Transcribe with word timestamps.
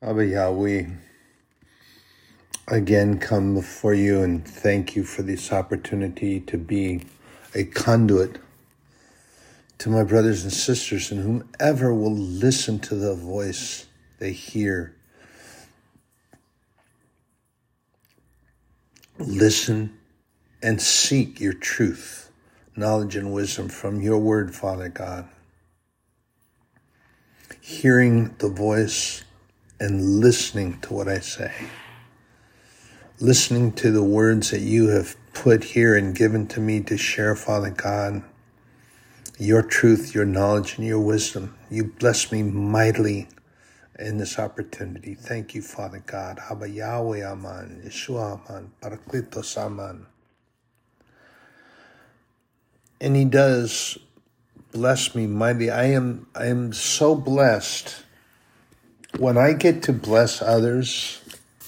Abba 0.00 0.26
Yahweh, 0.26 0.86
again 2.68 3.18
come 3.18 3.54
before 3.54 3.94
you 3.94 4.22
and 4.22 4.46
thank 4.46 4.94
you 4.94 5.02
for 5.02 5.22
this 5.22 5.52
opportunity 5.52 6.38
to 6.38 6.56
be 6.56 7.04
a 7.52 7.64
conduit 7.64 8.38
to 9.78 9.90
my 9.90 10.04
brothers 10.04 10.44
and 10.44 10.52
sisters 10.52 11.10
and 11.10 11.20
whomever 11.58 11.92
will 11.92 12.14
listen 12.14 12.78
to 12.78 12.94
the 12.94 13.16
voice 13.16 13.86
they 14.20 14.30
hear. 14.30 14.94
Listen 19.18 19.98
and 20.62 20.80
seek 20.80 21.40
your 21.40 21.54
truth, 21.54 22.30
knowledge, 22.76 23.16
and 23.16 23.32
wisdom 23.32 23.68
from 23.68 24.00
your 24.00 24.18
word, 24.18 24.54
Father 24.54 24.88
God. 24.90 25.28
Hearing 27.60 28.36
the 28.38 28.48
voice 28.48 29.24
and 29.80 30.20
listening 30.20 30.80
to 30.80 30.94
what 30.94 31.08
I 31.08 31.20
say. 31.20 31.52
Listening 33.20 33.72
to 33.72 33.90
the 33.90 34.02
words 34.02 34.50
that 34.50 34.60
you 34.60 34.88
have 34.88 35.16
put 35.32 35.64
here 35.64 35.96
and 35.96 36.14
given 36.14 36.46
to 36.48 36.60
me 36.60 36.80
to 36.82 36.96
share, 36.96 37.34
Father 37.34 37.70
God. 37.70 38.22
Your 39.38 39.62
truth, 39.62 40.14
your 40.14 40.24
knowledge, 40.24 40.78
and 40.78 40.86
your 40.86 41.00
wisdom. 41.00 41.56
You 41.70 41.84
bless 41.84 42.32
me 42.32 42.42
mightily 42.42 43.28
in 43.98 44.18
this 44.18 44.38
opportunity. 44.38 45.14
Thank 45.14 45.54
you, 45.54 45.62
Father 45.62 46.02
God. 46.04 46.38
Abba 46.50 46.68
Yahweh 46.68 47.24
Aman, 47.24 47.82
Yeshua 47.84 48.48
Aman, 48.48 48.72
Parakletos 48.80 49.56
Aman. 49.56 50.06
And 53.00 53.14
he 53.14 53.24
does 53.24 53.98
bless 54.72 55.14
me 55.14 55.26
mightily. 55.26 55.70
I 55.70 55.84
am 55.86 56.26
I 56.34 56.46
am 56.46 56.72
so 56.72 57.14
blessed 57.14 58.04
when 59.16 59.38
I 59.38 59.52
get 59.52 59.82
to 59.84 59.92
bless 59.92 60.42
others 60.42 61.22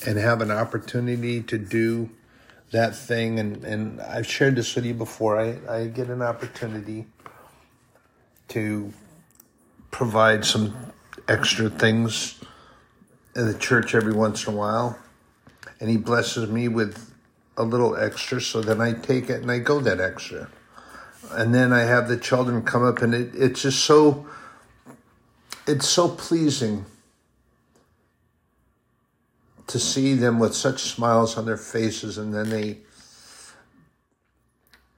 and 0.06 0.18
have 0.18 0.40
an 0.40 0.50
opportunity 0.50 1.42
to 1.42 1.58
do 1.58 2.10
that 2.70 2.94
thing, 2.94 3.38
and, 3.38 3.64
and 3.64 4.00
I've 4.00 4.26
shared 4.26 4.56
this 4.56 4.74
with 4.74 4.84
you 4.84 4.94
before, 4.94 5.40
I, 5.40 5.58
I 5.68 5.86
get 5.86 6.08
an 6.08 6.22
opportunity 6.22 7.06
to 8.48 8.92
provide 9.90 10.44
some 10.44 10.92
extra 11.28 11.68
things 11.68 12.38
in 13.34 13.46
the 13.46 13.58
church 13.58 13.94
every 13.94 14.12
once 14.12 14.46
in 14.46 14.54
a 14.54 14.56
while. 14.56 14.98
And 15.80 15.88
he 15.88 15.96
blesses 15.96 16.48
me 16.48 16.68
with 16.68 17.12
a 17.56 17.64
little 17.64 17.96
extra, 17.96 18.40
so 18.40 18.60
then 18.60 18.80
I 18.80 18.92
take 18.92 19.30
it 19.30 19.42
and 19.42 19.50
I 19.50 19.58
go 19.58 19.80
that 19.80 20.00
extra. 20.00 20.48
And 21.30 21.54
then 21.54 21.72
I 21.72 21.80
have 21.80 22.08
the 22.08 22.16
children 22.16 22.62
come 22.62 22.84
up, 22.84 23.02
and 23.02 23.14
it, 23.14 23.34
it's 23.34 23.62
just 23.62 23.84
so, 23.84 24.26
it's 25.66 25.88
so 25.88 26.08
pleasing 26.08 26.84
to 29.70 29.78
see 29.78 30.14
them 30.14 30.40
with 30.40 30.52
such 30.52 30.82
smiles 30.82 31.38
on 31.38 31.46
their 31.46 31.56
faces 31.56 32.18
and 32.18 32.34
then 32.34 32.50
they 32.50 32.78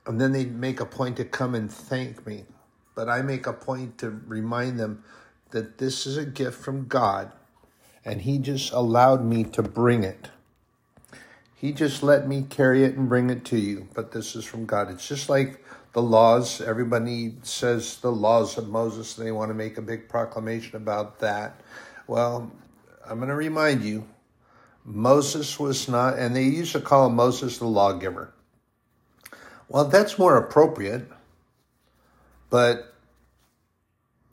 and 0.06 0.18
then 0.18 0.32
they 0.32 0.46
make 0.46 0.80
a 0.80 0.86
point 0.86 1.18
to 1.18 1.24
come 1.26 1.54
and 1.54 1.70
thank 1.70 2.26
me. 2.26 2.44
But 2.94 3.10
i 3.10 3.20
make 3.20 3.46
a 3.46 3.52
point 3.52 3.98
to 3.98 4.22
remind 4.26 4.80
them 4.80 5.04
that 5.50 5.76
this 5.76 6.06
is 6.06 6.16
a 6.16 6.24
gift 6.24 6.58
from 6.64 6.88
god 6.88 7.32
and 8.02 8.22
he 8.22 8.38
just 8.38 8.72
allowed 8.72 9.22
me 9.22 9.44
to 9.44 9.62
bring 9.62 10.04
it. 10.04 10.30
He 11.54 11.72
just 11.72 12.02
let 12.02 12.26
me 12.26 12.42
carry 12.48 12.82
it 12.82 12.96
and 12.96 13.10
bring 13.10 13.28
it 13.28 13.44
to 13.46 13.58
you 13.58 13.88
but 13.92 14.12
this 14.12 14.34
is 14.34 14.46
from 14.46 14.64
god. 14.64 14.90
It's 14.90 15.06
just 15.06 15.28
like 15.28 15.62
the 15.92 16.00
laws. 16.00 16.62
Everybody 16.62 17.34
says 17.42 17.98
the 17.98 18.10
laws 18.10 18.56
of 18.56 18.70
moses 18.70 19.18
and 19.18 19.26
they 19.26 19.32
want 19.32 19.50
to 19.50 19.54
make 19.54 19.76
a 19.76 19.82
big 19.82 20.08
proclamation 20.08 20.76
about 20.76 21.18
that. 21.18 21.60
Well 22.06 22.50
i'm 23.06 23.18
going 23.18 23.28
to 23.28 23.36
remind 23.36 23.82
you 23.82 24.06
Moses 24.84 25.58
was 25.60 25.88
not, 25.88 26.18
and 26.18 26.34
they 26.34 26.44
used 26.44 26.72
to 26.72 26.80
call 26.80 27.08
Moses 27.08 27.58
the 27.58 27.66
lawgiver. 27.66 28.32
Well, 29.68 29.84
that's 29.86 30.18
more 30.18 30.36
appropriate, 30.36 31.08
but 32.50 32.94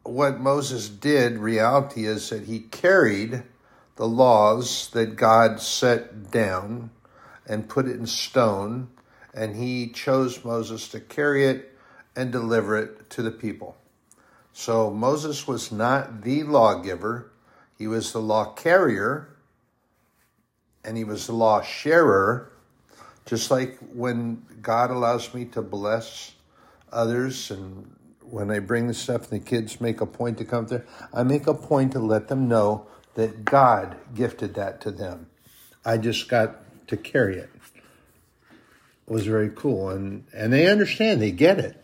what 0.04 0.40
Moses 0.40 0.90
did, 0.90 1.38
reality 1.38 2.06
is 2.06 2.30
that 2.30 2.44
he 2.44 2.60
carried 2.60 3.44
the 3.96 4.08
laws 4.08 4.90
that 4.92 5.16
God 5.16 5.62
set 5.62 6.32
down 6.32 6.90
and 7.46 7.70
put 7.70 7.88
it 7.88 7.96
in 7.98 8.08
stone, 8.08 8.90
and 9.34 9.56
he 9.56 9.90
chose 9.90 10.44
Moses 10.44 10.88
to 10.90 11.00
carry 11.00 11.46
it 11.46 11.78
and 12.16 12.32
deliver 12.32 12.78
it 12.78 13.10
to 13.12 13.22
the 13.22 13.32
people. 13.32 13.78
So 14.52 14.90
Moses 14.90 15.48
was 15.48 15.72
not 15.72 16.24
the 16.24 16.44
lawgiver, 16.44 17.32
he 17.78 17.88
was 17.88 18.12
the 18.12 18.20
law 18.20 18.54
carrier 18.54 19.30
and 20.84 20.98
he 20.98 21.04
was 21.04 21.28
the 21.28 21.34
law 21.34 21.62
sharer, 21.62 22.52
just 23.26 23.52
like 23.52 23.78
when 23.94 24.46
God 24.62 24.92
allows 24.92 25.34
me 25.34 25.46
to 25.46 25.62
bless 25.62 26.34
others 26.92 27.52
and 27.52 27.96
when 28.22 28.52
I 28.52 28.60
bring 28.60 28.88
the 28.88 28.94
stuff 28.94 29.32
and 29.32 29.42
the 29.42 29.46
kids 29.46 29.82
make 29.82 30.02
a 30.02 30.06
point 30.06 30.38
to 30.38 30.46
come 30.46 30.68
there, 30.68 30.86
I 31.14 31.24
make 31.24 31.48
a 31.48 31.54
point 31.54 31.94
to 31.94 32.00
let 32.00 32.28
them 32.28 32.48
know 32.48 32.88
that 33.16 33.44
God 33.44 33.98
gifted 34.16 34.54
that 34.56 34.82
to 34.82 34.92
them. 34.92 35.28
I 35.84 35.98
just 35.98 36.30
got 36.30 36.58
to 36.88 36.98
carry 36.98 37.38
it. 37.38 37.50
It 37.76 39.14
was 39.14 39.26
very 39.26 39.50
cool 39.56 39.90
and 39.90 40.26
and 40.34 40.54
they 40.54 40.68
understand, 40.68 41.22
they 41.22 41.32
get 41.32 41.60
it. 41.60 41.84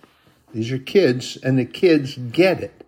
These 0.54 0.72
are 0.72 0.78
kids 0.78 1.38
and 1.38 1.58
the 1.58 1.66
kids 1.66 2.16
get 2.16 2.62
it. 2.62 2.86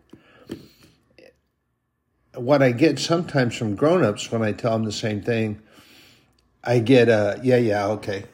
What 2.36 2.62
I 2.62 2.72
get 2.72 3.00
sometimes 3.00 3.56
from 3.56 3.76
grown-ups 3.76 4.32
when 4.32 4.44
I 4.44 4.52
tell 4.52 4.74
them 4.74 4.84
the 4.84 4.92
same 4.92 5.22
thing, 5.24 5.60
I 6.68 6.80
get 6.80 7.08
a 7.08 7.40
yeah, 7.42 7.56
yeah, 7.56 7.88
okay. 7.88 8.26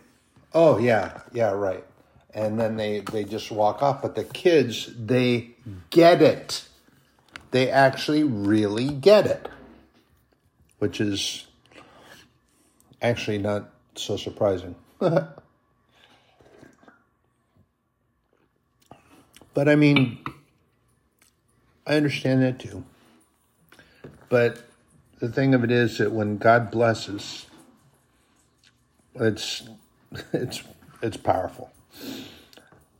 Oh 0.55 0.79
yeah, 0.79 1.21
yeah, 1.33 1.51
right. 1.51 1.85
And 2.33 2.59
then 2.59 2.77
they 2.77 3.01
they 3.01 3.25
just 3.25 3.51
walk 3.51 3.83
off. 3.83 4.01
But 4.01 4.15
the 4.15 4.23
kids, 4.23 4.89
they 4.97 5.51
get 5.91 6.23
it. 6.23 6.67
They 7.51 7.69
actually 7.69 8.23
really 8.23 8.89
get 8.89 9.27
it, 9.27 9.47
which 10.79 10.99
is 10.99 11.45
actually 13.03 13.37
not 13.37 13.69
so 13.93 14.17
surprising. 14.17 14.73
but 14.97 15.29
I 19.55 19.75
mean, 19.75 20.17
I 21.85 21.97
understand 21.97 22.41
that 22.41 22.57
too. 22.57 22.83
But 24.29 24.63
the 25.19 25.29
thing 25.29 25.53
of 25.53 25.63
it 25.63 25.69
is 25.69 25.99
that 25.99 26.11
when 26.11 26.37
God 26.37 26.71
blesses, 26.71 27.45
it's 29.15 29.63
it's 30.33 30.63
it's 31.01 31.17
powerful. 31.17 31.71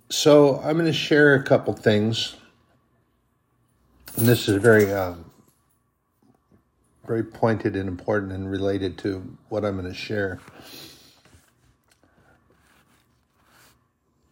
So 0.10 0.60
I'm 0.60 0.74
going 0.78 0.86
to 0.86 0.94
share 0.94 1.34
a 1.36 1.44
couple 1.44 1.74
things, 1.74 2.36
and 4.16 4.28
this 4.28 4.48
is 4.48 4.62
very 4.62 4.92
um, 4.92 5.26
very 7.06 7.24
pointed 7.24 7.76
and 7.76 7.90
important 7.90 8.32
and 8.32 8.50
related 8.50 8.98
to 9.00 9.38
what 9.50 9.66
I'm 9.66 9.78
going 9.78 9.92
to 9.92 9.98
share. 9.98 10.40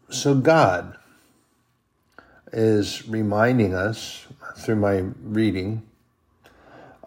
So 0.10 0.36
God 0.36 0.98
is 2.52 3.08
reminding 3.08 3.74
us 3.74 4.28
through 4.58 4.76
my 4.76 5.06
reading 5.24 5.84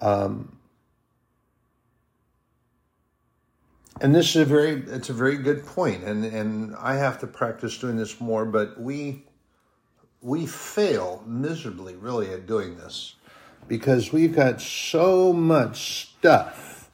um, 0.00 0.53
and 4.00 4.14
this 4.14 4.30
is 4.30 4.36
a 4.36 4.44
very 4.44 4.82
it's 4.88 5.10
a 5.10 5.14
very 5.14 5.36
good 5.36 5.64
point 5.64 6.02
and 6.04 6.24
and 6.24 6.74
i 6.76 6.94
have 6.94 7.18
to 7.18 7.26
practice 7.26 7.78
doing 7.78 7.96
this 7.96 8.20
more 8.20 8.44
but 8.44 8.80
we 8.80 9.24
we 10.20 10.46
fail 10.46 11.22
miserably 11.26 11.94
really 11.96 12.30
at 12.30 12.46
doing 12.46 12.76
this 12.76 13.14
because 13.68 14.12
we've 14.12 14.34
got 14.34 14.60
so 14.60 15.32
much 15.32 16.08
stuff 16.18 16.90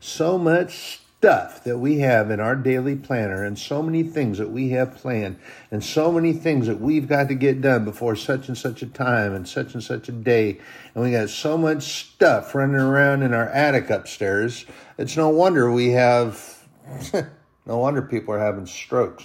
so 0.00 0.36
much 0.38 1.00
stuff 1.18 1.64
that 1.64 1.78
we 1.78 2.00
have 2.00 2.30
in 2.30 2.40
our 2.40 2.54
daily 2.54 2.94
planner 2.94 3.42
and 3.42 3.58
so 3.58 3.82
many 3.82 4.02
things 4.02 4.36
that 4.36 4.50
we 4.50 4.68
have 4.70 4.94
planned 4.96 5.38
and 5.70 5.82
so 5.82 6.12
many 6.12 6.32
things 6.32 6.66
that 6.66 6.78
we've 6.78 7.08
got 7.08 7.28
to 7.28 7.34
get 7.34 7.60
done 7.62 7.84
before 7.84 8.14
such 8.14 8.48
and 8.48 8.58
such 8.58 8.82
a 8.82 8.86
time 8.86 9.32
and 9.32 9.48
such 9.48 9.72
and 9.72 9.82
such 9.82 10.10
a 10.10 10.12
day. 10.12 10.60
And 10.94 11.02
we 11.02 11.12
got 11.12 11.30
so 11.30 11.56
much 11.56 12.10
stuff 12.10 12.54
running 12.54 12.76
around 12.76 13.22
in 13.22 13.32
our 13.32 13.48
attic 13.48 13.88
upstairs. 13.88 14.66
It's 14.98 15.16
no 15.16 15.30
wonder 15.30 15.72
we 15.72 15.92
have 15.92 16.66
no 17.66 17.78
wonder 17.78 18.02
people 18.02 18.34
are 18.34 18.38
having 18.38 18.66
strokes. 18.66 19.24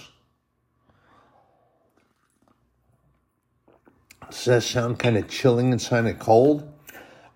Does 4.30 4.44
that 4.46 4.62
sound 4.62 4.98
kind 4.98 5.18
of 5.18 5.28
chilling 5.28 5.72
and 5.72 5.84
kind 5.84 6.08
of 6.08 6.18
cold? 6.18 6.66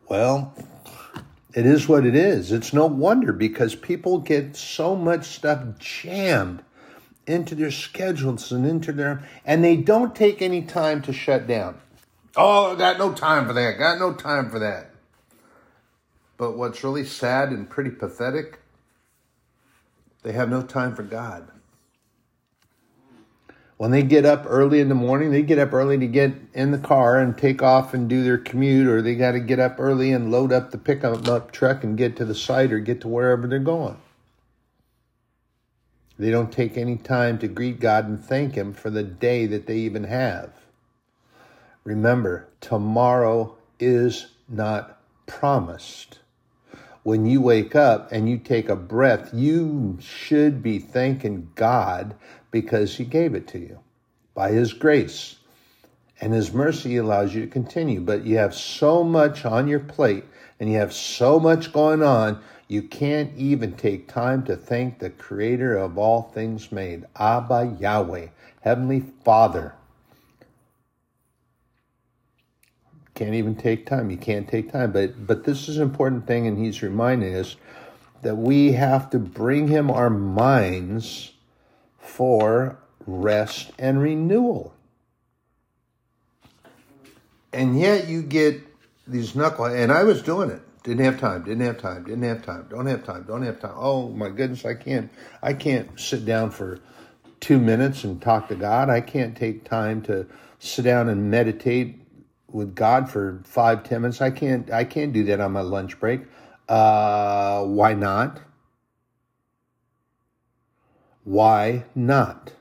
Well 0.09 0.55
it 1.57 1.65
is 1.65 1.89
what 1.89 2.05
it 2.05 2.15
is. 2.15 2.53
It's 2.53 2.75
no 2.75 2.85
wonder 2.85 3.33
because 3.33 3.75
people 3.75 4.19
get 4.19 4.57
so 4.57 4.95
much 4.95 5.25
stuff 5.25 5.65
jammed 5.79 6.63
into 7.27 7.55
their 7.55 7.71
schedules 7.71 8.53
and 8.53 8.67
into 8.67 8.93
their, 8.93 9.27
and 9.47 9.65
they 9.65 9.75
don't 9.77 10.15
take 10.15 10.43
any 10.43 10.61
time 10.61 11.01
to 11.01 11.15
shut 11.15 11.47
down. 11.47 11.81
Oh, 12.37 12.75
I 12.75 12.79
got 12.79 12.99
no 12.99 13.15
time 13.15 13.47
for 13.47 13.55
that. 13.55 13.79
Got 13.79 13.99
no 13.99 14.13
time 14.13 14.51
for 14.51 14.59
that. 14.59 14.91
But 16.37 16.59
what's 16.59 16.85
really 16.85 17.07
sad 17.07 17.49
and 17.49 17.71
pretty 17.71 17.91
pathetic, 17.91 18.61
they 20.25 20.33
have 20.33 20.51
no 20.51 20.61
time 20.61 20.95
for 20.95 21.05
God. 21.05 21.49
When 23.77 23.91
they 23.91 24.03
get 24.03 24.25
up 24.25 24.45
early 24.49 24.81
in 24.81 24.89
the 24.89 24.95
morning, 24.95 25.31
they 25.31 25.43
get 25.43 25.59
up 25.59 25.75
early 25.75 25.99
to 25.99 26.07
get 26.07 26.33
in 26.55 26.71
the 26.71 26.79
car 26.79 27.19
and 27.19 27.37
take 27.37 27.63
off 27.63 27.93
and 27.93 28.09
do 28.09 28.25
their 28.25 28.39
commute, 28.39 28.87
or 28.87 29.03
they 29.03 29.15
got 29.15 29.33
to 29.33 29.41
get 29.41 29.61
up 29.61 29.77
early 29.79 30.13
and 30.13 30.31
load 30.31 30.51
up 30.51 30.71
the 30.71 30.79
pickup 30.79 31.29
up 31.29 31.53
truck 31.53 31.85
and 31.85 31.99
get 31.99 32.17
to 32.17 32.25
the 32.25 32.35
site 32.35 32.73
or 32.73 32.79
get 32.79 33.03
to 33.03 33.09
wherever 33.09 33.47
they're 33.47 33.59
going. 33.59 33.99
They 36.19 36.31
don't 36.31 36.51
take 36.51 36.79
any 36.79 36.97
time 36.97 37.39
to 37.41 37.49
greet 37.49 37.79
God 37.79 38.09
and 38.09 38.19
thank 38.19 38.55
Him 38.55 38.73
for 38.73 38.89
the 38.89 39.03
day 39.03 39.45
that 39.45 39.67
they 39.67 39.77
even 39.79 40.05
have. 40.05 40.53
Remember, 41.85 42.49
tomorrow 42.63 43.57
is 43.79 44.29
not 44.49 44.99
promised. 45.27 46.21
When 47.03 47.27
you 47.27 47.41
wake 47.43 47.77
up 47.77 48.11
and 48.11 48.29
you 48.29 48.39
take 48.39 48.69
a 48.69 48.75
breath, 48.75 49.31
you 49.33 49.99
should 50.01 50.63
be 50.63 50.79
thanking 50.79 51.51
God 51.55 52.17
because 52.61 52.97
He 52.97 53.05
gave 53.05 53.35
it 53.35 53.47
to 53.49 53.59
you 53.59 53.81
by 54.35 54.51
His 54.51 54.73
grace. 54.73 55.37
And 56.21 56.33
His 56.33 56.53
mercy 56.53 56.97
allows 56.97 57.35
you 57.35 57.43
to 57.43 57.47
continue. 57.51 58.01
But 58.01 58.25
you 58.25 58.39
have 58.39 58.55
so 58.55 59.05
much 59.05 59.45
on 59.45 59.69
your 59.69 59.81
plate 59.81 60.25
and 60.59 60.71
you 60.71 60.79
have 60.79 60.95
so 60.95 61.39
much 61.39 61.73
going 61.73 62.03
on, 62.03 62.41
you 62.69 62.83
can't 62.83 63.31
even 63.37 63.75
take 63.75 64.09
time 64.09 64.43
to 64.45 64.57
thank 64.57 64.99
the 64.99 65.11
Creator 65.11 65.77
of 65.77 65.99
all 65.99 66.23
things 66.23 66.73
made, 66.73 67.05
Abba 67.17 67.77
Yahweh, 67.79 68.29
Heavenly 68.63 69.05
Father. 69.23 69.75
Can't 73.15 73.35
even 73.35 73.55
take 73.55 73.87
time. 73.87 74.11
You 74.11 74.17
can't 74.17 74.49
take 74.49 74.73
time. 74.73 74.93
But 74.93 75.27
but 75.27 75.45
this 75.45 75.69
is 75.69 75.77
an 75.77 75.83
important 75.83 76.27
thing, 76.27 76.47
and 76.47 76.59
he's 76.59 76.83
reminding 76.83 77.35
us 77.35 77.57
that 78.23 78.37
we 78.37 78.73
have 78.73 79.09
to 79.11 79.19
bring 79.19 79.69
him 79.69 79.91
our 79.91 80.11
minds 80.11 81.33
for 82.07 82.79
rest 83.07 83.73
and 83.79 84.01
renewal. 84.01 84.75
And 87.53 87.79
yet 87.79 88.09
you 88.09 88.23
get 88.23 88.63
these 89.07 89.35
knuckle 89.35 89.67
and 89.67 89.93
I 89.93 90.05
was 90.05 90.23
doing 90.23 90.51
it. 90.51 90.63
Didn't 90.83 91.05
have 91.05 91.19
time, 91.19 91.43
didn't 91.43 91.67
have 91.67 91.79
time, 91.79 92.05
didn't 92.05 92.23
have 92.23 92.45
time, 92.45 92.67
don't 92.71 92.87
have 92.87 93.05
time, 93.05 93.25
don't 93.25 93.43
have 93.43 93.59
time. 93.59 93.75
Oh 93.75 94.09
my 94.11 94.29
goodness, 94.29 94.65
I 94.65 94.75
can't 94.75 95.11
I 95.43 95.53
can't 95.53 95.99
sit 95.99 96.25
down 96.25 96.51
for 96.51 96.81
two 97.41 97.59
minutes 97.59 98.05
and 98.05 98.23
talk 98.23 98.49
to 98.49 98.55
God. 98.55 98.89
I 98.89 99.01
can't 99.01 99.37
take 99.37 99.65
time 99.65 100.03
to 100.03 100.27
sit 100.59 100.85
down 100.85 101.09
and 101.09 101.31
meditate 101.31 102.01
with 102.49 102.75
God 102.75 103.11
for 103.11 103.41
five, 103.45 103.83
ten 103.83 104.03
minutes. 104.03 104.21
I 104.21 104.31
can't 104.31 104.71
I 104.71 104.85
can't 104.85 105.13
do 105.13 105.25
that 105.25 105.41
on 105.41 105.53
my 105.53 105.63
lunch 105.63 105.99
break. 105.99 106.21
Uh 106.69 107.65
why 107.65 107.95
not? 107.95 108.41
Why 111.27 111.83
not? 111.93 112.53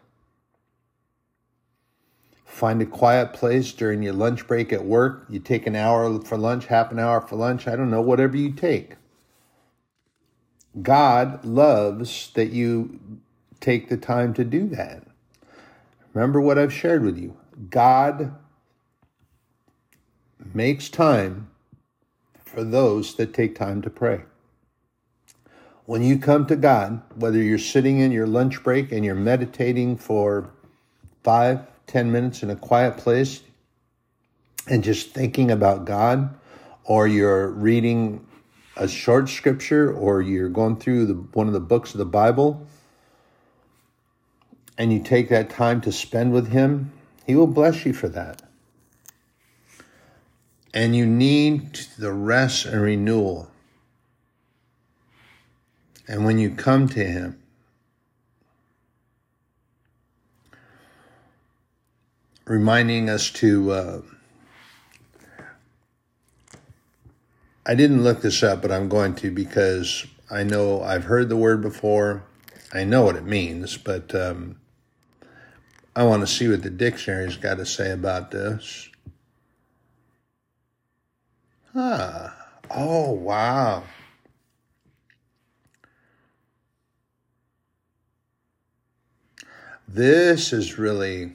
Find 2.45 2.81
a 2.81 2.87
quiet 2.87 3.31
place 3.31 3.71
during 3.71 4.01
your 4.01 4.13
lunch 4.13 4.47
break 4.47 4.73
at 4.73 4.83
work. 4.83 5.27
You 5.29 5.39
take 5.39 5.67
an 5.67 5.75
hour 5.75 6.19
for 6.21 6.35
lunch, 6.35 6.65
half 6.65 6.91
an 6.91 6.97
hour 6.97 7.21
for 7.21 7.35
lunch, 7.35 7.67
I 7.67 7.75
don't 7.75 7.91
know, 7.91 8.01
whatever 8.01 8.35
you 8.35 8.51
take. 8.51 8.95
God 10.81 11.45
loves 11.45 12.31
that 12.33 12.53
you 12.53 12.99
take 13.59 13.87
the 13.87 13.97
time 13.97 14.33
to 14.33 14.43
do 14.43 14.67
that. 14.69 15.03
Remember 16.15 16.41
what 16.41 16.57
I've 16.57 16.73
shared 16.73 17.03
with 17.03 17.19
you. 17.19 17.37
God 17.69 18.33
makes 20.55 20.89
time 20.89 21.51
for 22.43 22.63
those 22.63 23.13
that 23.13 23.31
take 23.31 23.53
time 23.53 23.83
to 23.83 23.91
pray. 23.91 24.23
When 25.85 26.01
you 26.01 26.17
come 26.17 26.47
to 26.47 26.55
God, 26.55 27.03
whether 27.13 27.39
you're 27.39 27.59
sitting 27.59 27.99
in 27.99 28.11
your 28.11 28.25
lunch 28.25 28.63
break 28.63 28.91
and 28.91 29.05
you're 29.05 29.13
meditating 29.13 29.97
for 29.97 30.49
five, 31.23 31.67
ten 31.85 32.11
minutes 32.11 32.41
in 32.41 32.49
a 32.49 32.55
quiet 32.55 32.97
place 32.97 33.41
and 34.67 34.83
just 34.83 35.11
thinking 35.11 35.51
about 35.51 35.85
God, 35.85 36.35
or 36.85 37.07
you're 37.07 37.49
reading 37.49 38.25
a 38.75 38.87
short 38.87 39.29
scripture, 39.29 39.93
or 39.93 40.23
you're 40.23 40.49
going 40.49 40.77
through 40.77 41.05
the, 41.05 41.13
one 41.13 41.45
of 41.47 41.53
the 41.53 41.59
books 41.59 41.93
of 41.93 41.99
the 41.99 42.05
Bible, 42.05 42.65
and 44.77 44.91
you 44.91 45.01
take 45.01 45.29
that 45.29 45.51
time 45.51 45.81
to 45.81 45.91
spend 45.91 46.33
with 46.33 46.51
Him, 46.51 46.91
He 47.27 47.35
will 47.35 47.47
bless 47.47 47.85
you 47.85 47.93
for 47.93 48.09
that. 48.09 48.41
And 50.73 50.95
you 50.95 51.05
need 51.05 51.75
the 51.97 52.11
rest 52.11 52.65
and 52.65 52.81
renewal 52.81 53.49
and 56.07 56.25
when 56.25 56.37
you 56.37 56.49
come 56.51 56.87
to 56.89 57.03
Him, 57.03 57.41
reminding 62.45 63.09
us 63.09 63.29
to, 63.31 63.71
uh, 63.71 64.01
I 67.65 67.75
didn't 67.75 68.03
look 68.03 68.21
this 68.21 68.43
up, 68.43 68.61
but 68.61 68.71
I'm 68.71 68.87
going 68.87 69.15
to 69.15 69.31
because 69.31 70.05
I 70.29 70.43
know 70.43 70.81
I've 70.81 71.05
heard 71.05 71.29
the 71.29 71.37
word 71.37 71.61
before. 71.61 72.23
I 72.73 72.83
know 72.83 73.03
what 73.03 73.15
it 73.15 73.25
means, 73.25 73.77
but 73.77 74.13
um, 74.13 74.59
I 75.95 76.03
want 76.03 76.21
to 76.21 76.27
see 76.27 76.47
what 76.47 76.61
the 76.61 76.69
dictionary's 76.69 77.37
got 77.37 77.57
to 77.57 77.65
say 77.65 77.91
about 77.91 78.31
this. 78.31 78.89
Ah, 81.73 82.35
oh, 82.69 83.11
wow. 83.11 83.83
This 89.87 90.51
is 90.51 90.77
really, 90.77 91.33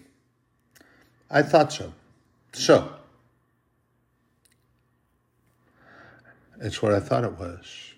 I 1.31 1.43
thought 1.43 1.73
so. 1.73 1.93
So, 2.53 2.93
it's 6.61 6.83
what 6.83 6.93
I 6.93 7.01
thought 7.01 7.25
it 7.25 7.39
was. 7.39 7.95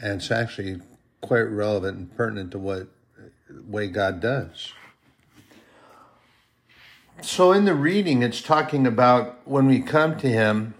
And 0.00 0.14
it's 0.20 0.30
actually 0.30 0.80
quite 1.20 1.42
relevant 1.42 1.98
and 1.98 2.16
pertinent 2.16 2.52
to 2.52 2.58
what 2.58 2.88
way 3.66 3.88
God 3.88 4.20
does. 4.20 4.72
So 7.20 7.52
in 7.52 7.64
the 7.64 7.74
reading, 7.74 8.22
it's 8.22 8.40
talking 8.40 8.86
about 8.86 9.40
when 9.44 9.66
we 9.66 9.80
come 9.80 10.16
to 10.18 10.28
Him, 10.28 10.74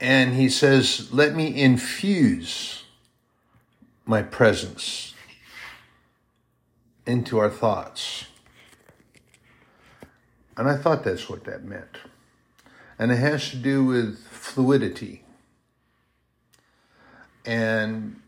and 0.00 0.34
He 0.34 0.48
says, 0.48 1.12
Let 1.12 1.34
me 1.36 1.60
infuse 1.60 2.84
my 4.04 4.22
presence 4.22 5.14
into 7.06 7.38
our 7.38 7.50
thoughts. 7.50 8.26
And 10.56 10.68
I 10.68 10.76
thought 10.76 11.04
that's 11.04 11.28
what 11.28 11.44
that 11.44 11.64
meant. 11.64 11.96
And 12.98 13.10
it 13.10 13.16
has 13.16 13.50
to 13.50 13.56
do 13.56 13.84
with 13.84 14.18
fluidity. 14.26 15.24
And 17.46 18.20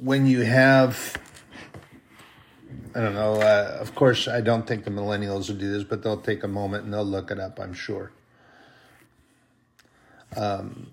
when 0.00 0.26
you 0.26 0.40
have, 0.40 1.20
I 2.94 3.00
don't 3.00 3.14
know, 3.14 3.34
uh, 3.34 3.76
of 3.80 3.94
course, 3.94 4.28
I 4.28 4.40
don't 4.40 4.66
think 4.66 4.84
the 4.84 4.90
millennials 4.90 5.48
will 5.48 5.56
do 5.56 5.70
this, 5.70 5.84
but 5.84 6.02
they'll 6.02 6.20
take 6.20 6.42
a 6.42 6.48
moment 6.48 6.84
and 6.84 6.94
they'll 6.94 7.04
look 7.04 7.30
it 7.30 7.38
up, 7.38 7.60
I'm 7.60 7.74
sure. 7.74 8.12
Um, 10.36 10.90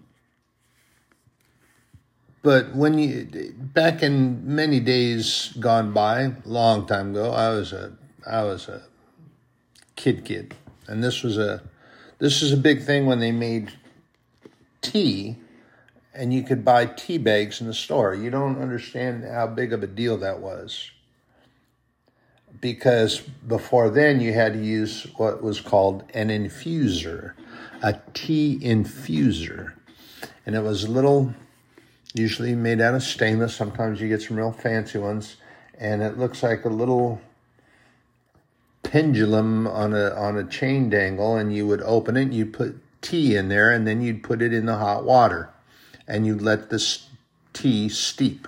but 2.46 2.76
when 2.76 3.00
you 3.00 3.56
back 3.58 4.04
in 4.04 4.56
many 4.56 4.80
days 4.80 5.52
gone 5.60 5.94
by, 5.94 6.32
long 6.46 6.86
time 6.86 7.10
ago, 7.10 7.32
I 7.32 7.50
was 7.50 7.74
a 7.74 7.94
I 8.24 8.44
was 8.44 8.68
a 8.68 8.84
kid 9.96 10.24
kid, 10.26 10.54
and 10.86 11.04
this 11.04 11.24
was 11.24 11.40
a 11.40 11.64
this 12.20 12.44
is 12.44 12.54
a 12.54 12.58
big 12.58 12.84
thing 12.84 13.08
when 13.08 13.20
they 13.20 13.32
made 13.32 13.74
tea, 14.84 15.38
and 16.14 16.32
you 16.32 16.44
could 16.44 16.64
buy 16.64 16.86
tea 16.86 17.18
bags 17.18 17.62
in 17.62 17.66
the 17.66 17.74
store. 17.74 18.14
You 18.14 18.30
don't 18.30 18.62
understand 18.62 19.24
how 19.24 19.48
big 19.48 19.74
of 19.74 19.82
a 19.82 19.88
deal 19.88 20.16
that 20.20 20.40
was. 20.40 20.92
Because 22.62 23.22
before 23.22 23.90
then, 23.90 24.22
you 24.22 24.34
had 24.34 24.54
to 24.54 24.64
use 24.64 25.08
what 25.18 25.42
was 25.42 25.62
called 25.62 26.04
an 26.14 26.30
infuser, 26.30 27.34
a 27.82 28.00
tea 28.14 28.60
infuser. 28.62 29.74
And 30.46 30.56
it 30.56 30.62
was 30.62 30.84
a 30.84 30.92
little 30.92 31.34
usually 32.16 32.56
made 32.56 32.82
out 32.82 32.96
of 32.96 33.04
stainless. 33.04 33.56
Sometimes 33.56 34.00
you 34.00 34.08
get 34.08 34.22
some 34.22 34.38
real 34.38 34.52
fancy 34.52 34.98
ones, 34.98 35.36
and 35.78 36.02
it 36.02 36.18
looks 36.18 36.42
like 36.42 36.66
a 36.66 36.70
little 36.70 37.22
pendulum 38.84 39.68
on 39.68 39.94
a 39.94 40.12
on 40.12 40.38
a 40.38 40.44
chain 40.46 40.90
dangle, 40.90 41.36
and 41.36 41.54
you 41.54 41.68
would 41.68 41.82
open 41.82 42.16
it, 42.16 42.32
you 42.32 42.46
put 42.46 42.80
tea 43.02 43.36
in 43.36 43.50
there, 43.50 43.70
and 43.72 43.86
then 43.86 44.02
you'd 44.02 44.24
put 44.24 44.42
it 44.42 44.54
in 44.54 44.66
the 44.66 44.78
hot 44.78 45.04
water, 45.04 45.50
and 46.08 46.26
you'd 46.26 46.42
let 46.42 46.70
this 46.70 47.08
tea 47.54 47.90
steep 47.90 48.48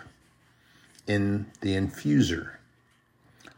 in 1.06 1.46
the 1.62 1.76
infuser. 1.76 2.52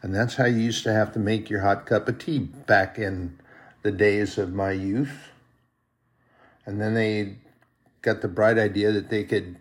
And 0.02 0.14
that's 0.14 0.36
how 0.36 0.46
you 0.46 0.58
used 0.58 0.84
to 0.84 0.92
have 0.92 1.12
to 1.12 1.18
make 1.18 1.50
your 1.50 1.60
hot 1.60 1.86
cup 1.86 2.08
of 2.08 2.18
tea 2.18 2.38
back 2.38 2.98
in 2.98 3.38
the 3.82 3.92
days 3.92 4.38
of 4.38 4.52
my 4.52 4.72
youth. 4.72 5.28
And 6.64 6.80
then 6.80 6.94
they 6.94 7.36
got 8.02 8.22
the 8.22 8.28
bright 8.28 8.58
idea 8.58 8.92
that 8.92 9.10
they 9.10 9.24
could 9.24 9.56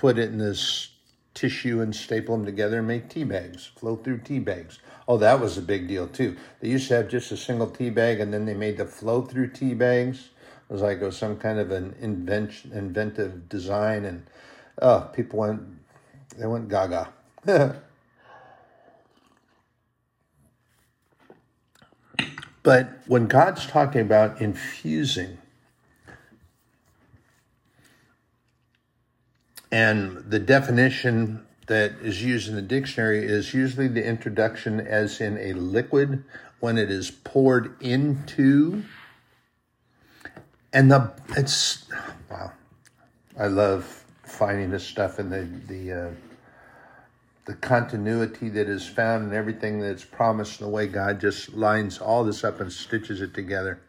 put 0.00 0.18
it 0.18 0.30
in 0.30 0.38
this 0.38 0.88
tissue 1.34 1.82
and 1.82 1.94
staple 1.94 2.34
them 2.34 2.46
together 2.46 2.78
and 2.78 2.88
make 2.88 3.10
tea 3.10 3.22
bags, 3.22 3.66
flow 3.66 3.96
through 3.96 4.16
tea 4.16 4.38
bags. 4.38 4.78
Oh, 5.06 5.18
that 5.18 5.38
was 5.38 5.58
a 5.58 5.62
big 5.62 5.88
deal 5.88 6.08
too. 6.08 6.38
They 6.60 6.70
used 6.70 6.88
to 6.88 6.94
have 6.94 7.08
just 7.08 7.30
a 7.32 7.36
single 7.36 7.68
tea 7.68 7.90
bag 7.90 8.18
and 8.18 8.32
then 8.32 8.46
they 8.46 8.54
made 8.54 8.78
the 8.78 8.86
flow 8.86 9.20
through 9.20 9.48
tea 9.48 9.74
bags. 9.74 10.30
It 10.70 10.72
was 10.72 10.80
like 10.80 11.02
it 11.02 11.04
was 11.04 11.18
some 11.18 11.36
kind 11.36 11.58
of 11.58 11.70
an 11.70 11.94
invention, 12.00 12.72
inventive 12.72 13.50
design, 13.50 14.06
and 14.06 14.26
oh, 14.80 15.10
people 15.12 15.40
went, 15.40 15.60
they 16.38 16.46
went 16.46 16.70
gaga. 16.70 17.12
but 22.62 23.02
when 23.06 23.26
God's 23.26 23.66
talking 23.66 24.00
about 24.00 24.40
infusing, 24.40 25.36
and 29.72 30.18
the 30.28 30.38
definition 30.38 31.46
that 31.66 31.92
is 32.02 32.22
used 32.22 32.48
in 32.48 32.56
the 32.56 32.62
dictionary 32.62 33.24
is 33.24 33.54
usually 33.54 33.86
the 33.86 34.04
introduction 34.04 34.80
as 34.80 35.20
in 35.20 35.38
a 35.38 35.52
liquid 35.52 36.24
when 36.58 36.76
it 36.76 36.90
is 36.90 37.10
poured 37.10 37.80
into. 37.80 38.82
And 40.72 40.90
the 40.90 41.12
it's 41.36 41.88
wow. 42.28 42.52
I 43.38 43.46
love 43.46 44.04
finding 44.24 44.70
this 44.70 44.84
stuff 44.84 45.20
in 45.20 45.30
the 45.30 45.48
the 45.68 45.92
uh, 45.92 46.10
the 47.44 47.54
continuity 47.54 48.48
that 48.48 48.68
is 48.68 48.86
found 48.86 49.28
in 49.28 49.36
everything 49.36 49.80
that's 49.80 50.04
promised 50.04 50.60
and 50.60 50.68
the 50.68 50.72
way 50.72 50.86
god 50.86 51.20
just 51.20 51.54
lines 51.54 51.98
all 51.98 52.24
this 52.24 52.42
up 52.44 52.60
and 52.60 52.72
stitches 52.72 53.20
it 53.20 53.32
together. 53.32 53.80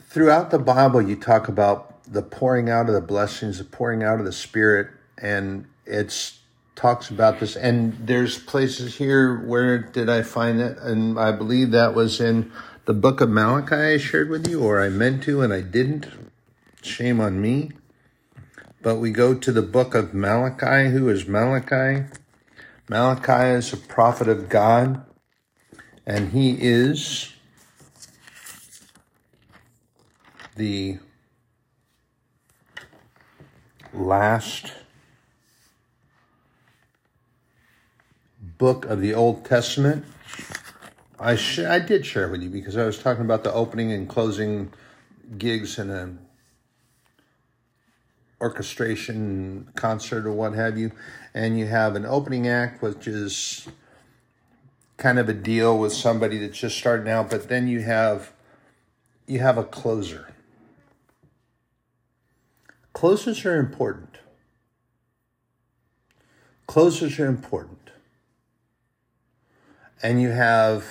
Throughout 0.00 0.50
the 0.50 0.58
bible 0.58 1.02
you 1.02 1.16
talk 1.16 1.48
about 1.48 1.91
the 2.12 2.22
pouring 2.22 2.68
out 2.68 2.88
of 2.88 2.94
the 2.94 3.00
blessings, 3.00 3.58
the 3.58 3.64
pouring 3.64 4.02
out 4.02 4.18
of 4.18 4.26
the 4.26 4.32
Spirit, 4.32 4.88
and 5.18 5.66
it's 5.86 6.38
talks 6.74 7.10
about 7.10 7.40
this. 7.40 7.56
And 7.56 7.96
there's 8.06 8.38
places 8.38 8.96
here 8.96 9.36
where 9.36 9.78
did 9.78 10.08
I 10.08 10.22
find 10.22 10.60
it? 10.60 10.78
And 10.78 11.18
I 11.18 11.32
believe 11.32 11.70
that 11.70 11.94
was 11.94 12.20
in 12.20 12.52
the 12.84 12.94
book 12.94 13.20
of 13.20 13.28
Malachi 13.28 13.74
I 13.94 13.98
shared 13.98 14.28
with 14.28 14.48
you, 14.48 14.62
or 14.62 14.82
I 14.82 14.88
meant 14.88 15.22
to 15.24 15.42
and 15.42 15.52
I 15.52 15.60
didn't. 15.60 16.08
Shame 16.82 17.20
on 17.20 17.40
me. 17.40 17.70
But 18.82 18.96
we 18.96 19.10
go 19.12 19.34
to 19.34 19.52
the 19.52 19.62
book 19.62 19.94
of 19.94 20.12
Malachi. 20.12 20.90
Who 20.90 21.08
is 21.08 21.28
Malachi? 21.28 22.04
Malachi 22.88 23.56
is 23.56 23.72
a 23.72 23.76
prophet 23.76 24.28
of 24.28 24.48
God, 24.48 25.06
and 26.04 26.32
he 26.32 26.58
is 26.60 27.32
the 30.56 30.98
last 33.92 34.72
book 38.58 38.84
of 38.86 39.00
the 39.00 39.14
Old 39.14 39.44
Testament. 39.44 40.04
I 41.18 41.36
sh- 41.36 41.60
I 41.60 41.78
did 41.78 42.04
share 42.04 42.28
with 42.28 42.42
you 42.42 42.50
because 42.50 42.76
I 42.76 42.84
was 42.84 42.98
talking 42.98 43.24
about 43.24 43.44
the 43.44 43.52
opening 43.52 43.92
and 43.92 44.08
closing 44.08 44.72
gigs 45.38 45.78
in 45.78 45.90
a 45.90 46.14
orchestration 48.40 49.68
concert 49.76 50.26
or 50.26 50.32
what 50.32 50.54
have 50.54 50.76
you, 50.76 50.90
and 51.32 51.58
you 51.58 51.66
have 51.66 51.94
an 51.94 52.04
opening 52.04 52.48
act 52.48 52.82
which 52.82 53.06
is 53.06 53.68
kind 54.96 55.18
of 55.18 55.28
a 55.28 55.32
deal 55.32 55.78
with 55.78 55.92
somebody 55.92 56.38
that's 56.38 56.58
just 56.58 56.76
starting 56.76 57.08
out, 57.08 57.30
but 57.30 57.48
then 57.48 57.68
you 57.68 57.82
have 57.82 58.32
you 59.26 59.38
have 59.38 59.58
a 59.58 59.64
closer 59.64 60.32
Closers 62.92 63.44
are 63.44 63.56
important. 63.56 64.18
Closers 66.66 67.18
are 67.18 67.26
important. 67.26 67.90
And 70.02 70.20
you 70.20 70.30
have 70.30 70.84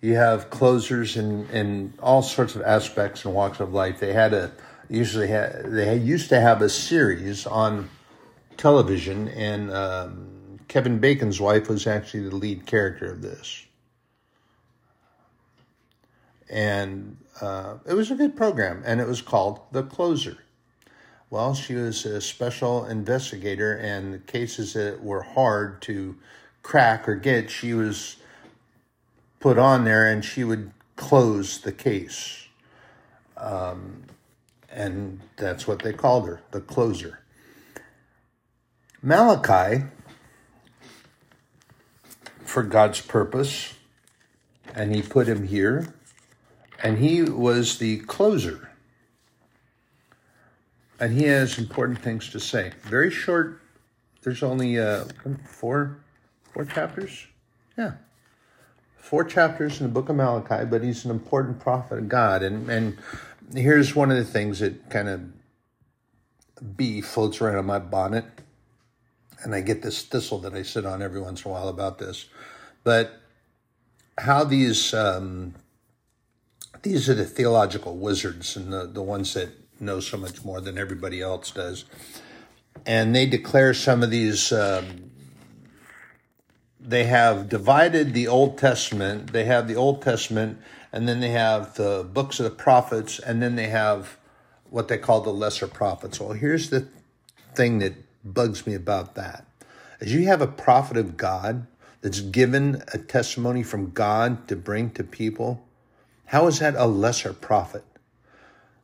you 0.00 0.14
have 0.14 0.48
closers 0.48 1.16
in, 1.16 1.46
in 1.50 1.92
all 2.00 2.22
sorts 2.22 2.56
of 2.56 2.62
aspects 2.62 3.24
and 3.24 3.34
walks 3.34 3.60
of 3.60 3.72
life. 3.72 4.00
They 4.00 4.12
had 4.12 4.32
a 4.32 4.50
usually 4.88 5.28
had, 5.28 5.70
they 5.70 5.96
used 5.96 6.30
to 6.30 6.40
have 6.40 6.62
a 6.62 6.68
series 6.68 7.46
on 7.46 7.90
television, 8.56 9.28
and 9.28 9.70
um, 9.70 10.58
Kevin 10.68 10.98
Bacon's 10.98 11.40
wife 11.40 11.68
was 11.68 11.86
actually 11.86 12.28
the 12.28 12.34
lead 12.34 12.66
character 12.66 13.12
of 13.12 13.22
this 13.22 13.66
and 16.50 17.16
uh, 17.40 17.78
it 17.86 17.94
was 17.94 18.10
a 18.10 18.14
good 18.14 18.36
program, 18.36 18.82
and 18.84 19.00
it 19.00 19.06
was 19.06 19.22
called 19.22 19.60
The 19.72 19.82
Closer. 19.82 20.38
Well, 21.30 21.54
she 21.54 21.74
was 21.74 22.04
a 22.04 22.20
special 22.20 22.84
investigator, 22.86 23.76
and 23.76 24.26
cases 24.26 24.74
that 24.74 25.02
were 25.02 25.22
hard 25.22 25.80
to 25.82 26.16
crack 26.62 27.08
or 27.08 27.14
get, 27.14 27.50
she 27.50 27.72
was 27.72 28.16
put 29.38 29.58
on 29.58 29.84
there, 29.84 30.06
and 30.06 30.24
she 30.24 30.44
would 30.44 30.72
close 30.96 31.60
the 31.60 31.72
case. 31.72 32.46
Um, 33.36 34.02
and 34.68 35.20
that's 35.36 35.66
what 35.66 35.80
they 35.80 35.92
called 35.92 36.26
her, 36.26 36.42
the 36.50 36.60
closer. 36.60 37.20
Malachi, 39.02 39.84
for 42.44 42.62
God's 42.62 43.00
purpose, 43.00 43.74
and 44.74 44.94
he 44.94 45.00
put 45.00 45.26
him 45.26 45.46
here 45.46 45.94
and 46.82 46.98
he 46.98 47.22
was 47.22 47.78
the 47.78 47.98
closer. 48.00 48.70
And 50.98 51.18
he 51.18 51.24
has 51.24 51.58
important 51.58 52.00
things 52.00 52.28
to 52.30 52.40
say. 52.40 52.72
Very 52.82 53.10
short. 53.10 53.60
There's 54.22 54.42
only 54.42 54.78
uh, 54.78 55.04
four, 55.46 56.00
four 56.52 56.66
chapters. 56.66 57.26
Yeah, 57.78 57.92
four 58.96 59.24
chapters 59.24 59.80
in 59.80 59.86
the 59.86 59.92
book 59.92 60.10
of 60.10 60.16
Malachi. 60.16 60.66
But 60.66 60.82
he's 60.82 61.06
an 61.06 61.10
important 61.10 61.58
prophet 61.58 61.98
of 61.98 62.08
God. 62.08 62.42
And 62.42 62.68
and 62.68 62.98
here's 63.54 63.96
one 63.96 64.10
of 64.10 64.18
the 64.18 64.24
things 64.24 64.58
that 64.58 64.90
kind 64.90 65.08
of 65.08 66.76
bee 66.76 67.00
floats 67.00 67.40
around 67.40 67.58
in 67.58 67.64
my 67.64 67.78
bonnet, 67.78 68.26
and 69.42 69.54
I 69.54 69.62
get 69.62 69.80
this 69.80 70.02
thistle 70.02 70.38
that 70.40 70.52
I 70.52 70.62
sit 70.62 70.84
on 70.84 71.00
every 71.00 71.20
once 71.20 71.44
in 71.44 71.50
a 71.50 71.54
while 71.54 71.68
about 71.68 71.98
this. 71.98 72.26
But 72.84 73.22
how 74.18 74.44
these 74.44 74.92
um, 74.92 75.54
these 76.82 77.08
are 77.08 77.14
the 77.14 77.24
theological 77.24 77.96
wizards 77.96 78.56
and 78.56 78.72
the, 78.72 78.86
the 78.86 79.02
ones 79.02 79.34
that 79.34 79.50
know 79.80 80.00
so 80.00 80.16
much 80.16 80.44
more 80.44 80.60
than 80.60 80.78
everybody 80.78 81.20
else 81.20 81.50
does. 81.50 81.84
And 82.86 83.14
they 83.14 83.26
declare 83.26 83.74
some 83.74 84.02
of 84.02 84.10
these, 84.10 84.52
um, 84.52 85.10
they 86.80 87.04
have 87.04 87.48
divided 87.48 88.14
the 88.14 88.28
Old 88.28 88.58
Testament. 88.58 89.32
They 89.32 89.44
have 89.44 89.68
the 89.68 89.76
Old 89.76 90.02
Testament, 90.02 90.58
and 90.92 91.08
then 91.08 91.20
they 91.20 91.30
have 91.30 91.74
the 91.74 92.08
books 92.10 92.40
of 92.40 92.44
the 92.44 92.50
prophets, 92.50 93.18
and 93.18 93.42
then 93.42 93.56
they 93.56 93.68
have 93.68 94.16
what 94.70 94.88
they 94.88 94.98
call 94.98 95.20
the 95.20 95.32
lesser 95.32 95.66
prophets. 95.66 96.20
Well, 96.20 96.32
here's 96.32 96.70
the 96.70 96.88
thing 97.54 97.80
that 97.80 97.94
bugs 98.24 98.66
me 98.66 98.74
about 98.74 99.14
that. 99.16 99.44
As 100.00 100.14
you 100.14 100.26
have 100.26 100.40
a 100.40 100.46
prophet 100.46 100.96
of 100.96 101.16
God 101.16 101.66
that's 102.00 102.20
given 102.20 102.82
a 102.94 102.98
testimony 102.98 103.62
from 103.62 103.90
God 103.90 104.48
to 104.48 104.56
bring 104.56 104.90
to 104.92 105.04
people, 105.04 105.66
how 106.30 106.46
is 106.46 106.60
that 106.60 106.76
a 106.76 106.86
lesser 106.86 107.32
prophet? 107.32 107.82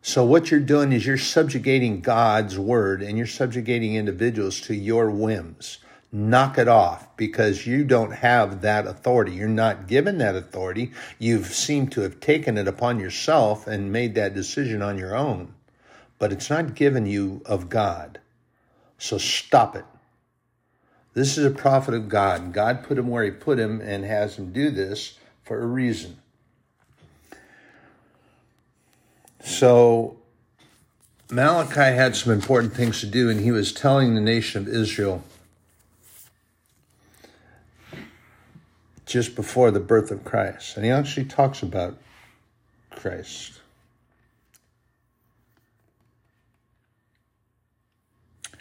So, 0.02 0.24
what 0.24 0.50
you're 0.50 0.58
doing 0.58 0.90
is 0.90 1.06
you're 1.06 1.16
subjugating 1.16 2.00
God's 2.00 2.58
word 2.58 3.02
and 3.02 3.16
you're 3.16 3.28
subjugating 3.28 3.94
individuals 3.94 4.60
to 4.62 4.74
your 4.74 5.12
whims. 5.12 5.78
Knock 6.10 6.58
it 6.58 6.66
off 6.66 7.16
because 7.16 7.64
you 7.64 7.84
don't 7.84 8.10
have 8.10 8.62
that 8.62 8.88
authority. 8.88 9.30
You're 9.30 9.46
not 9.46 9.86
given 9.86 10.18
that 10.18 10.34
authority. 10.34 10.90
You've 11.20 11.46
seemed 11.46 11.92
to 11.92 12.00
have 12.00 12.18
taken 12.18 12.58
it 12.58 12.66
upon 12.66 12.98
yourself 12.98 13.68
and 13.68 13.92
made 13.92 14.16
that 14.16 14.34
decision 14.34 14.82
on 14.82 14.98
your 14.98 15.14
own, 15.14 15.54
but 16.18 16.32
it's 16.32 16.50
not 16.50 16.74
given 16.74 17.06
you 17.06 17.42
of 17.46 17.68
God. 17.68 18.18
So, 18.98 19.18
stop 19.18 19.76
it. 19.76 19.84
This 21.14 21.38
is 21.38 21.44
a 21.44 21.50
prophet 21.50 21.94
of 21.94 22.08
God. 22.08 22.52
God 22.52 22.82
put 22.82 22.98
him 22.98 23.06
where 23.06 23.22
he 23.22 23.30
put 23.30 23.60
him 23.60 23.80
and 23.80 24.04
has 24.04 24.36
him 24.36 24.52
do 24.52 24.68
this 24.68 25.20
for 25.44 25.62
a 25.62 25.66
reason. 25.66 26.16
So 29.46 30.16
Malachi 31.30 31.94
had 31.94 32.16
some 32.16 32.32
important 32.32 32.74
things 32.74 32.98
to 33.00 33.06
do, 33.06 33.30
and 33.30 33.40
he 33.40 33.52
was 33.52 33.72
telling 33.72 34.16
the 34.16 34.20
nation 34.20 34.60
of 34.60 34.68
Israel 34.68 35.22
just 39.06 39.36
before 39.36 39.70
the 39.70 39.78
birth 39.78 40.10
of 40.10 40.24
Christ. 40.24 40.76
And 40.76 40.84
he 40.84 40.90
actually 40.90 41.26
talks 41.26 41.62
about 41.62 41.96
Christ. 42.90 43.60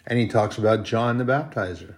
And 0.06 0.20
he 0.20 0.28
talks 0.28 0.56
about 0.56 0.84
John 0.84 1.18
the 1.18 1.24
Baptizer. 1.24 1.96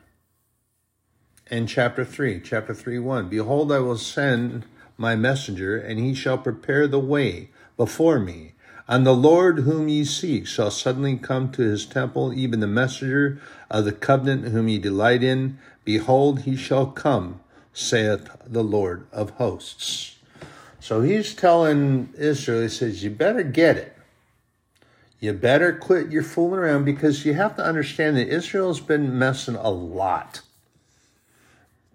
In 1.50 1.66
chapter 1.66 2.07
3, 2.07 2.40
chapter 2.40 2.73
3 2.73 2.99
1 2.99 3.28
Behold, 3.28 3.71
I 3.71 3.80
will 3.80 3.99
send 3.99 4.64
my 4.97 5.14
messenger, 5.14 5.78
and 5.78 6.00
he 6.00 6.14
shall 6.14 6.38
prepare 6.38 6.88
the 6.88 6.99
way 6.99 7.50
before 7.76 8.18
me. 8.18 8.54
And 8.88 9.04
the 9.04 9.14
Lord 9.14 9.61
whom 9.61 9.88
ye 9.88 10.04
seek 10.04 10.47
shall 10.47 10.71
suddenly 10.71 11.16
come 11.18 11.52
to 11.52 11.62
his 11.62 11.85
temple, 11.85 12.33
even 12.33 12.61
the 12.61 12.66
messenger 12.66 13.38
of 13.71 13.85
the 13.85 13.92
covenant 13.92 14.49
whom 14.49 14.66
ye 14.68 14.78
delight 14.78 15.23
in. 15.23 15.59
Behold, 15.85 16.42
he 16.42 16.57
shall 16.57 16.87
come, 16.87 17.40
saith 17.75 18.30
the 18.47 18.64
Lord 18.64 19.07
of 19.12 19.30
hosts. 19.30 20.16
So 20.80 21.02
he's 21.02 21.35
telling 21.35 22.14
Israel, 22.16 22.62
he 22.62 22.68
says, 22.68 23.04
You 23.04 23.11
better 23.11 23.42
get 23.42 23.76
it. 23.76 23.95
You 25.21 25.35
better 25.35 25.73
quit 25.75 26.11
your 26.11 26.23
fooling 26.23 26.61
around 26.61 26.85
because 26.85 27.26
you 27.26 27.35
have 27.35 27.57
to 27.57 27.64
understand 27.64 28.16
that 28.16 28.28
Israel's 28.28 28.80
been 28.80 29.18
messing 29.18 29.57
a 29.57 29.68
lot. 29.68 30.42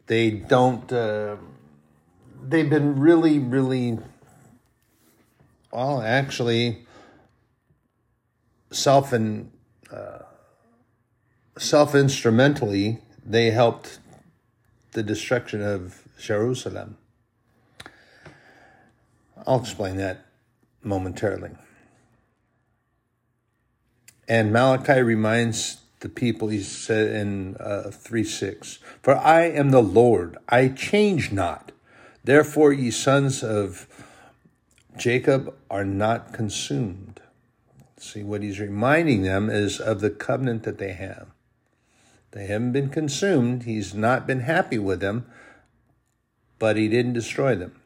They 0.08 0.30
don't, 0.30 0.92
uh, 0.92 1.38
they've 2.46 2.70
been 2.70 3.00
really, 3.00 3.40
really, 3.40 3.98
well, 5.74 6.02
actually, 6.04 6.86
self 8.70 9.12
and 9.12 9.52
uh, 9.92 10.20
self 11.58 11.96
instrumentally, 11.96 13.00
they 13.26 13.50
helped 13.50 14.00
the 14.92 15.02
destruction 15.02 15.64
of 15.64 16.04
Jerusalem. 16.20 16.98
I'll 19.48 19.60
explain 19.60 19.98
that 19.98 20.28
momentarily. 20.84 21.50
And 24.28 24.54
Malachi 24.54 25.02
reminds 25.02 25.82
the 26.02 26.10
people, 26.10 26.50
he 26.50 26.62
said 26.62 27.16
in 27.16 27.56
uh, 27.60 27.90
3 27.92 28.24
6, 28.24 28.78
For 29.02 29.18
I 29.18 29.46
am 29.46 29.72
the 29.72 29.82
Lord, 29.82 30.38
I 30.48 30.68
change 30.68 31.32
not. 31.32 31.72
Therefore, 32.24 32.72
ye 32.72 32.92
sons 32.92 33.44
of 33.44 33.88
Jacob 34.98 35.56
are 35.70 35.86
not 35.86 36.34
consumed. 36.34 37.22
See, 37.98 38.24
what 38.24 38.44
he's 38.44 38.60
reminding 38.60 39.24
them 39.24 39.50
is 39.50 39.80
of 39.80 40.02
the 40.02 40.10
covenant 40.10 40.64
that 40.64 40.78
they 40.78 40.94
have. 40.94 41.28
They 42.32 42.48
haven't 42.48 42.74
been 42.74 42.90
consumed. 42.90 43.64
He's 43.64 43.94
not 43.94 44.28
been 44.28 44.42
happy 44.42 44.78
with 44.78 45.00
them, 45.00 45.26
but 46.60 46.76
he 46.76 46.88
didn't 46.88 47.14
destroy 47.14 47.56
them. 47.56 47.80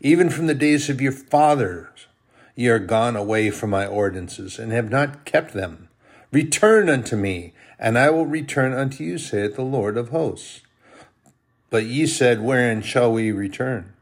Even 0.00 0.28
from 0.28 0.46
the 0.46 0.54
days 0.54 0.90
of 0.90 1.00
your 1.00 1.12
fathers, 1.12 2.06
ye 2.56 2.68
are 2.68 2.78
gone 2.78 3.16
away 3.16 3.50
from 3.50 3.70
my 3.70 3.86
ordinances, 3.86 4.58
and 4.58 4.72
have 4.72 4.90
not 4.90 5.24
kept 5.24 5.54
them. 5.54 5.88
Return 6.32 6.88
unto 6.88 7.16
me, 7.16 7.52
and 7.78 7.96
I 7.96 8.10
will 8.10 8.26
return 8.26 8.72
unto 8.72 9.04
you, 9.04 9.18
saith 9.18 9.56
the 9.56 9.62
Lord 9.62 9.96
of 9.96 10.08
hosts. 10.08 10.62
But 11.70 11.86
ye 11.86 12.06
said, 12.06 12.42
Wherein 12.42 12.82
shall 12.82 13.12
we 13.12 13.32
return? 13.32 13.92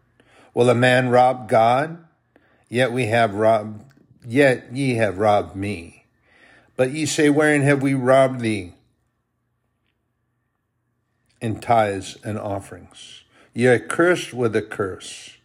Will 0.55 0.71
a 0.71 0.75
man 0.75 1.09
rob 1.09 1.49
God? 1.49 2.05
Yet 2.69 2.93
we 2.93 3.07
have 3.07 3.35
robbed, 3.35 3.85
yet 4.27 4.73
ye 4.73 4.95
have 4.95 5.19
robbed 5.19 5.57
me. 5.57 6.05
But 6.77 6.93
ye 6.93 7.05
say, 7.07 7.29
Wherein 7.29 7.63
have 7.63 7.83
we 7.83 7.95
robbed 7.95 8.41
thee? 8.41 8.75
In 11.41 11.61
tithes 11.61 12.17
and 12.23 12.39
offerings. 12.39 13.25
Ye 13.55 13.67
are 13.67 13.79
cursed 13.79 14.33
with 14.33 14.55
a 14.55 14.63
curse. 14.63 15.37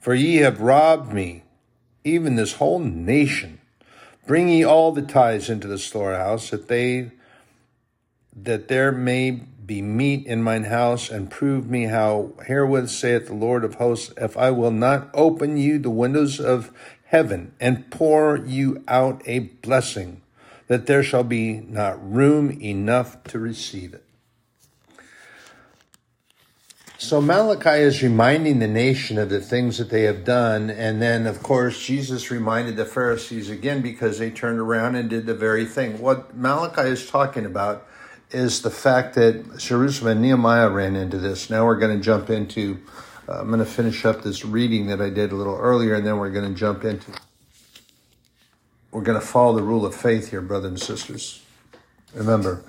For 0.00 0.14
ye 0.14 0.36
have 0.36 0.60
robbed 0.60 1.12
me, 1.12 1.44
even 2.04 2.36
this 2.36 2.54
whole 2.54 2.78
nation. 2.78 3.60
Bring 4.26 4.48
ye 4.48 4.64
all 4.64 4.92
the 4.92 5.02
tithes 5.02 5.48
into 5.48 5.66
the 5.66 5.78
storehouse, 5.78 6.50
that 6.50 6.68
they 6.68 7.10
that 8.36 8.68
there 8.68 8.90
may 8.90 9.42
be 9.66 9.82
meat 9.82 10.26
in 10.26 10.42
mine 10.42 10.64
house, 10.64 11.10
and 11.10 11.30
prove 11.30 11.68
me 11.68 11.84
how 11.84 12.32
herewith 12.46 12.88
saith 12.88 13.26
the 13.26 13.34
Lord 13.34 13.64
of 13.64 13.76
hosts, 13.76 14.12
if 14.16 14.36
I 14.36 14.50
will 14.50 14.70
not 14.70 15.08
open 15.14 15.56
you 15.56 15.78
the 15.78 15.90
windows 15.90 16.40
of 16.40 16.70
heaven 17.06 17.54
and 17.60 17.90
pour 17.90 18.36
you 18.36 18.82
out 18.88 19.22
a 19.26 19.38
blessing 19.38 20.22
that 20.66 20.86
there 20.86 21.02
shall 21.02 21.24
be 21.24 21.60
not 21.60 22.12
room 22.12 22.50
enough 22.60 23.22
to 23.24 23.38
receive 23.38 23.94
it. 23.94 24.04
So 26.96 27.20
Malachi 27.20 27.82
is 27.82 28.02
reminding 28.02 28.60
the 28.60 28.66
nation 28.66 29.18
of 29.18 29.28
the 29.28 29.40
things 29.40 29.76
that 29.76 29.90
they 29.90 30.04
have 30.04 30.24
done. 30.24 30.70
And 30.70 31.02
then, 31.02 31.26
of 31.26 31.42
course, 31.42 31.84
Jesus 31.84 32.30
reminded 32.30 32.76
the 32.76 32.86
Pharisees 32.86 33.50
again 33.50 33.82
because 33.82 34.18
they 34.18 34.30
turned 34.30 34.58
around 34.58 34.94
and 34.94 35.10
did 35.10 35.26
the 35.26 35.34
very 35.34 35.66
thing. 35.66 35.98
What 36.00 36.34
Malachi 36.34 36.88
is 36.88 37.10
talking 37.10 37.44
about 37.44 37.86
is 38.30 38.62
the 38.62 38.70
fact 38.70 39.14
that 39.14 39.58
Jerusalem 39.58 40.12
and 40.12 40.22
Nehemiah 40.22 40.68
ran 40.68 40.96
into 40.96 41.18
this. 41.18 41.50
Now 41.50 41.66
we're 41.66 41.78
going 41.78 41.96
to 41.96 42.02
jump 42.02 42.30
into, 42.30 42.80
uh, 43.28 43.40
I'm 43.40 43.48
going 43.48 43.60
to 43.60 43.64
finish 43.64 44.04
up 44.04 44.22
this 44.22 44.44
reading 44.44 44.86
that 44.88 45.00
I 45.00 45.10
did 45.10 45.32
a 45.32 45.36
little 45.36 45.56
earlier, 45.56 45.94
and 45.94 46.06
then 46.06 46.18
we're 46.18 46.30
going 46.30 46.48
to 46.48 46.58
jump 46.58 46.84
into 46.84 47.12
we're 48.94 49.02
going 49.02 49.20
to 49.20 49.26
follow 49.26 49.56
the 49.56 49.62
rule 49.62 49.84
of 49.84 49.92
faith 49.92 50.30
here, 50.30 50.40
brothers 50.40 50.70
and 50.70 50.80
sisters. 50.80 51.42
Remember, 52.14 52.62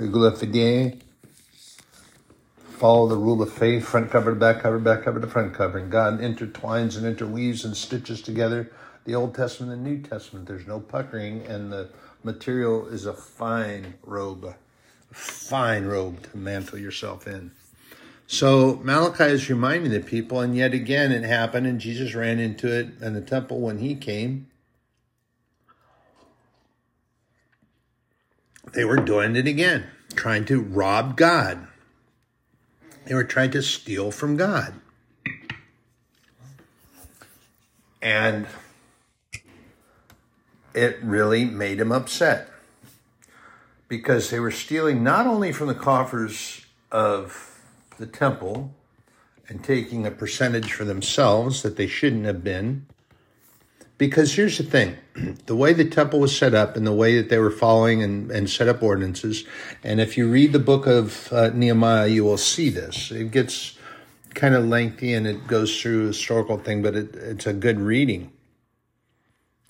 follow 2.64 3.08
the 3.08 3.16
rule 3.16 3.44
of 3.44 3.54
faith, 3.54 3.86
front 3.86 4.10
cover 4.10 4.32
to 4.32 4.36
back 4.36 4.62
cover, 4.62 4.80
back 4.80 5.04
cover 5.04 5.20
to 5.20 5.28
front 5.28 5.54
cover. 5.54 5.78
And 5.78 5.92
God 5.92 6.20
intertwines 6.20 6.98
and 6.98 7.06
interweaves 7.06 7.64
and 7.64 7.78
stitches 7.78 8.24
together 8.24 8.72
the 9.06 9.14
Old 9.14 9.36
Testament 9.36 9.72
and 9.72 9.86
the 9.86 9.90
New 9.92 10.02
Testament. 10.02 10.48
There's 10.48 10.66
no 10.66 10.80
puckering, 10.80 11.46
and 11.46 11.72
the 11.72 11.90
material 12.24 12.88
is 12.88 13.06
a 13.06 13.14
fine 13.14 13.94
robe, 14.04 14.56
fine 15.16 15.86
robe 15.86 16.22
to 16.24 16.38
mantle 16.38 16.78
yourself 16.78 17.26
in. 17.26 17.52
So 18.28 18.82
Malachi 18.84 19.24
is 19.26 19.50
reminding 19.50 19.92
the 19.92 20.02
people, 20.02 20.42
and 20.42 20.56
yet 20.56 20.74
again 20.74 21.12
it 21.12 21.24
happened, 21.24 21.66
and 21.68 21.80
Jesus 21.80 22.14
ran 22.14 22.40
into 22.40 22.68
it 22.68 23.02
in 23.02 23.14
the 23.14 23.22
temple 23.22 23.62
when 23.62 23.78
he 23.78 23.96
came. 23.96 24.48
They 28.74 28.84
were 28.84 28.98
doing 28.98 29.36
it 29.36 29.48
again, 29.48 29.86
trying 30.16 30.44
to 30.46 30.60
rob 30.60 31.16
God. 31.16 31.68
They 33.06 33.16
were 33.16 33.24
trying 33.24 33.52
to 33.52 33.62
steal 33.62 34.12
from 34.12 34.36
God. 34.36 34.74
And 38.02 38.48
it 40.74 41.00
really 41.02 41.46
made 41.46 41.80
him 41.80 41.92
upset 41.92 42.50
because 43.96 44.30
they 44.30 44.42
were 44.42 44.52
stealing 44.52 45.04
not 45.04 45.26
only 45.26 45.54
from 45.54 45.68
the 45.68 45.74
coffers 45.74 46.66
of 46.92 47.62
the 47.98 48.06
temple 48.06 48.74
and 49.48 49.64
taking 49.64 50.06
a 50.06 50.12
percentage 50.12 50.74
for 50.74 50.84
themselves 50.84 51.62
that 51.62 51.78
they 51.78 51.88
shouldn't 51.88 52.26
have 52.26 52.44
been, 52.44 52.86
because 53.98 54.34
here's 54.34 54.58
the 54.58 54.64
thing. 54.64 54.98
The 55.46 55.56
way 55.56 55.72
the 55.72 55.86
temple 55.86 56.20
was 56.20 56.36
set 56.36 56.54
up 56.54 56.76
and 56.76 56.86
the 56.86 56.94
way 56.94 57.16
that 57.16 57.30
they 57.30 57.38
were 57.38 57.52
following 57.52 58.04
and, 58.04 58.30
and 58.32 58.50
set 58.50 58.68
up 58.68 58.84
ordinances 58.84 59.46
and 59.82 60.02
if 60.02 60.18
you 60.18 60.30
read 60.30 60.52
the 60.52 60.60
book 60.60 60.88
of 60.88 61.32
uh, 61.32 61.52
nehemiah 61.54 62.08
you 62.08 62.26
will 62.26 62.38
see 62.38 62.70
this. 62.70 63.12
It 63.12 63.32
gets 63.32 63.78
kind 64.34 64.56
of 64.56 64.66
lengthy 64.66 65.14
and 65.14 65.26
it 65.26 65.48
goes 65.48 65.80
through 65.80 66.04
a 66.04 66.08
historical 66.08 66.58
thing 66.58 66.82
but 66.82 66.96
it, 66.96 67.16
it's 67.16 67.48
a 67.48 67.54
good 67.54 67.80
reading. 67.80 68.34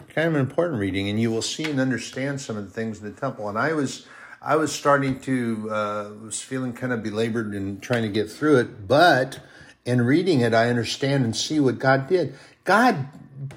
Kind 0.09 0.29
of 0.29 0.33
an 0.35 0.41
important 0.41 0.79
reading 0.79 1.09
and 1.09 1.19
you 1.19 1.29
will 1.29 1.43
see 1.43 1.65
and 1.65 1.79
understand 1.79 2.41
some 2.41 2.57
of 2.57 2.65
the 2.65 2.71
things 2.71 2.99
in 2.99 3.05
the 3.05 3.19
temple. 3.19 3.47
And 3.49 3.59
i 3.59 3.73
was 3.73 4.07
i 4.45 4.55
was 4.55 4.71
starting 4.71 5.19
to 5.19 5.69
uh, 5.71 6.10
was 6.23 6.41
feeling 6.41 6.71
kind 6.71 6.93
of 6.93 7.03
belabored 7.03 7.53
and 7.53 7.81
trying 7.81 8.03
to 8.03 8.10
get 8.10 8.31
through 8.31 8.58
it 8.58 8.88
but 8.88 9.39
in 9.86 10.01
reading 10.01 10.41
it 10.41 10.53
i 10.53 10.69
understand 10.69 11.25
and 11.25 11.36
see 11.36 11.60
what 11.60 11.79
god 11.79 12.08
did 12.08 12.34
god 12.63 13.08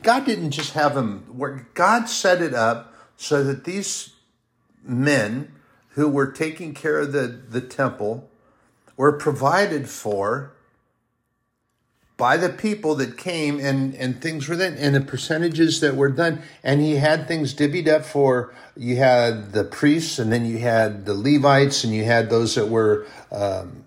God 0.02 0.24
didn't 0.24 0.50
just 0.50 0.72
have 0.72 0.94
them 0.94 1.24
work. 1.36 1.74
God 1.74 2.08
set 2.08 2.42
it 2.42 2.54
up 2.54 2.94
so 3.16 3.44
that 3.44 3.64
these 3.64 4.14
men 4.82 5.52
who 5.90 6.08
were 6.08 6.30
taking 6.30 6.74
care 6.74 6.98
of 6.98 7.12
the, 7.12 7.26
the 7.26 7.60
temple 7.60 8.28
were 8.96 9.12
provided 9.12 9.88
for 9.88 10.52
by 12.18 12.36
the 12.36 12.48
people 12.48 12.96
that 12.96 13.16
came 13.16 13.60
and, 13.60 13.94
and 13.94 14.20
things 14.20 14.48
were 14.48 14.56
then 14.56 14.74
and 14.74 14.94
the 14.94 15.00
percentages 15.00 15.80
that 15.80 15.94
were 15.96 16.10
done. 16.10 16.42
And 16.64 16.80
he 16.80 16.96
had 16.96 17.28
things 17.28 17.54
divvied 17.54 17.88
up 17.88 18.04
for 18.04 18.52
you 18.76 18.96
had 18.96 19.52
the 19.52 19.64
priests 19.64 20.18
and 20.18 20.30
then 20.30 20.44
you 20.44 20.58
had 20.58 21.06
the 21.06 21.14
Levites 21.14 21.84
and 21.84 21.94
you 21.94 22.04
had 22.04 22.28
those 22.28 22.56
that 22.56 22.68
were 22.68 23.06
um, 23.30 23.84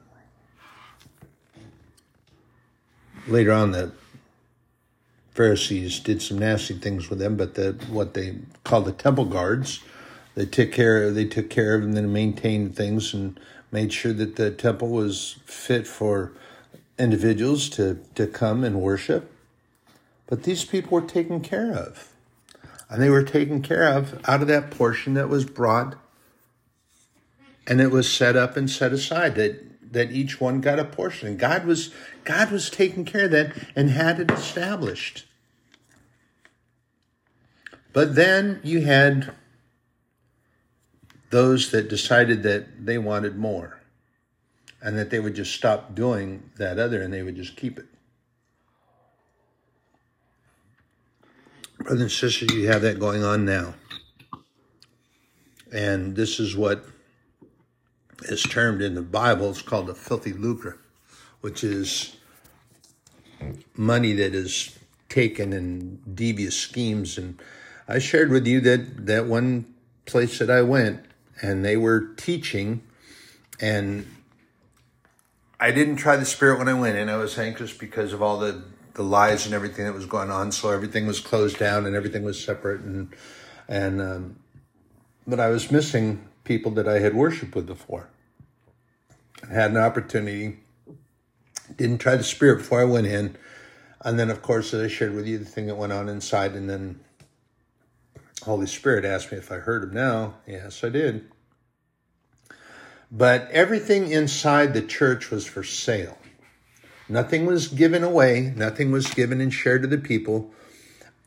later 3.28 3.52
on 3.52 3.74
the 3.74 3.92
Pharisees 5.34 6.00
did 6.00 6.22
some 6.22 6.40
nasty 6.40 6.74
things 6.74 7.10
with 7.10 7.20
them, 7.20 7.38
but 7.38 7.56
the 7.56 7.74
what 7.90 8.14
they 8.14 8.38
called 8.64 8.86
the 8.86 8.92
temple 8.92 9.26
guards, 9.26 9.82
they 10.36 10.46
took 10.46 10.72
care 10.72 11.10
they 11.12 11.26
took 11.26 11.50
care 11.50 11.76
of 11.76 11.82
them 11.82 11.90
and 11.90 11.98
then 11.98 12.14
maintained 12.14 12.76
things 12.76 13.14
and 13.14 13.40
made 13.72 13.94
sure 13.94 14.14
that 14.14 14.36
the 14.36 14.52
temple 14.52 14.90
was 14.90 15.38
fit 15.46 15.88
for 15.88 16.34
individuals 16.98 17.70
to, 17.70 18.00
to 18.16 18.28
come 18.28 18.64
and 18.64 18.82
worship. 18.82 19.32
But 20.28 20.44
these 20.44 20.66
people 20.66 20.92
were 20.92 21.08
taken 21.08 21.42
care 21.42 21.74
of. 21.74 22.10
And 22.90 23.02
they 23.02 23.10
were 23.10 23.24
taken 23.24 23.62
care 23.62 23.88
of 23.88 24.22
out 24.28 24.42
of 24.42 24.48
that 24.48 24.70
portion 24.70 25.14
that 25.14 25.30
was 25.30 25.46
brought 25.46 25.96
and 27.68 27.80
it 27.80 27.92
was 27.92 28.12
set 28.12 28.36
up 28.36 28.58
and 28.58 28.70
set 28.70 28.92
aside 28.92 29.36
that 29.36 29.94
that 29.94 30.12
each 30.12 30.40
one 30.40 30.62
got 30.62 30.80
a 30.80 30.86
portion. 30.86 31.28
And 31.28 31.40
God 31.40 31.66
was 31.66 31.94
God 32.24 32.52
was 32.52 32.70
taking 32.70 33.06
care 33.06 33.26
of 33.26 33.32
that 33.32 33.54
and 33.76 33.90
had 33.90 34.20
it 34.20 34.32
established. 34.32 35.26
But 37.94 38.16
then 38.16 38.62
you 38.64 38.82
had 38.82 39.34
those 41.30 41.72
that 41.72 41.90
decided 41.90 42.44
that 42.44 42.86
they 42.86 42.98
wanted 42.98 43.38
more 43.38 43.81
and 44.82 44.98
that 44.98 45.10
they 45.10 45.20
would 45.20 45.36
just 45.36 45.54
stop 45.54 45.94
doing 45.94 46.50
that 46.58 46.80
other 46.80 47.02
and 47.02 47.14
they 47.14 47.22
would 47.22 47.36
just 47.36 47.56
keep 47.56 47.78
it. 47.78 47.86
Brothers 51.78 52.02
and 52.02 52.12
sisters, 52.12 52.54
you 52.54 52.68
have 52.68 52.82
that 52.82 53.00
going 53.00 53.24
on 53.24 53.46
now. 53.46 53.74
And 55.72 56.16
this 56.16 56.40
is 56.40 56.56
what 56.56 56.86
is 58.24 58.44
termed 58.44 58.82
in 58.82 58.94
the 58.94 59.02
Bible, 59.02 59.50
it's 59.50 59.62
called 59.62 59.88
the 59.88 59.96
filthy 59.96 60.34
lucre, 60.34 60.78
which 61.42 61.64
is 61.64 62.16
money 63.76 64.14
that 64.14 64.36
is 64.36 64.78
taken 65.10 65.54
in 65.54 66.00
devious 66.14 66.56
schemes. 66.56 67.18
And 67.18 67.42
I 67.88 68.00
shared 68.00 68.30
with 68.30 68.46
you 68.46 68.62
that 68.62 69.08
that 69.08 69.26
one 69.26 69.74
place 70.06 70.40
that 70.40 70.50
I 70.50 70.62
went 70.62 71.04
and 71.42 71.66
they 71.66 71.78
were 71.78 72.14
teaching 72.16 72.84
and 73.60 74.06
I 75.62 75.70
didn't 75.70 75.98
try 75.98 76.16
the 76.16 76.26
spirit 76.26 76.58
when 76.58 76.68
I 76.68 76.74
went 76.74 76.98
in. 76.98 77.08
I 77.08 77.18
was 77.18 77.38
anxious 77.38 77.72
because 77.72 78.14
of 78.14 78.22
all 78.22 78.40
the 78.40 78.64
the 78.96 79.04
lies 79.04 79.46
and 79.46 79.56
everything 79.56 79.86
that 79.86 79.94
was 79.94 80.08
going 80.08 80.32
on. 80.32 80.52
So 80.52 80.72
everything 80.72 81.06
was 81.08 81.22
closed 81.22 81.58
down 81.58 81.86
and 81.86 81.96
everything 81.96 82.24
was 82.24 82.44
separate 82.44 82.82
and 82.82 83.14
and 83.68 84.02
um, 84.02 84.36
but 85.28 85.40
I 85.40 85.50
was 85.50 85.72
missing 85.72 86.28
people 86.44 86.72
that 86.72 86.88
I 86.88 87.00
had 87.00 87.14
worshipped 87.14 87.56
with 87.56 87.68
before. 87.68 88.10
I 89.48 89.54
had 89.54 89.72
an 89.72 89.78
opportunity. 89.78 90.60
Didn't 91.78 92.00
try 92.00 92.16
the 92.16 92.24
spirit 92.24 92.58
before 92.58 92.82
I 92.82 92.86
went 92.86 93.08
in, 93.08 93.38
and 94.02 94.20
then 94.20 94.32
of 94.32 94.42
course 94.42 94.74
as 94.74 94.82
I 94.82 94.88
shared 94.88 95.14
with 95.14 95.28
you 95.28 95.38
the 95.38 95.46
thing 95.46 95.68
that 95.68 95.76
went 95.76 95.94
on 95.94 96.10
inside, 96.10 96.54
and 96.54 96.68
then 96.68 97.00
Holy 98.44 98.66
Spirit 98.66 99.06
asked 99.06 99.32
me 99.32 99.38
if 99.38 99.52
I 99.52 99.58
heard 99.58 99.84
him 99.84 99.94
now. 99.94 100.34
Yes, 100.48 100.84
I 100.84 100.90
did. 100.90 101.30
But 103.12 103.50
everything 103.52 104.10
inside 104.10 104.74
the 104.74 104.82
church 104.82 105.32
was 105.32 105.46
for 105.46 105.64
sale. 105.64 106.18
Nothing 107.10 107.46
was 107.46 107.68
given 107.68 108.04
away, 108.04 108.54
nothing 108.56 108.90
was 108.90 109.14
given 109.14 109.42
and 109.42 109.54
shared 109.54 109.82
to 109.82 109.88
the 109.88 109.98
people. 109.98 110.54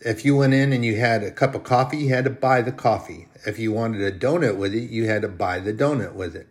If 0.01 0.25
you 0.25 0.37
went 0.37 0.55
in 0.55 0.73
and 0.73 0.83
you 0.83 0.97
had 0.97 1.23
a 1.23 1.31
cup 1.31 1.55
of 1.55 1.65
coffee, 1.65 1.99
you 1.99 2.09
had 2.09 2.25
to 2.25 2.31
buy 2.31 2.63
the 2.63 2.73
coffee. 2.73 3.29
If 3.47 3.59
you 3.59 3.73
wanted 3.73 4.01
a 4.01 4.19
donut 4.19 4.57
with 4.57 4.75
it, 4.75 4.91
you 4.91 5.07
had 5.07 5.23
to 5.23 5.29
buy 5.29 5.59
the 5.59 5.75
donut 5.75 6.15
with 6.15 6.35
it. 6.35 6.49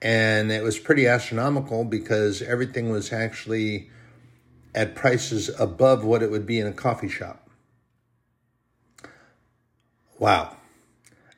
And 0.00 0.50
it 0.50 0.62
was 0.62 0.78
pretty 0.78 1.06
astronomical 1.06 1.84
because 1.84 2.40
everything 2.40 2.88
was 2.88 3.12
actually 3.12 3.90
at 4.74 4.94
prices 4.94 5.50
above 5.58 6.04
what 6.04 6.22
it 6.22 6.30
would 6.30 6.46
be 6.46 6.58
in 6.58 6.66
a 6.66 6.72
coffee 6.72 7.08
shop. 7.08 7.50
Wow. 10.18 10.57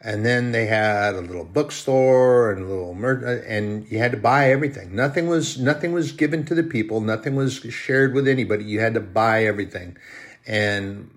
And 0.02 0.24
then 0.24 0.52
they 0.52 0.66
had 0.66 1.14
a 1.14 1.20
little 1.20 1.44
bookstore 1.44 2.52
and 2.52 2.64
a 2.64 2.66
little 2.66 2.94
mer- 2.94 3.42
and 3.46 3.86
you 3.90 3.98
had 3.98 4.12
to 4.12 4.16
buy 4.16 4.50
everything. 4.50 4.94
Nothing 4.94 5.26
was 5.28 5.58
nothing 5.58 5.92
was 5.92 6.12
given 6.12 6.44
to 6.46 6.54
the 6.54 6.62
people. 6.62 7.02
Nothing 7.02 7.36
was 7.36 7.56
shared 7.56 8.14
with 8.14 8.26
anybody. 8.26 8.64
You 8.64 8.80
had 8.80 8.94
to 8.94 9.00
buy 9.00 9.44
everything. 9.44 9.98
And 10.46 11.10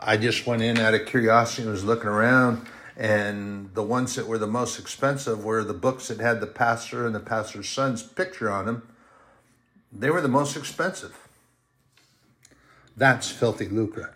I 0.00 0.16
just 0.16 0.46
went 0.46 0.62
in 0.62 0.78
out 0.78 0.94
of 0.94 1.06
curiosity 1.06 1.62
and 1.62 1.70
was 1.70 1.84
looking 1.84 2.08
around. 2.08 2.66
And 2.96 3.72
the 3.74 3.84
ones 3.84 4.16
that 4.16 4.26
were 4.26 4.38
the 4.38 4.48
most 4.48 4.80
expensive 4.80 5.44
were 5.44 5.62
the 5.62 5.74
books 5.74 6.08
that 6.08 6.18
had 6.18 6.40
the 6.40 6.46
pastor 6.48 7.06
and 7.06 7.14
the 7.14 7.20
pastor's 7.20 7.68
son's 7.68 8.02
picture 8.02 8.50
on 8.50 8.66
them. 8.66 8.88
They 9.92 10.10
were 10.10 10.20
the 10.20 10.28
most 10.28 10.56
expensive. 10.56 11.16
That's 12.96 13.30
filthy 13.30 13.68
lucre 13.68 14.14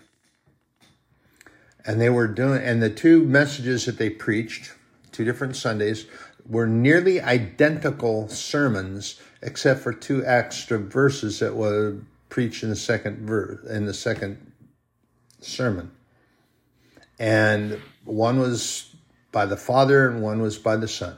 and 1.87 2.01
they 2.01 2.11
were 2.11 2.27
doing 2.27 2.63
and 2.63 2.83
the 2.83 2.91
two 2.91 3.25
messages 3.25 3.87
that 3.87 3.99
they 3.99 4.11
preached 4.11 4.73
two 5.13 5.25
different 5.25 5.57
sundays 5.57 6.07
were 6.49 6.67
nearly 6.67 7.21
identical 7.21 8.29
sermons 8.29 9.21
except 9.43 9.81
for 9.81 9.93
two 9.93 10.25
extra 10.25 10.79
verses 10.79 11.39
that 11.39 11.55
were 11.55 11.99
preached 12.29 12.63
in 12.63 12.71
the 12.71 12.77
second 12.77 13.27
verse 13.27 13.65
in 13.69 13.87
the 13.87 13.95
second 13.95 14.53
sermon. 15.41 15.91
And 17.19 17.81
one 18.05 18.39
was 18.39 18.95
by 19.33 19.47
the 19.47 19.57
father 19.57 20.09
and 20.09 20.23
one 20.23 20.41
was 20.41 20.59
by 20.59 20.77
the 20.77 20.89
son. 20.89 21.17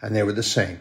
And 0.00 0.14
they 0.14 0.22
were 0.22 0.32
the 0.32 0.42
same. 0.42 0.80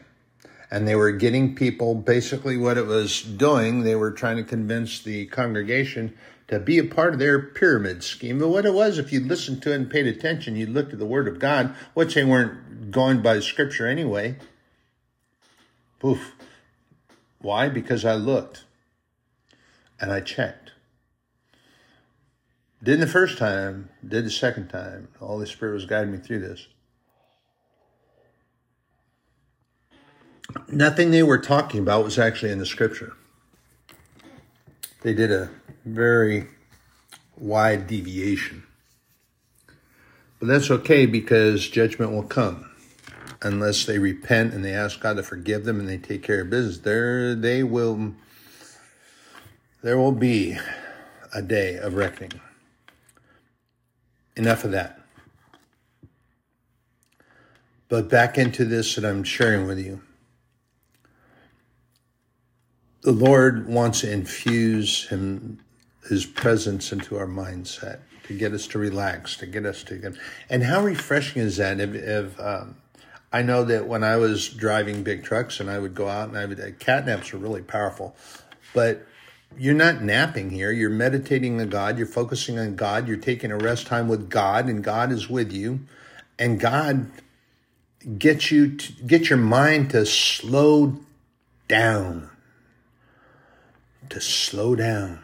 And 0.70 0.88
they 0.88 0.96
were 0.96 1.12
getting 1.12 1.56
people 1.56 1.96
basically 1.96 2.58
what 2.58 2.78
it 2.78 2.86
was 2.86 3.22
doing 3.22 3.82
they 3.82 3.96
were 3.96 4.12
trying 4.12 4.38
to 4.38 4.44
convince 4.44 5.02
the 5.02 5.26
congregation 5.28 6.16
to 6.48 6.60
be 6.60 6.78
a 6.78 6.84
part 6.84 7.14
of 7.14 7.20
their 7.20 7.40
pyramid 7.40 8.04
scheme. 8.04 8.40
But 8.40 8.48
what 8.50 8.66
it 8.66 8.74
was, 8.74 8.98
if 8.98 9.12
you 9.12 9.20
listened 9.20 9.62
to 9.64 9.72
it 9.72 9.76
and 9.76 9.90
paid 9.90 10.08
attention, 10.08 10.56
you 10.56 10.66
looked 10.66 10.94
at 10.94 11.00
the 11.00 11.06
Word 11.06 11.28
of 11.28 11.40
God, 11.40 11.76
which 11.94 12.14
they 12.14 12.24
weren't 12.24 12.92
going 12.92 13.22
by 13.22 13.40
Scripture 13.40 13.88
anyway. 13.88 14.38
Poof. 16.00 16.34
Why? 17.40 17.70
Because 17.70 18.06
I 18.06 18.16
looked 18.16 18.64
and 20.00 20.12
I 20.12 20.22
checked. 20.22 20.72
Didn't 22.82 23.02
the 23.02 23.08
first 23.08 23.38
time, 23.38 23.90
did 24.08 24.26
the 24.26 24.32
second 24.32 24.70
time. 24.70 25.10
The 25.20 25.26
Holy 25.26 25.48
Spirit 25.48 25.74
was 25.74 25.86
guiding 25.86 26.12
me 26.12 26.20
through 26.20 26.40
this. 26.40 26.68
Nothing 30.70 31.12
they 31.12 31.24
were 31.24 31.40
talking 31.40 31.82
about 31.82 32.04
was 32.04 32.18
actually 32.18 32.52
in 32.52 32.60
the 32.60 32.66
scripture. 32.66 33.14
They 35.02 35.14
did 35.14 35.32
a 35.32 35.50
very 35.88 36.48
wide 37.38 37.88
deviation. 37.88 38.64
But 40.40 40.48
that's 40.48 40.70
okay 40.70 41.06
because 41.06 41.68
judgment 41.68 42.12
will 42.12 42.24
come 42.24 42.70
unless 43.42 43.86
they 43.86 44.00
repent 44.00 44.54
and 44.54 44.64
they 44.64 44.74
ask 44.74 45.00
God 45.00 45.18
to 45.18 45.24
forgive 45.24 45.66
them 45.66 45.80
and 45.80 45.88
they 45.88 45.98
take 45.98 46.24
care 46.24 46.42
of 46.42 46.50
business. 46.50 46.80
There 46.80 47.36
they 47.36 47.64
will 47.64 48.14
there 49.82 49.98
will 49.98 50.12
be 50.12 50.58
a 51.34 51.42
day 51.42 51.78
of 51.78 51.96
reckoning. 51.96 52.42
Enough 54.36 54.66
of 54.66 54.72
that. 54.72 55.00
But 57.90 58.10
back 58.10 58.38
into 58.38 58.66
this 58.66 58.96
that 58.96 59.06
I'm 59.06 59.24
sharing 59.24 59.66
with 59.66 59.80
you 59.80 60.02
the 63.08 63.14
Lord 63.14 63.70
wants 63.70 64.02
to 64.02 64.12
infuse 64.12 65.08
him 65.08 65.60
his 66.10 66.26
presence 66.26 66.92
into 66.92 67.18
our 67.18 67.28
mindset 67.28 68.00
to 68.24 68.38
get 68.38 68.54
us 68.54 68.68
to 68.68 68.80
relax, 68.80 69.38
to 69.38 69.46
get 69.46 69.66
us 69.66 69.84
to 69.84 69.96
get. 69.96 70.14
And 70.50 70.64
how 70.64 70.82
refreshing 70.84 71.42
is 71.42 71.58
that? 71.58 71.80
If, 71.80 71.94
if 71.96 72.40
um, 72.40 72.78
I 73.32 73.42
know 73.42 73.64
that 73.64 73.88
when 73.88 74.04
I 74.04 74.18
was 74.18 74.50
driving 74.50 75.04
big 75.04 75.24
trucks 75.24 75.60
and 75.60 75.70
I 75.70 75.80
would 75.80 75.96
go 75.96 76.08
out 76.08 76.30
and 76.30 76.38
I 76.38 76.46
would 76.46 76.60
uh, 76.60 76.72
cat 76.80 77.06
naps 77.06 77.34
are 77.34 77.38
really 77.38 77.62
powerful, 77.62 78.16
but 78.74 79.06
you're 79.58 79.74
not 79.74 80.04
napping 80.04 80.50
here. 80.50 80.72
You're 80.72 80.90
meditating 80.90 81.60
on 81.62 81.70
God. 81.70 81.98
You're 81.98 82.08
focusing 82.08 82.60
on 82.60 82.76
God. 82.76 83.08
You're 83.08 83.18
taking 83.18 83.52
a 83.52 83.58
rest 83.58 83.88
time 83.88 84.08
with 84.08 84.30
God, 84.30 84.68
and 84.68 84.84
God 84.84 85.12
is 85.12 85.30
with 85.30 85.52
you, 85.52 85.82
and 86.38 86.60
God 86.60 87.10
gets 88.18 88.52
you 88.52 88.76
to 88.76 88.94
get 89.04 89.30
your 89.30 89.40
mind 89.40 89.90
to 89.92 90.06
slow 90.06 91.00
down 91.68 92.30
to 94.10 94.22
slow 94.22 94.76
down 94.76 95.22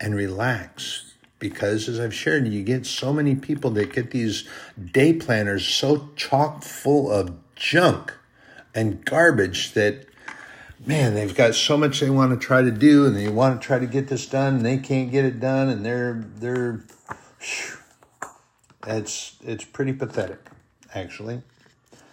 and 0.00 0.14
relax 0.14 1.14
because 1.38 1.88
as 1.88 2.00
I've 2.00 2.14
shared, 2.14 2.48
you 2.48 2.62
get 2.62 2.86
so 2.86 3.12
many 3.12 3.34
people 3.34 3.70
that 3.72 3.92
get 3.92 4.12
these 4.12 4.48
day 4.92 5.12
planners 5.12 5.66
so 5.66 6.08
chock 6.16 6.62
full 6.62 7.10
of 7.10 7.36
junk 7.54 8.14
and 8.74 9.04
garbage 9.04 9.72
that 9.72 10.06
man, 10.86 11.14
they've 11.14 11.34
got 11.34 11.54
so 11.54 11.76
much 11.76 12.00
they 12.00 12.10
want 12.10 12.38
to 12.38 12.46
try 12.46 12.62
to 12.62 12.70
do 12.70 13.06
and 13.06 13.16
they 13.16 13.28
want 13.28 13.60
to 13.60 13.66
try 13.66 13.78
to 13.78 13.86
get 13.86 14.08
this 14.08 14.26
done 14.26 14.56
and 14.56 14.66
they 14.66 14.78
can't 14.78 15.10
get 15.10 15.24
it 15.24 15.40
done 15.40 15.68
and 15.68 15.84
they're 15.84 16.24
they're 16.36 16.80
it's 18.86 19.36
it's 19.42 19.64
pretty 19.64 19.92
pathetic 19.92 20.40
actually. 20.94 21.42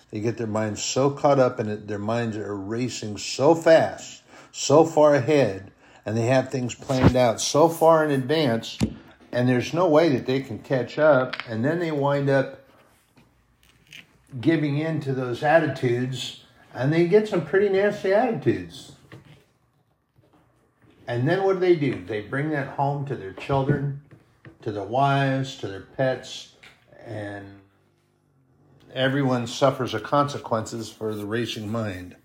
They 0.10 0.20
get 0.20 0.38
their 0.38 0.48
minds 0.48 0.84
so 0.84 1.10
caught 1.10 1.40
up 1.40 1.60
it, 1.60 1.88
their 1.88 2.00
minds 2.00 2.36
are 2.36 2.56
racing 2.56 3.18
so 3.18 3.56
fast, 3.56 4.24
so 4.52 4.84
far 4.84 5.16
ahead 5.16 5.71
and 6.06 6.18
they 6.18 6.26
have 6.28 6.50
things 6.50 6.74
planned 6.76 7.16
out 7.16 7.40
so 7.40 7.70
far 7.70 8.04
in 8.04 8.12
advance, 8.12 8.78
and 9.32 9.48
there's 9.48 9.74
no 9.74 9.88
way 9.88 10.10
that 10.10 10.26
they 10.26 10.42
can 10.42 10.60
catch 10.60 10.98
up, 10.98 11.36
and 11.48 11.64
then 11.64 11.80
they 11.80 11.92
wind 11.92 12.30
up 12.30 12.60
giving 14.40 14.78
in 14.78 15.00
to 15.02 15.14
those 15.14 15.44
attitudes, 15.44 16.44
and 16.74 16.92
they 16.92 17.08
get 17.08 17.28
some 17.28 17.46
pretty 17.46 17.70
nasty 17.70 18.14
attitudes. 18.14 18.94
And 21.08 21.28
then 21.28 21.44
what 21.44 21.54
do 21.54 21.60
they 21.60 21.76
do? 21.76 22.06
They 22.06 22.22
bring 22.22 22.52
that 22.52 22.70
home 22.70 23.06
to 23.08 23.16
their 23.16 23.34
children, 23.34 24.02
to 24.62 24.72
their 24.72 24.84
wives, 24.84 25.58
to 25.58 25.68
their 25.68 25.82
pets, 25.82 26.54
and 27.06 27.46
everyone 28.94 29.48
suffers 29.48 29.92
the 29.92 30.00
consequences 30.00 30.90
for 30.90 31.14
the 31.14 31.26
racing 31.26 31.70
mind. 31.70 32.16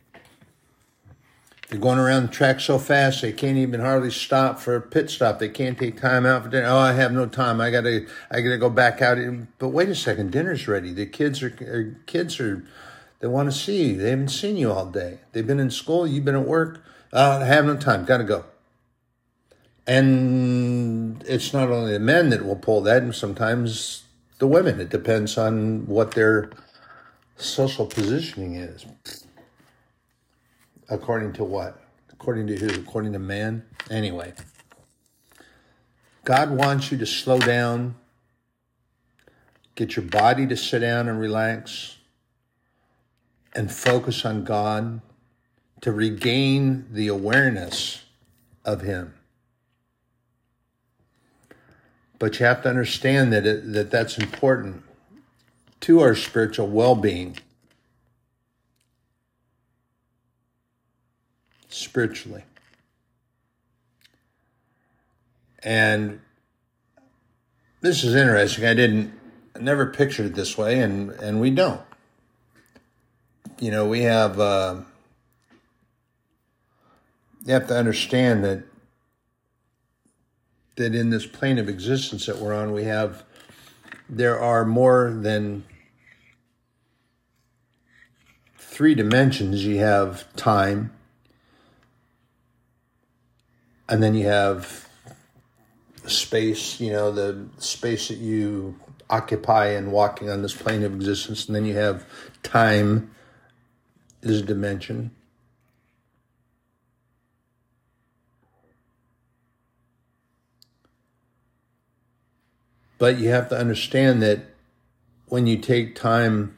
They're 1.68 1.80
going 1.80 1.98
around 1.98 2.22
the 2.22 2.32
track 2.32 2.60
so 2.60 2.78
fast 2.78 3.22
they 3.22 3.32
can't 3.32 3.58
even 3.58 3.80
hardly 3.80 4.12
stop 4.12 4.60
for 4.60 4.76
a 4.76 4.80
pit 4.80 5.10
stop. 5.10 5.40
They 5.40 5.48
can't 5.48 5.76
take 5.76 6.00
time 6.00 6.24
out 6.24 6.44
for 6.44 6.48
dinner. 6.48 6.68
Oh, 6.68 6.78
I 6.78 6.92
have 6.92 7.10
no 7.12 7.26
time. 7.26 7.60
I 7.60 7.70
gotta, 7.70 8.06
I 8.30 8.40
gotta 8.40 8.58
go 8.58 8.70
back 8.70 9.02
out. 9.02 9.18
But 9.58 9.70
wait 9.70 9.88
a 9.88 9.94
second, 9.94 10.30
dinner's 10.30 10.68
ready. 10.68 10.92
The 10.92 11.06
kids 11.06 11.42
are, 11.42 11.48
are 11.62 11.96
kids 12.06 12.38
are, 12.38 12.64
they 13.18 13.26
want 13.26 13.50
to 13.50 13.58
see 13.58 13.90
you. 13.90 13.96
They 13.96 14.10
haven't 14.10 14.28
seen 14.28 14.56
you 14.56 14.70
all 14.70 14.86
day. 14.86 15.18
They've 15.32 15.46
been 15.46 15.58
in 15.58 15.70
school. 15.70 16.06
You've 16.06 16.24
been 16.24 16.36
at 16.36 16.46
work. 16.46 16.84
Uh, 17.12 17.40
I 17.42 17.46
have 17.46 17.64
no 17.64 17.76
time. 17.76 18.04
Gotta 18.04 18.24
go. 18.24 18.44
And 19.88 21.24
it's 21.26 21.52
not 21.52 21.70
only 21.70 21.92
the 21.92 22.00
men 22.00 22.30
that 22.30 22.44
will 22.44 22.56
pull 22.56 22.80
that, 22.82 23.02
and 23.02 23.14
sometimes 23.14 24.04
the 24.38 24.46
women. 24.46 24.80
It 24.80 24.90
depends 24.90 25.36
on 25.36 25.86
what 25.86 26.12
their 26.12 26.50
social 27.36 27.86
positioning 27.86 28.54
is. 28.54 28.86
According 30.88 31.32
to 31.34 31.44
what? 31.44 31.80
According 32.12 32.46
to 32.48 32.56
who? 32.56 32.68
According 32.68 33.12
to 33.12 33.18
man? 33.18 33.64
Anyway. 33.90 34.32
God 36.24 36.50
wants 36.50 36.90
you 36.90 36.98
to 36.98 37.06
slow 37.06 37.38
down, 37.38 37.94
get 39.76 39.94
your 39.94 40.04
body 40.04 40.46
to 40.46 40.56
sit 40.56 40.80
down 40.80 41.08
and 41.08 41.20
relax, 41.20 41.98
and 43.54 43.70
focus 43.70 44.24
on 44.24 44.44
God 44.44 45.00
to 45.80 45.92
regain 45.92 46.86
the 46.90 47.08
awareness 47.08 48.02
of 48.64 48.80
Him. 48.82 49.14
But 52.18 52.40
you 52.40 52.46
have 52.46 52.62
to 52.62 52.68
understand 52.68 53.32
that 53.32 53.46
it, 53.46 53.72
that 53.72 53.90
that's 53.90 54.18
important 54.18 54.82
to 55.80 56.00
our 56.00 56.14
spiritual 56.14 56.66
well-being. 56.66 57.38
Spiritually. 61.68 62.44
And 65.62 66.20
this 67.80 68.04
is 68.04 68.14
interesting. 68.14 68.64
I 68.64 68.74
didn't 68.74 69.12
I 69.54 69.58
never 69.60 69.86
pictured 69.86 70.26
it 70.26 70.34
this 70.34 70.56
way 70.56 70.80
and 70.80 71.10
and 71.10 71.40
we 71.40 71.50
don't. 71.50 71.80
You 73.58 73.70
know, 73.70 73.88
we 73.88 74.02
have 74.02 74.38
uh, 74.38 74.80
you 77.44 77.52
have 77.52 77.66
to 77.68 77.76
understand 77.76 78.44
that 78.44 78.64
that 80.76 80.94
in 80.94 81.10
this 81.10 81.26
plane 81.26 81.58
of 81.58 81.68
existence 81.68 82.26
that 82.26 82.38
we're 82.38 82.54
on, 82.54 82.72
we 82.72 82.84
have, 82.84 83.24
there 84.08 84.38
are 84.38 84.64
more 84.64 85.10
than 85.10 85.64
three 88.58 88.94
dimensions. 88.94 89.64
You 89.64 89.78
have 89.78 90.30
time, 90.36 90.92
and 93.88 94.02
then 94.02 94.14
you 94.14 94.26
have 94.26 94.88
space, 96.06 96.80
you 96.80 96.92
know, 96.92 97.10
the 97.10 97.46
space 97.58 98.08
that 98.08 98.18
you 98.18 98.78
occupy 99.08 99.68
in 99.68 99.90
walking 99.90 100.28
on 100.28 100.42
this 100.42 100.54
plane 100.54 100.82
of 100.82 100.94
existence, 100.94 101.46
and 101.46 101.54
then 101.54 101.64
you 101.64 101.76
have 101.76 102.04
time 102.42 103.10
is 104.22 104.40
a 104.40 104.44
dimension. 104.44 105.10
But 112.98 113.18
you 113.18 113.28
have 113.28 113.48
to 113.50 113.58
understand 113.58 114.22
that 114.22 114.40
when 115.26 115.46
you 115.46 115.58
take 115.58 115.94
time 115.94 116.56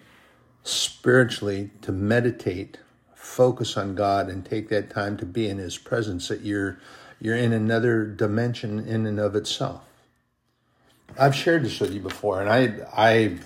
spiritually 0.62 1.70
to 1.82 1.90
meditate, 1.90 2.78
focus 3.14 3.76
on 3.76 3.94
God 3.94 4.28
and 4.28 4.44
take 4.44 4.68
that 4.68 4.88
time 4.90 5.16
to 5.16 5.26
be 5.26 5.48
in 5.48 5.58
his 5.58 5.76
presence 5.76 6.28
that 6.28 6.42
you're 6.42 6.78
you're 7.20 7.36
in 7.36 7.52
another 7.52 8.04
dimension 8.04 8.86
in 8.86 9.06
and 9.06 9.18
of 9.18 9.34
itself. 9.34 9.82
I've 11.18 11.34
shared 11.34 11.64
this 11.64 11.80
with 11.80 11.92
you 11.92 12.00
before 12.00 12.40
and 12.40 12.50
I 12.50 12.86
I 12.96 13.38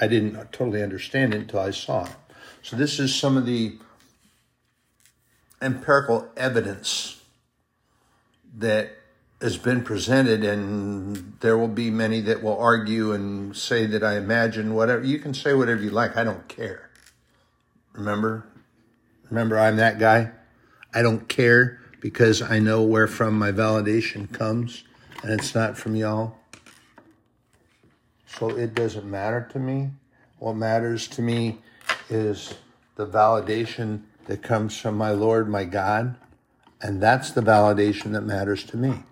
I 0.00 0.08
didn't 0.08 0.52
totally 0.52 0.82
understand 0.82 1.34
it 1.34 1.42
until 1.42 1.60
I 1.60 1.70
saw 1.70 2.04
it. 2.04 2.12
So 2.62 2.76
this 2.76 2.98
is 2.98 3.14
some 3.14 3.36
of 3.36 3.46
the 3.46 3.78
empirical 5.62 6.28
evidence 6.36 7.20
that 8.58 8.90
has 9.40 9.56
been 9.56 9.82
presented, 9.82 10.44
and 10.44 11.34
there 11.40 11.58
will 11.58 11.68
be 11.68 11.90
many 11.90 12.20
that 12.22 12.42
will 12.42 12.58
argue 12.58 13.12
and 13.12 13.56
say 13.56 13.86
that 13.86 14.02
I 14.02 14.16
imagine 14.16 14.74
whatever. 14.74 15.04
You 15.04 15.18
can 15.18 15.34
say 15.34 15.52
whatever 15.52 15.82
you 15.82 15.90
like. 15.90 16.16
I 16.16 16.24
don't 16.24 16.48
care. 16.48 16.90
Remember? 17.92 18.46
Remember, 19.30 19.58
I'm 19.58 19.76
that 19.76 19.98
guy. 19.98 20.32
I 20.94 21.02
don't 21.02 21.28
care 21.28 21.80
because 22.00 22.42
I 22.42 22.58
know 22.58 22.82
where 22.82 23.06
from 23.06 23.38
my 23.38 23.52
validation 23.52 24.32
comes, 24.32 24.84
and 25.22 25.38
it's 25.38 25.54
not 25.54 25.76
from 25.76 25.96
y'all. 25.96 26.36
So 28.26 28.50
it 28.50 28.74
doesn't 28.74 29.08
matter 29.08 29.48
to 29.52 29.58
me. 29.58 29.90
What 30.38 30.54
matters 30.54 31.08
to 31.08 31.22
me 31.22 31.58
is 32.10 32.54
the 32.96 33.06
validation 33.06 34.02
that 34.26 34.42
comes 34.42 34.76
from 34.76 34.96
my 34.96 35.12
Lord, 35.12 35.48
my 35.48 35.64
God, 35.64 36.16
and 36.82 37.02
that's 37.02 37.30
the 37.30 37.40
validation 37.40 38.12
that 38.12 38.22
matters 38.22 38.64
to 38.64 38.76
me 38.76 39.02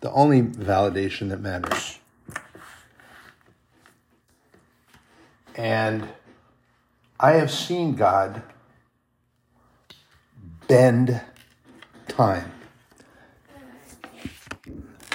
the 0.00 0.10
only 0.12 0.42
validation 0.42 1.28
that 1.30 1.40
matters. 1.40 1.98
And 5.56 6.08
I 7.18 7.32
have 7.32 7.50
seen 7.50 7.94
God 7.94 8.42
bend 10.68 11.20
time. 12.06 12.52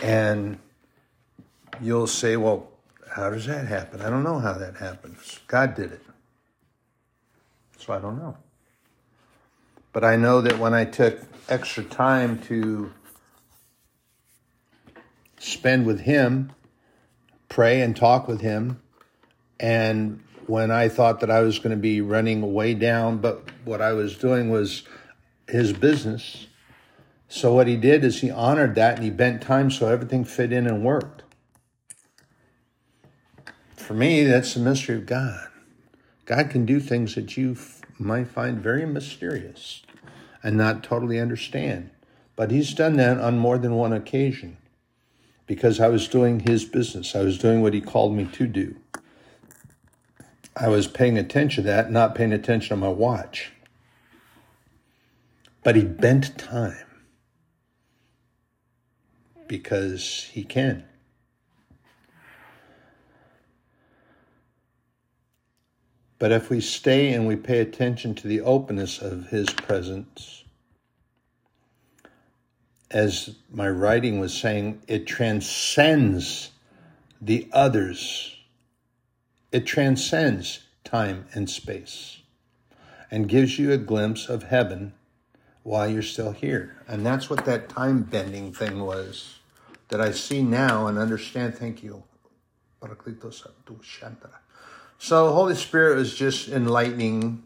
And 0.01 0.59
you'll 1.81 2.07
say, 2.07 2.35
well, 2.35 2.69
how 3.09 3.29
does 3.29 3.45
that 3.45 3.67
happen? 3.67 4.01
I 4.01 4.09
don't 4.09 4.23
know 4.23 4.39
how 4.39 4.53
that 4.53 4.75
happens. 4.77 5.39
God 5.47 5.75
did 5.75 5.91
it. 5.93 6.01
So 7.77 7.93
I 7.93 7.99
don't 7.99 8.17
know. 8.17 8.35
But 9.93 10.03
I 10.03 10.15
know 10.15 10.41
that 10.41 10.57
when 10.57 10.73
I 10.73 10.85
took 10.85 11.19
extra 11.47 11.83
time 11.83 12.39
to 12.43 12.91
spend 15.37 15.85
with 15.85 15.99
him, 15.99 16.51
pray 17.47 17.81
and 17.81 17.95
talk 17.95 18.27
with 18.27 18.41
him. 18.41 18.81
And 19.59 20.23
when 20.47 20.71
I 20.71 20.89
thought 20.89 21.19
that 21.19 21.29
I 21.29 21.41
was 21.41 21.59
going 21.59 21.75
to 21.75 21.81
be 21.81 22.01
running 22.01 22.53
way 22.53 22.73
down, 22.73 23.19
but 23.19 23.47
what 23.63 23.81
I 23.81 23.93
was 23.93 24.17
doing 24.17 24.49
was 24.49 24.83
his 25.47 25.73
business. 25.73 26.47
So 27.27 27.53
what 27.53 27.67
he 27.67 27.75
did 27.77 28.03
is 28.03 28.21
he 28.21 28.29
honored 28.29 28.75
that 28.75 28.95
and 28.95 29.03
he 29.03 29.09
bent 29.09 29.41
time 29.41 29.71
so 29.71 29.87
everything 29.87 30.23
fit 30.23 30.51
in 30.51 30.67
and 30.67 30.83
worked. 30.83 31.23
For 33.75 33.93
me, 33.93 34.23
that's 34.23 34.53
the 34.53 34.59
mystery 34.59 34.95
of 34.95 35.05
God. 35.05 35.47
God 36.25 36.49
can 36.49 36.65
do 36.65 36.79
things 36.79 37.15
that 37.15 37.35
you 37.35 37.57
might 37.99 38.27
find 38.27 38.59
very 38.59 38.85
mysterious 38.85 39.81
and 40.41 40.57
not 40.57 40.83
totally 40.83 41.19
understand. 41.19 41.89
But 42.35 42.51
he's 42.51 42.73
done 42.73 42.97
that 42.97 43.19
on 43.19 43.37
more 43.37 43.57
than 43.57 43.75
one 43.75 43.93
occasion 43.93 44.57
because 45.47 45.79
I 45.79 45.87
was 45.87 46.07
doing 46.07 46.41
his 46.41 46.65
business. 46.65 47.15
I 47.15 47.21
was 47.21 47.37
doing 47.37 47.61
what 47.61 47.73
he 47.73 47.81
called 47.81 48.15
me 48.15 48.25
to 48.25 48.47
do. 48.47 48.75
I 50.55 50.67
was 50.67 50.87
paying 50.87 51.17
attention 51.17 51.63
to 51.63 51.69
that, 51.69 51.91
not 51.91 52.15
paying 52.15 52.31
attention 52.31 52.69
to 52.69 52.75
my 52.75 52.89
watch. 52.89 53.52
But 55.63 55.75
he 55.75 55.83
bent 55.83 56.37
time 56.37 56.85
because 59.47 60.29
he 60.31 60.43
can. 60.43 60.83
But 66.19 66.31
if 66.31 66.49
we 66.49 66.61
stay 66.61 67.13
and 67.13 67.27
we 67.27 67.35
pay 67.35 67.59
attention 67.59 68.15
to 68.15 68.27
the 68.27 68.41
openness 68.41 69.01
of 69.01 69.27
his 69.27 69.49
presence, 69.49 70.43
as 72.91 73.35
my 73.51 73.67
writing 73.67 74.19
was 74.19 74.33
saying, 74.33 74.81
it 74.87 75.05
transcends 75.05 76.51
the 77.19 77.49
others. 77.51 78.37
It 79.51 79.65
transcends 79.65 80.61
time 80.83 81.25
and 81.33 81.49
space 81.49 82.19
and 83.09 83.27
gives 83.27 83.59
you 83.59 83.71
a 83.71 83.77
glimpse 83.77 84.29
of 84.29 84.43
heaven 84.43 84.93
while 85.63 85.89
you're 85.89 86.01
still 86.01 86.31
here. 86.31 86.77
And 86.87 87.05
that's 87.05 87.29
what 87.29 87.45
that 87.45 87.69
time 87.69 88.03
bending 88.03 88.53
thing 88.53 88.81
was 88.81 89.39
that 89.89 90.01
I 90.01 90.11
see 90.11 90.43
now 90.43 90.87
and 90.87 90.97
understand. 90.97 91.55
Thank 91.57 91.83
you. 91.83 92.03
So 94.99 95.33
Holy 95.33 95.55
Spirit 95.55 95.97
was 95.97 96.15
just 96.15 96.49
enlightening 96.49 97.43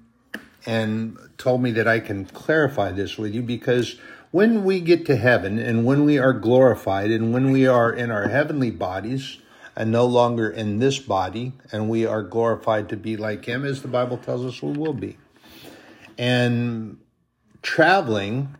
and 0.65 1.17
told 1.37 1.61
me 1.61 1.71
that 1.71 1.87
I 1.87 1.99
can 1.99 2.25
clarify 2.25 2.91
this 2.91 3.17
with 3.17 3.33
you 3.33 3.41
because 3.41 3.97
when 4.31 4.63
we 4.63 4.81
get 4.81 5.05
to 5.07 5.15
heaven 5.15 5.59
and 5.59 5.85
when 5.85 6.05
we 6.05 6.17
are 6.17 6.33
glorified 6.33 7.11
and 7.11 7.33
when 7.33 7.51
we 7.51 7.67
are 7.67 7.91
in 7.93 8.11
our 8.11 8.29
heavenly 8.29 8.71
bodies 8.71 9.39
and 9.75 9.91
no 9.91 10.05
longer 10.05 10.49
in 10.49 10.79
this 10.79 10.99
body 10.99 11.53
and 11.71 11.89
we 11.89 12.05
are 12.05 12.23
glorified 12.23 12.89
to 12.89 12.97
be 12.97 13.15
like 13.15 13.45
him 13.45 13.63
as 13.63 13.81
the 13.81 13.87
bible 13.87 14.17
tells 14.17 14.45
us 14.45 14.61
we 14.61 14.73
will 14.77 14.93
be 14.93 15.17
And 16.17 16.97
traveling 17.61 18.55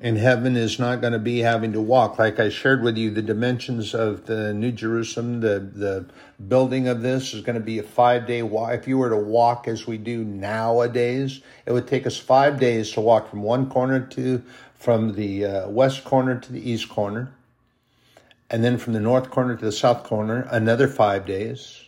in 0.00 0.16
heaven 0.16 0.56
is 0.56 0.78
not 0.78 1.00
going 1.00 1.14
to 1.14 1.18
be 1.18 1.38
having 1.38 1.72
to 1.72 1.80
walk. 1.80 2.18
Like 2.18 2.38
I 2.38 2.50
shared 2.50 2.82
with 2.82 2.98
you, 2.98 3.10
the 3.10 3.22
dimensions 3.22 3.94
of 3.94 4.26
the 4.26 4.52
New 4.52 4.70
Jerusalem, 4.70 5.40
the, 5.40 5.58
the 5.58 6.06
building 6.48 6.86
of 6.86 7.00
this 7.00 7.32
is 7.32 7.40
going 7.40 7.54
to 7.54 7.64
be 7.64 7.78
a 7.78 7.82
five 7.82 8.26
day 8.26 8.42
walk. 8.42 8.74
If 8.74 8.86
you 8.86 8.98
were 8.98 9.08
to 9.08 9.16
walk 9.16 9.66
as 9.66 9.86
we 9.86 9.96
do 9.96 10.22
nowadays, 10.22 11.40
it 11.64 11.72
would 11.72 11.88
take 11.88 12.06
us 12.06 12.18
five 12.18 12.60
days 12.60 12.92
to 12.92 13.00
walk 13.00 13.30
from 13.30 13.42
one 13.42 13.70
corner 13.70 14.00
to, 14.00 14.42
from 14.74 15.14
the 15.14 15.46
uh, 15.46 15.68
west 15.70 16.04
corner 16.04 16.38
to 16.38 16.52
the 16.52 16.70
east 16.70 16.90
corner. 16.90 17.32
And 18.50 18.62
then 18.62 18.78
from 18.78 18.92
the 18.92 19.00
north 19.00 19.30
corner 19.30 19.56
to 19.56 19.64
the 19.64 19.72
south 19.72 20.04
corner, 20.04 20.46
another 20.50 20.88
five 20.88 21.26
days. 21.26 21.82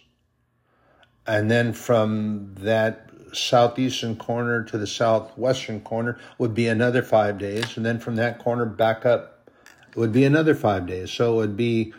And 1.26 1.50
then 1.50 1.74
from 1.74 2.54
that 2.61 3.07
southeastern 3.32 4.16
corner 4.16 4.62
to 4.64 4.78
the 4.78 4.86
southwestern 4.86 5.80
corner 5.80 6.18
would 6.38 6.54
be 6.54 6.68
another 6.68 7.02
five 7.02 7.38
days. 7.38 7.76
And 7.76 7.84
then 7.84 7.98
from 7.98 8.16
that 8.16 8.38
corner 8.38 8.64
back 8.64 9.04
up 9.06 9.50
would 9.94 10.12
be 10.12 10.24
another 10.24 10.54
five 10.54 10.86
days. 10.86 11.10
So 11.10 11.34
it 11.34 11.36
would 11.36 11.56
be, 11.56 11.92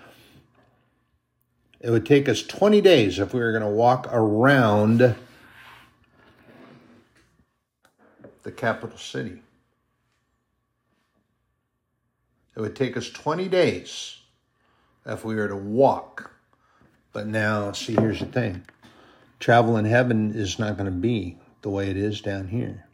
it 1.80 1.90
would 1.90 2.06
take 2.06 2.30
us 2.30 2.44
20 2.44 2.82
days 2.82 3.20
if 3.20 3.34
we 3.34 3.40
were 3.40 3.52
going 3.52 3.64
to 3.64 3.70
walk 3.70 4.08
around 4.12 5.16
the 8.44 8.52
capital 8.52 8.98
city. 8.98 9.42
It 12.56 12.62
would 12.62 12.76
take 12.76 12.98
us 12.98 13.10
20 13.10 13.48
days 13.48 14.18
if 15.06 15.24
we 15.24 15.36
were 15.36 15.48
to 15.48 15.56
walk. 15.56 16.32
But 17.14 17.28
now, 17.28 17.72
see, 17.72 17.94
here's 17.94 18.20
the 18.20 18.26
thing 18.26 18.64
travel 19.40 19.78
in 19.78 19.86
heaven 19.86 20.34
is 20.34 20.60
not 20.60 20.78
going 20.78 20.86
to 20.86 20.98
be 20.98 21.38
the 21.62 21.70
way 21.70 21.90
it 21.90 21.98
is 21.98 22.22
down 22.22 22.48
here. 22.48 22.86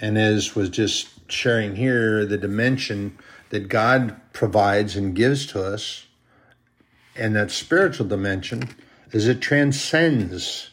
And 0.00 0.18
as 0.18 0.54
was 0.54 0.68
just 0.68 1.30
sharing 1.30 1.76
here, 1.76 2.26
the 2.26 2.36
dimension 2.36 3.18
that 3.50 3.68
God 3.68 4.20
provides 4.32 4.96
and 4.96 5.14
gives 5.14 5.46
to 5.46 5.62
us, 5.62 6.06
and 7.14 7.34
that 7.34 7.50
spiritual 7.50 8.06
dimension, 8.06 8.68
is 9.12 9.26
it 9.26 9.40
transcends 9.40 10.70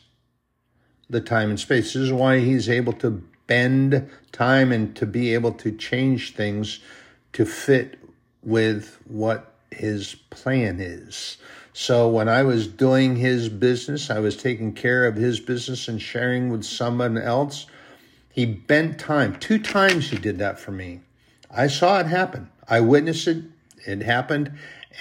the 1.09 1.21
time 1.21 1.49
and 1.49 1.59
space. 1.59 1.93
This 1.93 2.03
is 2.03 2.11
why 2.11 2.39
he's 2.39 2.69
able 2.69 2.93
to 2.93 3.23
bend 3.47 4.09
time 4.31 4.71
and 4.71 4.95
to 4.95 5.05
be 5.05 5.33
able 5.33 5.53
to 5.53 5.71
change 5.71 6.35
things 6.35 6.79
to 7.33 7.45
fit 7.45 7.99
with 8.41 8.99
what 9.05 9.53
his 9.71 10.15
plan 10.29 10.79
is. 10.79 11.37
So 11.73 12.07
when 12.07 12.29
I 12.29 12.43
was 12.43 12.67
doing 12.67 13.15
his 13.15 13.49
business, 13.49 14.11
I 14.11 14.19
was 14.19 14.37
taking 14.37 14.73
care 14.73 15.05
of 15.05 15.15
his 15.15 15.39
business 15.39 15.87
and 15.87 15.99
sharing 15.99 16.49
with 16.49 16.63
someone 16.63 17.17
else. 17.17 17.65
He 18.31 18.45
bent 18.45 18.99
time. 18.99 19.37
Two 19.39 19.57
times 19.57 20.11
he 20.11 20.17
did 20.17 20.37
that 20.37 20.59
for 20.59 20.71
me. 20.71 21.01
I 21.49 21.67
saw 21.67 21.99
it 21.99 22.05
happen. 22.05 22.49
I 22.67 22.79
witnessed 22.81 23.27
it. 23.27 23.43
It 23.87 24.03
happened. 24.03 24.51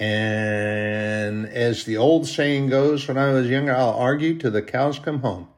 And 0.01 1.47
as 1.47 1.85
the 1.85 1.99
old 1.99 2.27
saying 2.27 2.71
goes, 2.71 3.07
when 3.07 3.19
I 3.19 3.33
was 3.33 3.49
younger, 3.49 3.77
I'll 3.77 3.91
argue 3.91 4.39
till 4.39 4.51
the 4.51 4.63
cows 4.63 4.99
come 4.99 5.21
home. 5.21 5.49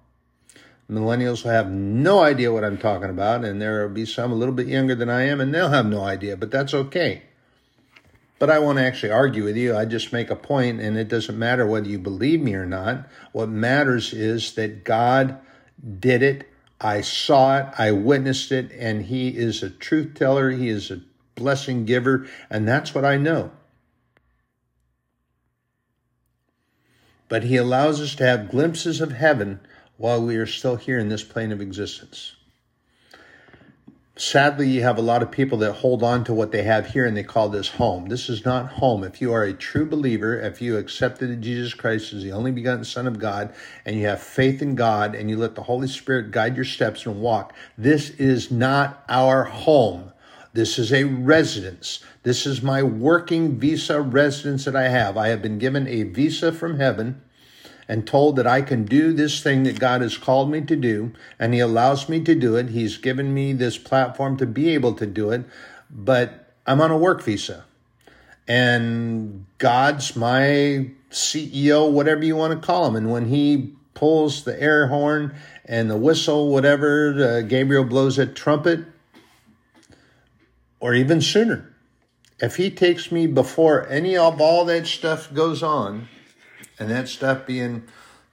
Millennials 0.90 1.44
will 1.44 1.53
have 1.53 1.70
no 1.70 2.20
idea 2.20 2.53
what 2.53 2.64
I'm 2.64 2.77
talking 2.77 3.09
about, 3.09 3.44
and 3.44 3.62
there 3.62 3.83
will 3.87 3.94
be 3.94 4.05
some 4.05 4.33
a 4.33 4.35
little 4.35 4.55
bit 4.55 4.66
younger 4.66 4.94
than 4.94 5.09
I 5.09 5.22
am, 5.22 5.40
and 5.40 5.55
they'll 5.55 5.68
have 5.68 5.87
no 5.87 6.03
idea, 6.03 6.37
but 6.37 6.50
that's 6.50 6.74
okay 6.74 7.22
but 8.38 8.51
I 8.51 8.59
won't 8.59 8.79
actually 8.79 9.12
argue 9.12 9.44
with 9.44 9.57
you. 9.57 9.77
I 9.77 9.85
just 9.85 10.12
make 10.12 10.31
a 10.31 10.37
point, 10.37 10.81
and 10.81 10.97
it 10.97 11.09
doesn't 11.09 11.38
matter 11.38 11.66
whether 11.66 11.88
you 11.88 11.99
believe 11.99 12.40
me 12.40 12.55
or 12.55 12.66
not. 12.66 13.09
What 13.33 13.49
matters 13.49 14.12
is 14.12 14.55
that 14.55 14.85
God 14.85 15.38
did 16.01 16.23
it. 16.23 16.49
I 16.81 17.01
saw 17.01 17.59
it, 17.59 17.66
I 17.79 17.92
witnessed 17.92 18.53
it, 18.53 18.73
and 18.73 19.05
He 19.05 19.29
is 19.29 19.62
a 19.62 19.70
truth 19.70 20.14
teller. 20.14 20.51
He 20.51 20.68
is 20.68 20.90
a 20.90 21.01
blessing 21.35 21.85
giver, 21.85 22.29
and 22.51 22.66
that's 22.66 22.94
what 22.94 23.05
I 23.05 23.16
know. 23.16 23.53
But 27.29 27.44
He 27.44 27.57
allows 27.57 28.01
us 28.01 28.14
to 28.16 28.27
have 28.27 28.51
glimpses 28.51 29.01
of 29.01 29.12
heaven 29.12 29.61
while 29.97 30.20
we 30.20 30.37
are 30.37 30.47
still 30.47 30.77
here 30.77 30.99
in 30.99 31.09
this 31.09 31.23
plane 31.23 31.53
of 31.53 31.61
existence 31.61 32.34
sadly, 34.16 34.68
you 34.68 34.83
have 34.83 34.98
a 34.98 35.03
lot 35.03 35.22
of 35.22 35.31
people 35.31 35.59
that 35.59 35.72
hold 35.72 36.03
on 36.03 36.24
to 36.24 36.35
what 36.35 36.53
they 36.53 36.62
have 36.62 36.87
here 36.87 37.05
and 37.05 37.16
they 37.16 37.22
call 37.22 37.48
this 37.48 37.68
home. 37.68 38.09
This 38.09 38.29
is 38.29 38.44
not 38.44 38.72
home. 38.74 39.03
If 39.03 39.20
you 39.20 39.33
are 39.33 39.42
a 39.42 39.53
true 39.53 39.87
believer, 39.87 40.38
if 40.38 40.62
you 40.62 40.77
accepted 40.77 41.42
Jesus 41.42 41.74
Christ 41.74 42.12
as 42.12 42.22
the 42.22 42.33
only 42.33 42.53
begotten 42.53 42.85
Son 42.85 43.07
of 43.07 43.18
God, 43.18 43.53
and 43.85 43.96
you 43.96 44.07
have 44.07 44.22
faith 44.22 44.62
in 44.62 44.74
God 44.74 45.14
and 45.14 45.29
you 45.29 45.37
let 45.37 45.55
the 45.55 45.62
Holy 45.62 45.88
Spirit 45.88 46.31
guide 46.31 46.57
your 46.57 46.64
steps 46.64 47.07
and 47.07 47.20
walk, 47.20 47.53
this 47.77 48.11
is 48.11 48.50
not 48.50 49.05
our 49.09 49.44
home. 49.44 50.12
This 50.53 50.79
is 50.79 50.92
a 50.92 51.03
residence. 51.03 51.98
This 52.22 52.46
is 52.46 52.62
my 52.62 52.83
working 52.83 53.59
visa 53.59 54.00
residence 54.00 54.64
that 54.66 54.77
I 54.77 54.88
have. 54.88 55.16
I 55.16 55.29
have 55.29 55.42
been 55.42 55.59
given 55.59 55.88
a 55.88 56.05
visa 56.05 56.53
from 56.53 56.79
heaven 56.79 57.20
and 57.88 58.07
told 58.07 58.37
that 58.37 58.47
I 58.47 58.62
can 58.62 58.85
do 58.85 59.12
this 59.12 59.42
thing 59.42 59.64
that 59.64 59.79
God 59.79 60.01
has 60.01 60.16
called 60.16 60.51
me 60.51 60.61
to 60.62 60.77
do, 60.77 61.12
and 61.38 61.55
He 61.55 61.61
allows 61.61 62.09
me 62.09 62.20
to 62.23 62.35
do 62.35 62.57
it. 62.57 62.70
He's 62.70 62.97
given 62.97 63.35
me 63.35 63.53
this 63.53 63.79
platform 63.79 64.37
to 64.38 64.47
be 64.47 64.70
able 64.70 64.94
to 64.94 65.07
do 65.07 65.31
it, 65.31 65.44
but 65.90 66.53
I'm 66.66 66.81
on 66.81 66.90
a 66.90 66.97
work 66.97 67.23
visa. 67.23 67.64
And 68.47 69.47
God's 69.59 70.16
my 70.16 70.90
CEO, 71.11 71.90
whatever 71.90 72.25
you 72.25 72.37
want 72.37 72.61
to 72.61 72.66
call 72.66 72.87
him. 72.87 72.97
And 72.97 73.11
when 73.11 73.29
He 73.29 73.75
pulls 73.94 74.44
the 74.44 74.61
air 74.61 74.88
horn 74.88 75.35
and 75.64 75.90
the 75.90 75.97
whistle, 75.97 76.51
whatever, 76.51 77.14
uh, 77.14 77.40
Gabriel 77.42 77.85
blows 77.85 78.16
that 78.16 78.35
trumpet, 78.35 78.81
or 80.81 80.94
even 80.94 81.20
sooner, 81.20 81.75
if 82.40 82.57
He 82.57 82.70
takes 82.70 83.11
me 83.11 83.27
before 83.27 83.88
any 83.88 84.16
of 84.16 84.40
all 84.40 84.64
that 84.66 84.87
stuff 84.87 85.33
goes 85.33 85.62
on, 85.62 86.09
and 86.79 86.91
that 86.91 87.09
stuff 87.09 87.47
being 87.47 87.85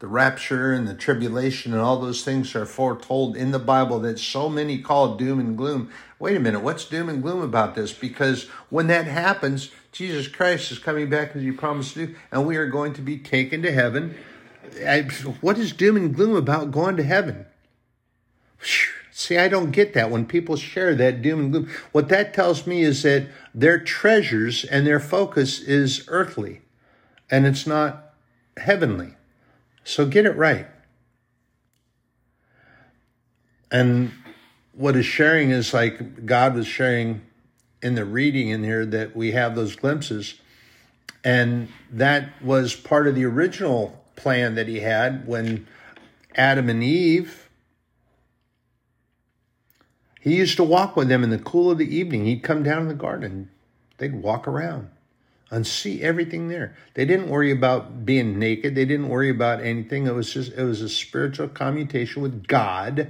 the 0.02 0.08
rapture 0.08 0.74
and 0.74 0.88
the 0.88 0.96
tribulation 0.96 1.74
and 1.74 1.82
all 1.82 2.00
those 2.00 2.24
things 2.24 2.56
are 2.56 2.66
foretold 2.66 3.38
in 3.38 3.52
the 3.52 3.60
Bible 3.60 4.00
that 4.00 4.18
so 4.18 4.50
many 4.50 4.80
call 4.80 5.16
doom 5.16 5.40
and 5.40 5.56
gloom. 5.56 5.92
Wait 6.18 6.36
a 6.36 6.40
minute, 6.40 6.62
what's 6.62 6.86
doom 6.86 7.08
and 7.08 7.22
gloom 7.22 7.40
about 7.40 7.76
this? 7.76 7.94
Because 7.94 8.46
when 8.70 8.88
that 8.88 9.06
happens, 9.06 9.70
Jesus 9.92 10.28
Christ 10.28 10.72
is 10.72 10.80
coming 10.80 11.08
back 11.08 11.36
as 11.36 11.44
he 11.44 11.52
promised 11.52 11.94
to 11.94 12.08
do, 12.08 12.16
and 12.32 12.48
we 12.48 12.58
are 12.58 12.66
going 12.66 12.94
to 12.94 13.02
be 13.02 13.20
taken 13.20 13.62
to 13.62 13.72
heaven. 13.72 14.16
I, 14.84 15.04
what 15.40 15.60
is 15.60 15.72
doom 15.72 15.98
and 15.98 16.16
gloom 16.16 16.36
about 16.36 16.72
going 16.72 16.98
to 16.98 17.04
heaven? 17.04 17.46
See, 19.12 19.38
I 19.38 19.50
don't 19.50 19.70
get 19.70 19.94
that 19.94 20.10
when 20.10 20.26
people 20.26 20.56
share 20.56 20.96
that 20.96 21.22
doom 21.22 21.40
and 21.42 21.52
gloom. 21.52 21.70
What 21.92 22.10
that 22.10 22.34
tells 22.34 22.66
me 22.66 22.82
is 22.82 23.04
that 23.04 23.28
their 23.54 23.78
treasures 23.78 24.66
and 24.66 24.88
their 24.88 25.00
focus 25.00 25.60
is 25.60 26.06
earthly, 26.08 26.62
and 27.30 27.46
it's 27.46 27.68
not 27.68 28.11
heavenly. 28.58 29.16
So 29.84 30.06
get 30.06 30.26
it 30.26 30.36
right. 30.36 30.68
And 33.72 34.12
what 34.74 34.96
is 34.96 35.06
sharing 35.06 35.50
is 35.50 35.74
like 35.74 36.26
God 36.26 36.56
was 36.56 36.68
sharing 36.68 37.22
in 37.82 37.96
the 37.96 38.06
reading 38.06 38.50
in 38.50 38.64
here 38.64 38.86
that 38.86 39.16
we 39.16 39.32
have 39.32 39.56
those 39.56 39.76
glimpses. 39.76 40.36
And 41.24 41.70
that 41.92 42.42
was 42.42 42.76
part 42.76 43.08
of 43.08 43.16
the 43.16 43.26
original 43.26 44.04
plan 44.16 44.56
that 44.56 44.68
he 44.68 44.82
had 44.82 45.26
when 45.26 45.68
Adam 46.36 46.70
and 46.70 46.84
Eve, 46.84 47.50
he 50.20 50.36
used 50.36 50.58
to 50.58 50.64
walk 50.64 50.96
with 50.96 51.08
them 51.08 51.24
in 51.24 51.30
the 51.30 51.40
cool 51.40 51.72
of 51.72 51.78
the 51.78 51.96
evening. 51.96 52.26
He'd 52.26 52.44
come 52.44 52.64
down 52.64 52.84
in 52.84 52.88
the 52.88 52.94
garden, 52.94 53.50
they'd 53.98 54.22
walk 54.22 54.48
around 54.48 54.90
and 55.52 55.68
see 55.68 56.02
everything 56.02 56.48
there. 56.48 56.76
They 56.94 57.06
didn't 57.06 57.30
worry 57.30 57.52
about 57.52 58.06
being 58.06 58.40
naked. 58.40 58.74
They 58.74 58.86
didn't 58.86 59.10
worry 59.10 59.30
about 59.30 59.62
anything. 59.62 60.08
It 60.08 60.16
was 60.16 60.34
just, 60.34 60.54
it 60.54 60.64
was 60.64 60.82
a 60.82 60.90
spiritual 60.90 61.50
commutation 61.50 62.24
with 62.24 62.48
God. 62.48 63.10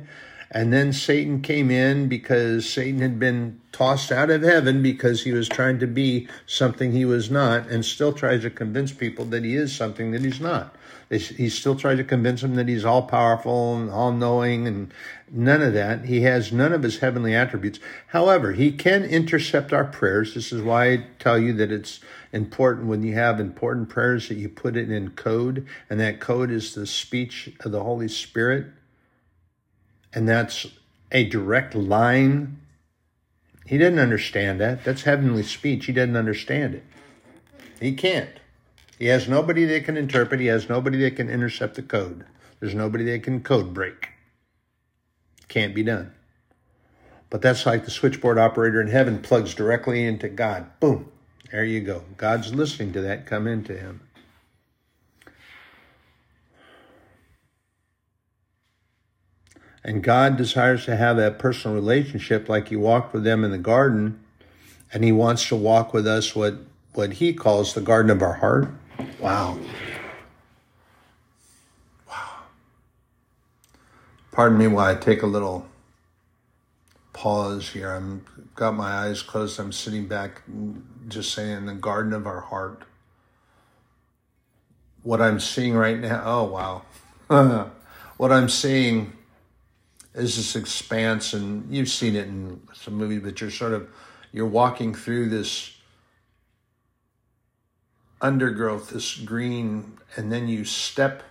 And 0.54 0.74
then 0.74 0.92
Satan 0.92 1.42
came 1.42 1.72
in 1.72 2.10
because 2.10 2.68
Satan 2.68 3.00
had 3.00 3.20
been 3.20 3.62
tossed 3.72 4.12
out 4.12 4.30
of 4.30 4.42
heaven 4.42 4.84
because 4.84 5.24
he 5.24 5.32
was 5.32 5.48
trying 5.48 5.80
to 5.80 5.88
be 5.88 6.28
something 6.46 6.92
he 6.92 7.06
was 7.06 7.32
not 7.32 7.68
and 7.68 7.86
still 7.86 8.12
tries 8.12 8.42
to 8.42 8.50
convince 8.50 8.92
people 8.92 9.24
that 9.26 9.46
he 9.46 9.56
is 9.56 9.74
something 9.74 10.12
that 10.12 10.26
he's 10.26 10.42
not. 10.42 10.76
He 11.10 11.50
still 11.50 11.76
tries 11.76 11.98
to 11.98 12.06
convince 12.06 12.42
them 12.42 12.56
that 12.56 12.70
he's 12.70 12.86
all 12.86 13.04
powerful 13.04 13.76
and 13.76 13.92
all 13.92 14.14
knowing 14.14 14.66
and 14.66 14.94
none 15.30 15.62
of 15.62 15.74
that. 15.74 16.06
He 16.06 16.22
has 16.22 16.54
none 16.54 16.72
of 16.72 16.84
his 16.84 17.00
heavenly 17.00 17.36
attributes. 17.36 17.80
However, 18.08 18.54
he 18.54 18.72
can 18.72 19.04
intercept 19.04 19.74
our 19.74 19.84
prayers. 19.84 20.36
This 20.36 20.54
is 20.54 20.62
why 20.62 20.92
I 20.92 21.06
tell 21.20 21.38
you 21.38 21.52
that 21.54 21.70
it's 21.72 22.00
important 22.32 22.88
when 22.88 23.04
you 23.04 23.14
have 23.14 23.40
important 23.40 23.90
prayers 23.90 24.30
that 24.30 24.36
you 24.36 24.50
put 24.50 24.78
it 24.78 24.90
in 24.90 25.12
code, 25.12 25.66
and 25.90 26.00
that 26.00 26.20
code 26.20 26.52
is 26.52 26.74
the 26.74 26.88
speech 26.88 27.54
of 27.60 27.72
the 27.72 27.84
Holy 27.84 28.08
Spirit. 28.08 28.68
And 30.14 30.28
that's 30.28 30.68
a 31.12 31.26
direct 31.26 31.76
line. 31.76 32.62
He 33.66 33.78
didn't 33.78 34.00
understand 34.00 34.60
that. 34.60 34.84
That's 34.84 35.04
heavenly 35.04 35.44
speech. 35.44 35.86
He 35.86 35.94
didn't 35.94 36.18
understand 36.18 36.76
it. 36.76 36.84
He 37.80 37.94
can't. 37.94 38.30
He 39.00 39.08
has 39.08 39.28
nobody 39.28 39.66
that 39.66 39.86
can 39.86 39.98
interpret. 39.98 40.40
He 40.40 40.48
has 40.48 40.70
nobody 40.70 41.00
that 41.00 41.16
can 41.16 41.30
intercept 41.30 41.76
the 41.76 41.82
code. 41.82 42.26
There's 42.60 42.76
nobody 42.76 43.06
that 43.06 43.24
can 43.24 43.42
code 43.42 43.74
break. 43.74 44.10
Can't 45.48 45.74
be 45.74 45.84
done. 45.84 46.14
But 47.32 47.42
that's 47.42 47.66
like 47.66 47.86
the 47.86 47.92
switchboard 47.92 48.38
operator 48.38 48.80
in 48.80 48.90
heaven 48.90 49.20
plugs 49.20 49.56
directly 49.56 50.06
into 50.06 50.30
God. 50.30 50.68
Boom. 50.80 51.12
There 51.52 51.66
you 51.66 51.82
go. 51.82 52.04
God's 52.16 52.54
listening 52.54 52.93
to 52.93 53.02
that. 53.02 53.26
Come 53.26 53.45
into 53.45 53.78
him. 53.78 53.99
And 59.84 60.02
God 60.02 60.38
desires 60.38 60.86
to 60.86 60.95
have 60.95 61.18
that 61.18 61.39
personal 61.39 61.76
relationship 61.76 62.47
like 62.47 62.70
he 62.70 62.76
walked 62.76 63.14
with 63.14 63.24
them 63.24 63.43
in 63.43 63.52
the 63.52 63.58
garden. 63.58 64.24
And 64.93 65.04
he 65.04 65.12
wants 65.12 65.47
to 65.49 65.56
walk 65.56 65.93
with 65.93 66.08
us 66.08 66.36
what, 66.36 66.56
what 66.93 67.14
he 67.14 67.34
calls 67.34 67.74
the 67.74 67.82
garden 67.82 68.12
of 68.12 68.22
our 68.22 68.36
heart. 68.36 68.70
Wow. 69.20 69.58
Wow. 72.08 72.30
Pardon 74.32 74.58
me 74.58 74.68
while 74.68 74.95
I 74.95 74.95
take 74.95 75.22
a 75.22 75.28
little 75.28 75.68
pause 77.14 77.70
here. 77.70 77.91
I'm 77.91 78.26
got 78.55 78.76
my 78.76 78.89
eyes 78.89 79.22
closed. 79.22 79.59
I'm 79.59 79.72
sitting 79.72 80.07
back, 80.07 80.41
just 81.07 81.34
saying, 81.34 81.66
the 81.66 81.74
garden 81.74 82.14
of 82.14 82.28
our 82.28 82.41
heart. 82.41 82.84
What 85.03 85.22
I'm 85.22 85.39
seeing 85.39 85.74
right 85.74 85.99
now. 85.99 86.22
Oh 86.26 86.43
wow. 87.28 87.70
what 88.18 88.32
I'm 88.32 88.49
seeing 88.49 89.14
is 90.14 90.36
this 90.36 90.55
expanse, 90.55 91.34
and 91.34 91.74
you've 91.74 91.89
seen 91.89 92.16
it 92.16 92.28
in 92.28 92.62
some 92.74 92.95
movies, 92.95 93.22
but 93.24 93.41
you're 93.41 93.51
sort 93.51 93.74
of 93.74 93.89
you're 94.32 94.45
walking 94.45 94.93
through 94.93 95.30
this 95.30 95.76
undergrowth, 98.22 98.91
this 98.91 99.16
green, 99.16 99.97
and 100.16 100.32
then 100.32 100.47
you 100.47 100.64
step 100.64 101.24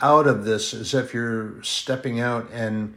out 0.00 0.26
of 0.26 0.44
this 0.44 0.72
as 0.72 0.94
if 0.94 1.12
you're 1.12 1.62
stepping 1.62 2.20
out 2.20 2.48
and 2.52 2.96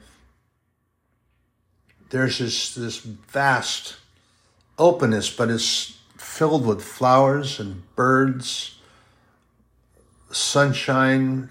there's 2.14 2.38
this 2.38 2.76
this 2.76 3.00
vast 3.00 3.96
openness, 4.78 5.36
but 5.36 5.50
it's 5.50 5.98
filled 6.16 6.64
with 6.64 6.84
flowers 6.84 7.60
and 7.60 7.82
birds, 7.96 8.78
sunshine, 10.30 11.50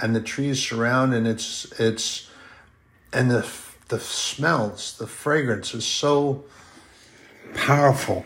and 0.00 0.16
the 0.16 0.22
trees 0.22 0.66
surround, 0.66 1.12
and 1.12 1.28
it's 1.28 1.70
it's 1.78 2.30
and 3.12 3.30
the 3.30 3.46
the 3.88 4.00
smells, 4.00 4.96
the 4.96 5.06
fragrance 5.06 5.74
is 5.74 5.84
so 5.84 6.44
powerful. 7.54 8.24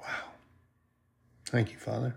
Wow. 0.00 0.30
Thank 1.46 1.72
you, 1.72 1.78
Father. 1.78 2.14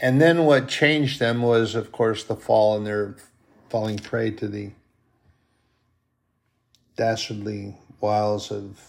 And 0.00 0.20
then 0.20 0.44
what 0.44 0.66
changed 0.66 1.20
them 1.20 1.42
was, 1.42 1.74
of 1.74 1.92
course, 1.92 2.24
the 2.24 2.34
fall 2.34 2.76
and 2.76 2.86
their 2.86 3.16
falling 3.68 3.98
prey 3.98 4.30
to 4.30 4.48
the 4.48 4.70
dastardly 6.96 7.76
wiles 8.00 8.50
of 8.50 8.80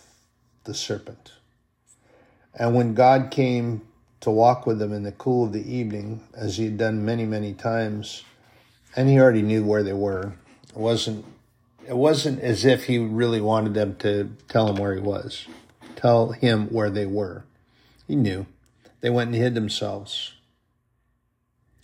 the 0.63 0.73
serpent. 0.73 1.33
And 2.55 2.73
when 2.75 2.93
God 2.93 3.29
came 3.29 3.81
to 4.21 4.31
walk 4.31 4.65
with 4.65 4.79
them 4.79 4.93
in 4.93 5.03
the 5.03 5.11
cool 5.11 5.45
of 5.45 5.53
the 5.53 5.69
evening, 5.69 6.21
as 6.33 6.57
he 6.57 6.65
had 6.65 6.77
done 6.77 7.03
many, 7.03 7.25
many 7.25 7.53
times, 7.53 8.23
and 8.95 9.09
he 9.09 9.19
already 9.19 9.41
knew 9.41 9.65
where 9.65 9.83
they 9.83 9.93
were, 9.93 10.33
it 10.69 10.77
wasn't 10.77 11.25
it 11.87 11.97
wasn't 11.97 12.39
as 12.41 12.63
if 12.63 12.85
he 12.85 12.99
really 12.99 13.41
wanted 13.41 13.73
them 13.73 13.95
to 13.97 14.31
tell 14.47 14.67
him 14.67 14.75
where 14.75 14.93
he 14.93 15.01
was, 15.01 15.47
tell 15.95 16.31
him 16.31 16.67
where 16.67 16.91
they 16.91 17.07
were. 17.07 17.43
He 18.07 18.15
knew. 18.15 18.45
They 19.01 19.09
went 19.09 19.31
and 19.31 19.35
hid 19.35 19.55
themselves 19.55 20.33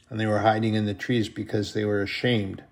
and 0.09 0.19
they 0.19 0.25
were 0.25 0.39
hiding 0.39 0.73
in 0.73 0.85
the 0.85 0.93
trees 0.93 1.29
because 1.29 1.73
they 1.73 1.85
were 1.85 2.01
ashamed. 2.01 2.63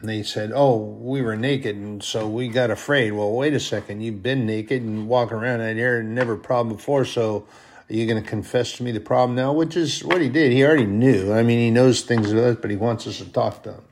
And 0.00 0.08
they 0.08 0.22
said, 0.22 0.52
Oh, 0.54 0.76
we 0.76 1.22
were 1.22 1.36
naked, 1.36 1.76
and 1.76 2.02
so 2.02 2.28
we 2.28 2.48
got 2.48 2.70
afraid. 2.70 3.12
Well, 3.12 3.32
wait 3.32 3.54
a 3.54 3.60
second, 3.60 4.00
you've 4.00 4.22
been 4.22 4.46
naked 4.46 4.82
and 4.82 5.08
walking 5.08 5.36
around 5.36 5.60
out 5.60 5.76
here 5.76 6.00
and 6.00 6.14
never 6.14 6.34
a 6.34 6.38
problem 6.38 6.76
before, 6.76 7.04
so 7.04 7.46
are 7.90 7.94
you 7.94 8.06
going 8.06 8.22
to 8.22 8.28
confess 8.28 8.74
to 8.74 8.82
me 8.82 8.92
the 8.92 9.00
problem 9.00 9.34
now? 9.34 9.52
Which 9.52 9.76
is 9.76 10.04
what 10.04 10.20
he 10.20 10.28
did. 10.28 10.52
He 10.52 10.64
already 10.64 10.84
knew. 10.84 11.32
I 11.32 11.42
mean, 11.42 11.58
he 11.58 11.70
knows 11.70 12.02
things 12.02 12.30
about 12.30 12.44
us, 12.44 12.56
but 12.60 12.70
he 12.70 12.76
wants 12.76 13.06
us 13.06 13.18
to 13.18 13.24
talk 13.24 13.62
to 13.62 13.74
him. 13.74 13.82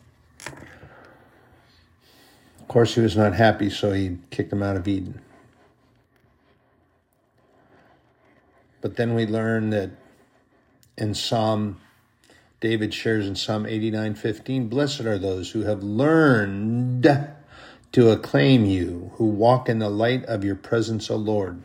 Of 2.60 2.68
course, 2.68 2.94
he 2.94 3.00
was 3.00 3.16
not 3.16 3.32
happy, 3.32 3.70
so 3.70 3.92
he 3.92 4.18
kicked 4.30 4.52
him 4.52 4.62
out 4.62 4.76
of 4.76 4.86
Eden. 4.86 5.20
But 8.82 8.96
then 8.96 9.14
we 9.14 9.26
learn 9.26 9.70
that 9.70 9.90
in 10.98 11.14
Psalm 11.14 11.80
David 12.66 12.92
shares 12.92 13.28
in 13.28 13.36
Psalm 13.36 13.64
89:15, 13.64 14.66
"Blessed 14.66 15.02
are 15.02 15.18
those 15.18 15.52
who 15.52 15.62
have 15.62 15.84
learned 15.84 17.08
to 17.92 18.10
acclaim 18.10 18.64
you, 18.64 19.12
who 19.14 19.26
walk 19.26 19.68
in 19.68 19.78
the 19.78 19.88
light 19.88 20.24
of 20.24 20.42
your 20.42 20.56
presence, 20.56 21.08
O 21.08 21.14
Lord." 21.14 21.62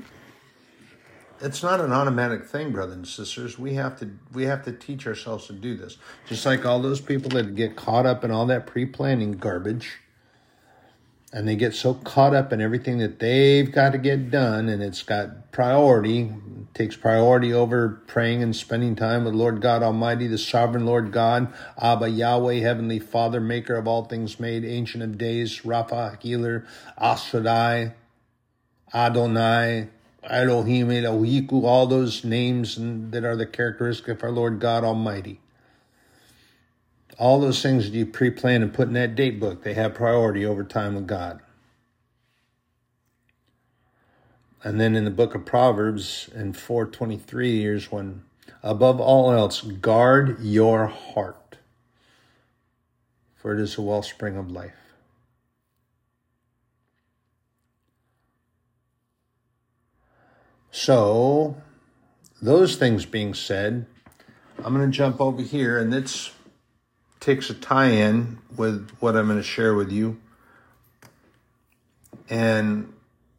It's 1.42 1.64
not 1.64 1.82
an 1.82 1.92
automatic 1.92 2.46
thing, 2.46 2.72
brothers 2.72 2.98
and 2.98 3.08
sisters. 3.08 3.58
We 3.58 3.74
have 3.74 3.98
to 3.98 4.12
we 4.32 4.44
have 4.44 4.64
to 4.66 4.72
teach 4.72 5.08
ourselves 5.08 5.48
to 5.48 5.54
do 5.54 5.76
this. 5.76 5.98
Just 6.28 6.46
like 6.46 6.68
all 6.68 6.80
those 6.80 7.02
people 7.02 7.32
that 7.32 7.56
get 7.56 7.76
caught 7.76 8.06
up 8.06 8.24
in 8.24 8.30
all 8.30 8.46
that 8.46 8.68
pre-planning 8.68 9.32
garbage 9.32 10.02
and 11.34 11.48
they 11.48 11.56
get 11.56 11.74
so 11.74 11.94
caught 11.94 12.36
up 12.36 12.52
in 12.52 12.60
everything 12.60 12.98
that 12.98 13.20
they've 13.20 13.72
got 13.72 13.92
to 13.92 13.98
get 13.98 14.30
done 14.30 14.68
and 14.68 14.84
it's 14.84 15.04
got 15.04 15.52
priority 15.52 16.32
takes 16.74 16.96
priority 16.96 17.54
over 17.54 18.02
praying 18.08 18.42
and 18.42 18.56
spending 18.56 18.96
time 18.96 19.24
with 19.24 19.34
lord 19.34 19.62
god 19.62 19.84
almighty 19.84 20.28
the 20.28 20.38
sovereign 20.38 20.86
lord 20.86 21.12
god 21.12 21.52
abba 21.82 22.10
yahweh 22.10 22.60
heavenly 22.60 23.00
father 23.00 23.40
maker 23.40 23.76
of 23.76 23.88
all 23.88 24.06
things 24.06 24.40
made 24.40 24.64
ancient 24.66 25.04
of 25.04 25.18
days 25.18 25.62
rapha 25.62 26.22
healer 26.22 26.66
asradai 27.00 27.94
adonai 28.94 29.88
elohim 30.24 30.90
elohiku 30.90 31.64
all 31.64 31.88
those 31.88 32.24
names 32.24 32.78
that 32.80 33.24
are 33.24 33.36
the 33.36 33.46
characteristic 33.46 34.08
of 34.10 34.24
our 34.24 34.32
lord 34.32 34.60
god 34.60 34.84
almighty 34.84 35.40
all 37.22 37.40
those 37.40 37.62
things 37.62 37.86
that 37.86 37.96
you 37.96 38.04
pre-plan 38.04 38.64
and 38.64 38.74
put 38.74 38.88
in 38.88 38.96
that 38.96 39.14
date 39.14 39.40
book, 39.40 39.62
they 39.62 39.76
have 39.76 39.94
priority 39.94 40.44
over 40.44 40.64
time 40.64 40.96
with 40.96 41.06
God. 41.06 41.40
And 44.64 44.82
then 44.82 44.96
in 44.96 45.06
the 45.06 45.12
book 45.12 45.36
of 45.36 45.46
Proverbs 45.46 46.32
in 46.34 46.54
423 46.54 47.62
here's 47.62 47.92
when 47.92 48.24
above 48.64 49.00
all 49.00 49.32
else 49.32 49.62
guard 49.62 50.40
your 50.40 50.88
heart 50.88 51.58
for 53.36 53.54
it 53.54 53.62
is 53.62 53.78
a 53.78 53.84
wellspring 53.84 54.36
of 54.36 54.50
life. 54.50 54.96
So, 60.72 61.62
those 62.42 62.78
things 62.78 63.06
being 63.06 63.36
said, 63.36 63.86
I'm 64.64 64.74
going 64.74 64.90
to 64.90 64.98
jump 64.98 65.22
over 65.22 65.44
here 65.44 65.78
and 65.78 65.94
it's 65.94 66.32
takes 67.22 67.52
a 67.52 67.54
tie 67.54 67.92
in 67.92 68.40
with 68.58 68.90
what 69.00 69.16
I'm 69.16 69.28
going 69.28 69.38
to 69.38 69.44
share 69.44 69.76
with 69.76 69.92
you. 69.92 70.20
And 72.30 72.92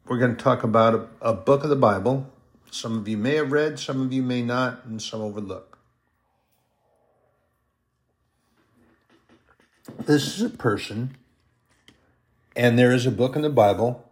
we're 0.06 0.18
going 0.18 0.36
to 0.36 0.42
talk 0.42 0.62
about 0.62 0.94
a, 0.94 1.30
a, 1.30 1.34
book 1.34 1.64
of 1.64 1.68
the 1.68 1.76
Bible. 1.76 2.30
Some 2.70 2.96
of 2.96 3.08
you 3.08 3.18
may 3.18 3.34
have 3.34 3.50
read, 3.50 3.78
some 3.78 4.00
of 4.00 4.12
you 4.12 4.22
may 4.22 4.40
not, 4.40 4.84
and 4.84 5.02
some 5.02 5.20
overlook. 5.20 5.78
This 9.98 10.38
is 10.38 10.42
a 10.42 10.50
person, 10.50 11.16
and 12.54 12.78
there 12.78 12.92
is 12.92 13.04
a 13.04 13.10
book 13.10 13.34
in 13.34 13.42
the 13.42 13.50
Bible, 13.50 14.08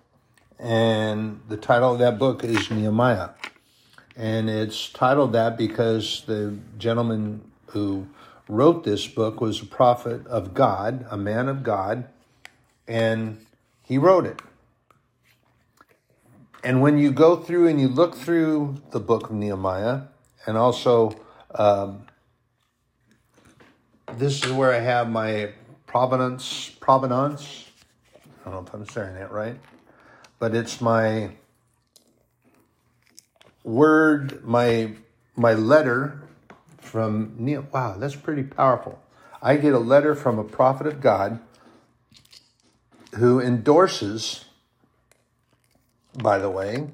and 0.59 1.41
the 1.49 1.57
title 1.57 1.93
of 1.93 2.01
that 2.01 2.18
book 2.18 2.43
is 2.43 2.71
Nehemiah. 2.71 3.31
And 4.16 4.51
it's 4.51 4.91
titled 4.91 5.33
that 5.33 5.57
because 5.57 6.25
the 6.27 6.59
gentleman 6.77 7.43
who 7.66 8.09
wrote 8.51 8.84
this 8.84 9.07
book 9.07 9.40
was 9.40 9.62
a 9.62 9.66
prophet 9.66 10.26
of 10.26 10.55
God, 10.55 11.07
a 11.09 11.16
man 11.16 11.48
of 11.48 11.62
God, 11.62 12.09
and 12.88 13.44
he 13.84 13.96
wrote 13.96 14.26
it. 14.26 14.40
And 16.64 16.82
when 16.82 16.98
you 16.98 17.12
go 17.12 17.36
through 17.36 17.68
and 17.68 17.80
you 17.80 17.88
look 17.88 18.16
through 18.16 18.82
the 18.90 19.01
book 19.01 19.30
of 19.30 19.36
Nehemiah, 19.36 20.03
and 20.46 20.57
also 20.57 21.18
um, 21.55 22.03
this 24.16 24.44
is 24.44 24.53
where 24.53 24.72
I 24.72 24.80
have 24.80 25.09
my 25.09 25.53
provenance, 25.86 26.70
provenance. 26.80 27.66
I 28.44 28.51
don't 28.51 28.55
know 28.55 28.66
if 28.66 28.74
I'm 28.74 28.86
saying 28.86 29.14
that 29.14 29.30
right, 29.30 29.59
but 30.38 30.55
it's 30.55 30.80
my 30.80 31.30
word, 33.62 34.44
my 34.44 34.94
my 35.36 35.55
letter 35.55 36.20
from 36.91 37.34
Neil. 37.38 37.66
Wow, 37.72 37.97
that's 37.97 38.16
pretty 38.16 38.43
powerful. 38.43 39.01
I 39.41 39.57
get 39.57 39.72
a 39.72 39.78
letter 39.78 40.14
from 40.14 40.38
a 40.38 40.45
prophet 40.45 40.86
of 40.88 41.01
God 41.01 41.38
who 43.14 43.41
endorses, 43.41 44.45
by 46.14 46.38
the 46.38 46.51
way, 46.51 46.88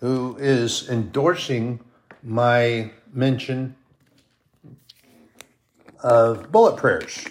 who 0.00 0.36
is 0.38 0.88
endorsing 0.88 1.80
my 2.22 2.90
mention 3.12 3.74
of 6.02 6.52
bullet 6.52 6.76
prayers. 6.76 7.26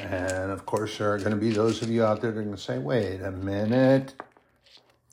And 0.00 0.50
of 0.50 0.66
course, 0.66 0.98
there 0.98 1.12
are 1.12 1.18
going 1.18 1.30
to 1.30 1.36
be 1.36 1.50
those 1.50 1.82
of 1.82 1.88
you 1.88 2.04
out 2.04 2.20
there 2.20 2.32
that 2.32 2.38
are 2.38 2.42
going 2.42 2.54
to 2.54 2.60
say, 2.60 2.78
wait 2.78 3.20
a 3.20 3.30
minute. 3.30 4.14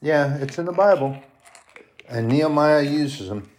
Yeah, 0.02 0.38
it's 0.38 0.58
in 0.58 0.66
the 0.66 0.72
Bible. 0.72 1.18
And 2.08 2.28
Nehemiah 2.28 2.82
uses 2.82 3.30
them. 3.30 3.50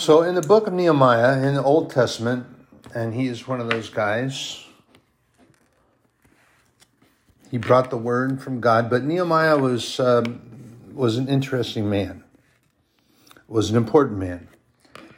So, 0.00 0.22
in 0.22 0.34
the 0.34 0.40
book 0.40 0.66
of 0.66 0.72
Nehemiah, 0.72 1.46
in 1.46 1.56
the 1.56 1.62
Old 1.62 1.90
Testament, 1.90 2.46
and 2.94 3.12
he 3.12 3.26
is 3.26 3.46
one 3.46 3.60
of 3.60 3.68
those 3.68 3.90
guys, 3.90 4.64
he 7.50 7.58
brought 7.58 7.90
the 7.90 7.98
word 7.98 8.40
from 8.40 8.62
God. 8.62 8.88
But 8.88 9.04
Nehemiah 9.04 9.58
was, 9.58 10.00
um, 10.00 10.40
was 10.94 11.18
an 11.18 11.28
interesting 11.28 11.90
man, 11.90 12.24
was 13.46 13.68
an 13.68 13.76
important 13.76 14.18
man. 14.18 14.48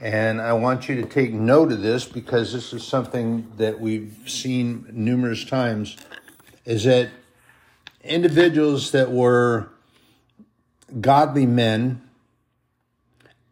And 0.01 0.41
I 0.41 0.53
want 0.55 0.89
you 0.89 0.97
to 0.97 1.07
take 1.09 1.33
note 1.33 1.71
of 1.71 1.81
this 1.81 2.05
because 2.05 2.53
this 2.53 2.73
is 2.73 2.83
something 2.83 3.53
that 3.59 3.79
we've 3.79 4.17
seen 4.27 4.89
numerous 4.91 5.45
times 5.45 5.97
is 6.65 6.83
that 6.83 7.09
individuals 8.03 8.91
that 8.91 9.13
were 9.13 9.71
godly 11.01 11.47
men 11.47 12.03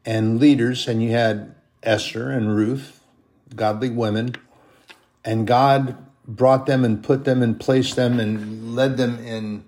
and 0.05 0.41
leaders, 0.41 0.89
and 0.89 1.03
you 1.03 1.11
had 1.11 1.55
Esther 1.83 2.31
and 2.31 2.55
Ruth, 2.55 3.05
godly 3.55 3.91
women, 3.91 4.37
and 5.25 5.47
God 5.47 5.97
brought 6.27 6.67
them 6.67 6.85
and 6.85 7.03
put 7.03 7.25
them 7.25 7.43
and 7.43 7.59
placed 7.59 7.97
them 7.97 8.21
and 8.21 8.75
led 8.75 8.97
them 8.97 9.19
in 9.19 9.65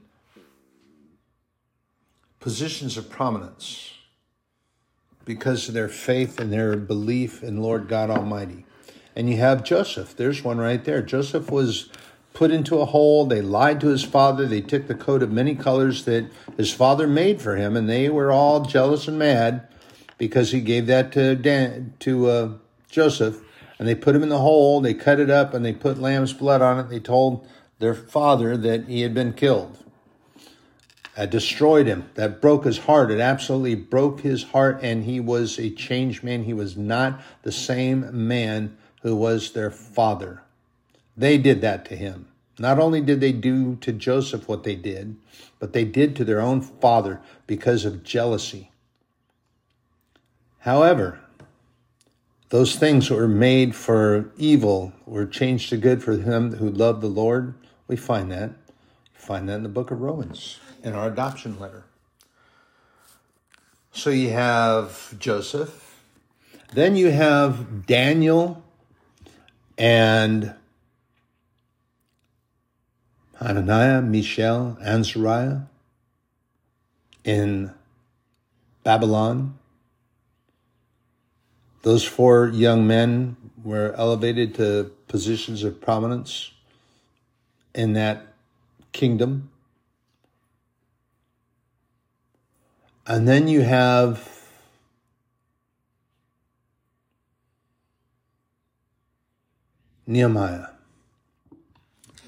positions 2.41 2.97
of 2.97 3.11
prominence 3.11 3.95
because 5.25 5.69
of 5.69 5.75
their 5.75 5.89
faith 5.89 6.41
and 6.41 6.53
their 6.53 6.77
belief 6.77 7.43
in 7.43 7.63
Lord 7.63 7.89
God 7.89 8.11
Almighty. 8.11 8.65
And 9.15 9.29
you 9.29 9.37
have 9.37 9.63
Joseph. 9.63 10.17
There's 10.17 10.43
one 10.43 10.59
right 10.59 10.85
there. 10.85 11.03
Joseph 11.03 11.51
was 11.51 11.91
put 12.33 12.51
into 12.51 12.79
a 12.79 12.87
hole. 12.87 13.27
They 13.27 13.43
lied 13.43 13.81
to 13.83 13.89
his 13.89 14.05
father. 14.05 14.47
They 14.47 14.63
took 14.63 14.87
the 14.87 14.95
coat 14.95 15.23
of 15.23 15.31
many 15.31 15.55
colors 15.55 16.05
that 16.07 16.31
his 16.57 16.73
father 16.73 17.07
made 17.07 17.43
for 17.43 17.57
him, 17.57 17.77
and 17.77 17.89
they 17.89 18.09
were 18.09 18.33
all 18.33 18.65
jealous 18.65 19.07
and 19.07 19.19
mad 19.19 19.69
because 20.23 20.53
he 20.53 20.61
gave 20.61 20.87
that 20.87 21.11
to 21.11 21.35
Dan, 21.35 21.95
to 21.99 22.29
uh, 22.29 22.53
Joseph. 22.89 23.41
And 23.79 23.89
they 23.89 23.97
put 23.97 24.15
him 24.15 24.23
in 24.23 24.29
the 24.29 24.39
hole. 24.39 24.81
They 24.81 24.95
cut 24.95 25.19
it 25.19 25.31
up 25.31 25.53
and 25.53 25.65
they 25.65 25.73
put 25.73 25.99
lamb's 25.99 26.33
blood 26.33 26.63
on 26.63 26.79
it. 26.79 26.89
They 26.91 27.01
told 27.01 27.45
their 27.81 27.95
father 27.95 28.57
that 28.57 28.85
he 28.85 29.01
had 29.01 29.15
been 29.15 29.33
killed 29.33 29.83
uh, 31.17 31.27
destroyed 31.27 31.87
him, 31.87 32.09
that 32.15 32.41
broke 32.41 32.65
his 32.65 32.79
heart. 32.79 33.11
It 33.11 33.21
absolutely 33.21 33.75
broke 33.75 34.21
his 34.21 34.45
heart, 34.45 34.79
and 34.83 35.05
he 35.05 35.21
was 35.21 35.59
a 35.59 35.71
changed 35.71 36.23
man. 36.23 36.45
He 36.45 36.55
was 36.55 36.77
not 36.77 37.21
the 37.43 37.53
same 37.53 38.27
man 38.27 38.77
who 39.03 39.15
was 39.15 39.53
their 39.53 39.71
father. 39.71 40.43
They 41.17 41.37
did 41.37 41.61
that 41.61 41.85
to 41.87 41.97
him. 41.97 42.29
Not 42.59 42.79
only 42.79 43.01
did 43.01 43.21
they 43.21 43.33
do 43.33 43.77
to 43.77 43.93
Joseph 43.93 44.49
what 44.49 44.63
they 44.63 44.77
did, 44.77 45.17
but 45.59 45.73
they 45.73 45.85
did 45.85 46.17
to 46.17 46.25
their 46.25 46.41
own 46.41 46.61
father 46.61 47.21
because 47.47 47.85
of 47.85 48.05
jealousy. 48.05 48.72
However, 50.63 51.19
those 52.51 52.77
things 52.77 53.09
that 53.09 53.17
were 53.17 53.27
made 53.27 53.75
for 53.75 54.31
evil 54.37 54.93
were 55.07 55.27
changed 55.27 55.71
to 55.71 55.77
good 55.77 56.05
for 56.05 56.17
him 56.17 56.55
who 56.55 56.71
loved 56.71 57.01
the 57.01 57.09
Lord. 57.09 57.55
We 57.89 57.97
find 57.97 58.31
that. 58.31 58.51
We 58.51 59.21
find 59.21 59.49
that 59.49 59.57
in 59.57 59.65
the 59.65 59.69
book 59.69 59.91
of 59.91 60.01
Romans 60.01 60.61
in 60.85 60.93
our 60.93 61.09
adoption 61.09 61.59
letter. 61.59 61.85
So 63.91 64.11
you 64.11 64.31
have 64.31 65.19
Joseph, 65.19 66.01
then 66.73 66.95
you 66.95 67.11
have 67.11 67.85
Daniel 67.85 68.63
and 69.77 70.55
Hananiah, 73.41 74.01
Mishael, 74.01 74.79
and 74.81 75.01
Azariah 75.01 75.63
in 77.25 77.73
Babylon. 78.85 79.59
Those 81.83 82.05
four 82.05 82.49
young 82.49 82.87
men 82.87 83.37
were 83.63 83.93
elevated 83.97 84.55
to 84.57 84.93
positions 85.09 85.65
of 85.65 85.81
prominence 85.81 86.53
in 87.75 87.93
that 87.95 88.35
kingdom. 88.93 89.51
And 93.07 93.27
then 93.27 93.49
you 93.49 93.63
have 93.63 94.33
Nehemiah. 100.07 100.67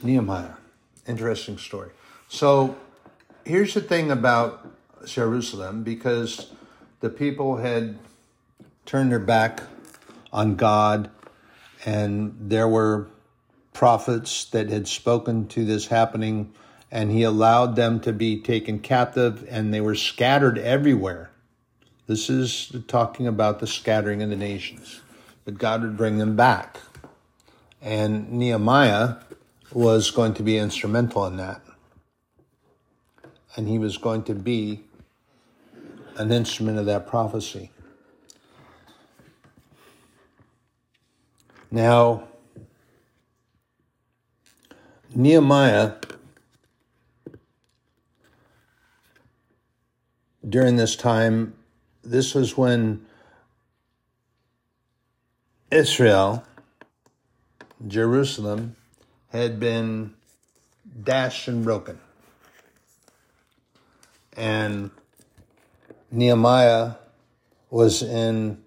Nehemiah. 0.02 0.55
Interesting 1.07 1.59
story. 1.59 1.90
So 2.28 2.76
here's 3.44 3.74
the 3.74 3.80
thing 3.80 4.11
about 4.11 4.66
Jerusalem 5.07 5.84
because 5.84 6.50
the 7.00 7.11
people 7.11 7.59
had 7.59 7.98
turned 8.87 9.12
their 9.12 9.18
back 9.18 9.62
on 10.32 10.57
God, 10.57 11.11
and 11.85 12.35
there 12.41 12.68
were 12.68 13.09
prophets 13.72 14.45
that 14.47 14.68
had 14.70 14.87
spoken 14.89 15.49
to 15.49 15.64
this 15.64 15.89
happening 15.89 16.53
and 16.95 17.11
he 17.11 17.24
allowed 17.24 17.74
them 17.74 17.99
to 17.99 18.12
be 18.12 18.41
taken 18.41 18.78
captive, 18.78 19.45
and 19.51 19.74
they 19.74 19.80
were 19.80 19.97
scattered 19.97 20.57
everywhere. 20.59 21.28
This 22.07 22.30
is 22.30 22.72
talking 22.87 23.26
about 23.26 23.59
the 23.59 23.66
scattering 23.66 24.22
of 24.22 24.30
the 24.30 24.37
nations, 24.37 25.01
but 25.45 25.59
God 25.59 25.82
would 25.82 25.97
bring 25.97 26.18
them 26.18 26.37
back. 26.37 26.78
And 27.82 28.30
Nehemiah 28.30 29.16
was 29.72 30.12
going 30.12 30.35
to 30.35 30.45
be 30.45 30.57
instrumental 30.57 31.26
in 31.26 31.37
that. 31.39 31.62
And 33.57 33.66
he 33.66 33.78
was 33.78 33.99
going 33.99 34.22
to 34.24 34.35
be 34.35 34.85
an 36.16 36.30
instrument 36.30 36.78
of 36.78 36.87
that 36.87 37.09
prophecy. 37.09 37.72
Now, 41.75 42.29
Nehemiah 45.12 45.95
during 50.49 50.77
this 50.77 50.95
time, 50.95 51.55
this 52.05 52.33
was 52.33 52.57
when 52.57 53.05
Israel, 55.72 56.45
Jerusalem, 57.89 58.77
had 59.33 59.59
been 59.59 60.14
dashed 61.03 61.49
and 61.49 61.64
broken. 61.64 61.99
And 64.37 64.93
Nehemiah 66.12 66.93
was 67.68 68.01
in, 68.01 68.62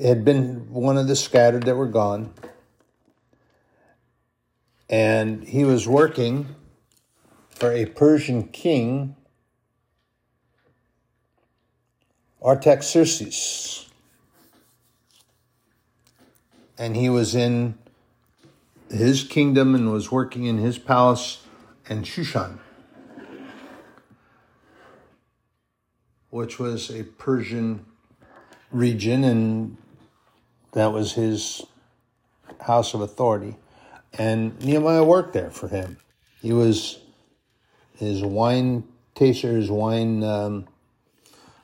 had 0.00 0.24
been 0.24 0.72
one 0.72 0.96
of 0.96 1.08
the 1.08 1.16
scattered 1.16 1.64
that 1.64 1.76
were 1.76 1.88
gone. 1.88 2.32
And 4.88 5.44
he 5.44 5.64
was 5.64 5.88
working 5.88 6.54
for 7.50 7.72
a 7.72 7.86
Persian 7.86 8.48
king, 8.48 9.16
Artaxerxes. 12.42 13.88
And 16.76 16.96
he 16.96 17.08
was 17.08 17.34
in 17.34 17.78
his 18.90 19.24
kingdom 19.24 19.74
and 19.74 19.90
was 19.90 20.12
working 20.12 20.44
in 20.44 20.58
his 20.58 20.78
palace 20.78 21.42
in 21.88 22.02
Shushan, 22.02 22.58
which 26.30 26.58
was 26.58 26.90
a 26.90 27.04
Persian 27.04 27.86
region, 28.74 29.24
and 29.24 29.76
that 30.72 30.92
was 30.92 31.12
his 31.12 31.62
house 32.60 32.92
of 32.94 33.00
authority. 33.00 33.56
And 34.12 34.60
Nehemiah 34.62 35.04
worked 35.04 35.32
there 35.32 35.50
for 35.50 35.68
him. 35.68 35.98
He 36.42 36.52
was 36.52 36.98
his 37.96 38.22
wine 38.22 38.84
taster, 39.14 39.56
his 39.56 39.70
wine, 39.70 40.22
um, 40.22 40.66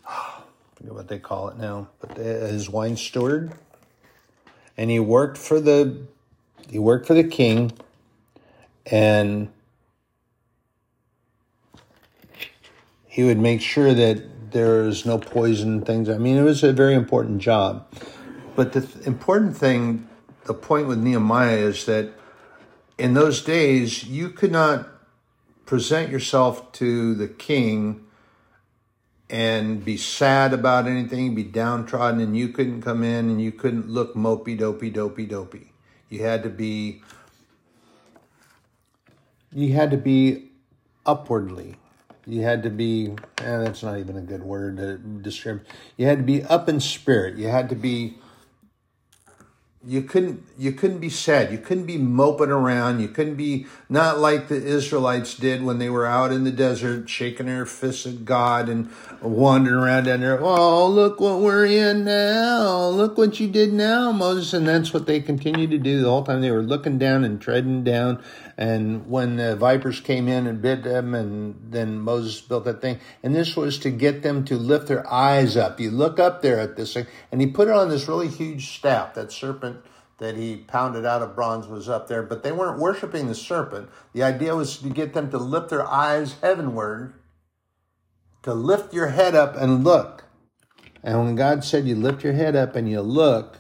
I 0.09 0.43
forget 0.75 0.95
what 0.95 1.09
they 1.09 1.19
call 1.19 1.49
it 1.49 1.59
now, 1.59 1.89
but 2.01 2.17
his 2.17 2.71
wine 2.71 2.97
steward. 2.97 3.53
And 4.77 4.91
he 4.91 4.99
worked 4.99 5.37
for 5.37 5.61
the, 5.61 6.07
he 6.69 6.79
worked 6.79 7.07
for 7.07 7.15
the 7.15 7.25
king 7.25 7.73
and 8.87 9.51
he 13.07 13.25
would 13.25 13.39
make 13.39 13.61
sure 13.61 13.93
that 13.93 14.23
there's 14.53 15.07
no 15.07 15.19
poison 15.19 15.83
things. 15.83 16.09
I 16.09 16.19
mean, 16.19 16.37
it 16.37 16.43
was 16.43 16.63
a 16.63 16.73
very 16.73 16.95
important 16.95 17.39
job. 17.41 17.87
But 18.57 18.73
the 18.73 18.83
th- 18.83 19.07
important 19.07 19.57
thing, 19.57 20.09
the 20.45 20.55
point 20.55 20.87
with 20.87 20.99
Nehemiah 20.99 21.57
is 21.57 21.87
that 21.87 22.13
in 22.99 23.15
those 23.15 23.43
days, 23.43 24.05
you 24.05 24.31
could 24.31 24.53
not 24.53 24.89
present 25.65 26.11
yourself 26.11 26.73
to 26.73 27.15
the 27.15 27.29
king 27.29 28.05
and 29.31 29.85
be 29.85 29.97
sad 29.97 30.53
about 30.53 30.87
anything, 30.87 31.35
be 31.35 31.45
downtrodden, 31.45 32.21
and 32.21 32.37
you 32.37 32.49
couldn't 32.49 32.83
come 32.83 33.05
in 33.05 33.31
and 33.31 33.41
you 33.41 33.53
couldn't 33.53 33.89
look 33.89 34.15
mopey, 34.15 34.59
dopey, 34.59 34.91
dopey, 34.91 35.25
dopey. 35.25 35.73
You 36.09 36.25
had 36.25 36.43
to 36.43 36.51
be, 36.51 37.03
you 39.53 39.73
had 39.73 39.93
to 39.93 39.97
be 39.97 40.51
upwardly. 41.07 41.80
You 42.27 42.43
had 42.43 42.63
to 42.65 42.71
be, 42.71 43.15
eh, 43.39 43.59
that's 43.59 43.83
not 43.83 43.99
even 43.99 44.17
a 44.17 44.23
good 44.23 44.43
word 44.43 44.77
to 44.77 44.99
describe. 44.99 45.65
You 45.97 46.07
had 46.07 46.19
to 46.19 46.25
be 46.25 46.43
up 46.45 46.69
in 46.69 46.81
spirit. 46.81 47.37
You 47.37 47.49
had 47.49 47.69
to 47.71 47.75
be 47.75 48.19
you 49.87 50.03
couldn't 50.03 50.43
you 50.59 50.73
couldn't 50.73 50.99
be 50.99 51.09
sad. 51.09 51.51
You 51.51 51.57
couldn't 51.57 51.87
be 51.87 51.97
moping 51.97 52.51
around. 52.51 53.01
You 53.01 53.09
couldn't 53.09 53.37
be 53.37 53.67
not 53.89 54.19
like 54.19 54.49
the 54.49 54.63
israelites 54.63 55.35
did 55.35 55.63
when 55.63 55.79
they 55.79 55.89
were 55.89 56.05
out 56.05 56.33
in 56.33 56.45
the 56.45 56.51
desert 56.51 57.09
shaking 57.09 57.47
their 57.47 57.65
fists 57.65 58.05
at 58.05 58.27
god 58.27 58.69
and 58.69 58.91
wandering 59.23 59.77
around 59.77 60.05
down 60.05 60.21
there. 60.21 60.39
Oh 60.39 60.87
look 60.87 61.19
what 61.19 61.41
we're 61.41 61.65
in 61.65 62.05
now. 62.05 62.89
Look 62.89 63.17
what 63.17 63.41
you 63.41 63.49
did 63.49 63.73
now 63.73 64.13
moses. 64.13 64.53
And 64.53 64.69
that's 64.69 64.93
what 64.93 65.07
they 65.07 65.21
continued 65.21 65.71
to 65.71 65.79
do 65.79 66.03
the 66.03 66.11
whole 66.11 66.25
time. 66.25 66.43
They 66.43 66.51
were 66.51 66.63
looking 66.63 66.99
down 66.99 67.25
and 67.25 67.41
treading 67.41 67.83
down 67.83 68.23
and 68.61 69.09
when 69.09 69.37
the 69.37 69.57
vipers 69.57 69.99
came 69.99 70.29
in 70.29 70.47
and 70.47 70.63
bit 70.63 70.85
them 70.85 71.15
and 71.15 71.57
then 71.71 71.99
moses 71.99 72.41
built 72.41 72.65
that 72.65 72.81
thing 72.81 73.01
and 73.23 73.35
this 73.35 73.57
was 73.57 73.79
to 73.79 73.91
get 73.91 74.23
them 74.23 74.45
to 74.45 74.57
lift 74.57 74.87
their 74.87 75.11
eyes 75.13 75.57
up 75.57 75.81
you 75.81 75.91
look 75.91 76.21
up 76.21 76.43
there 76.43 76.61
at 76.61 76.77
this 76.77 76.95
thing 76.95 77.07
and 77.33 77.41
he 77.41 77.47
put 77.47 77.67
it 77.67 77.75
on 77.75 77.89
this 77.89 78.07
really 78.07 78.29
huge 78.29 78.77
staff 78.77 79.15
that 79.15 79.33
serpent 79.33 79.83
that 80.21 80.37
he 80.37 80.55
pounded 80.55 81.07
out 81.07 81.23
of 81.23 81.35
bronze 81.35 81.67
was 81.67 81.89
up 81.89 82.07
there, 82.07 82.23
but 82.23 82.43
they 82.43 82.53
weren't 82.53 82.79
worshiping 82.79 83.27
the 83.27 83.35
serpent. 83.35 83.89
The 84.13 84.23
idea 84.23 84.55
was 84.55 84.77
to 84.77 84.91
get 84.91 85.15
them 85.15 85.31
to 85.31 85.39
lift 85.39 85.71
their 85.71 85.87
eyes 85.87 86.37
heavenward, 86.43 87.15
to 88.43 88.53
lift 88.53 88.93
your 88.93 89.09
head 89.09 89.35
up 89.35 89.57
and 89.57 89.83
look. 89.83 90.25
And 91.03 91.19
when 91.19 91.37
God 91.37 91.65
said 91.65 91.87
you 91.87 91.97
lift 91.97 92.23
your 92.23 92.35
head 92.35 92.55
up 92.55 92.77
and 92.77 92.89
you 92.89 93.01
look, 93.01 93.57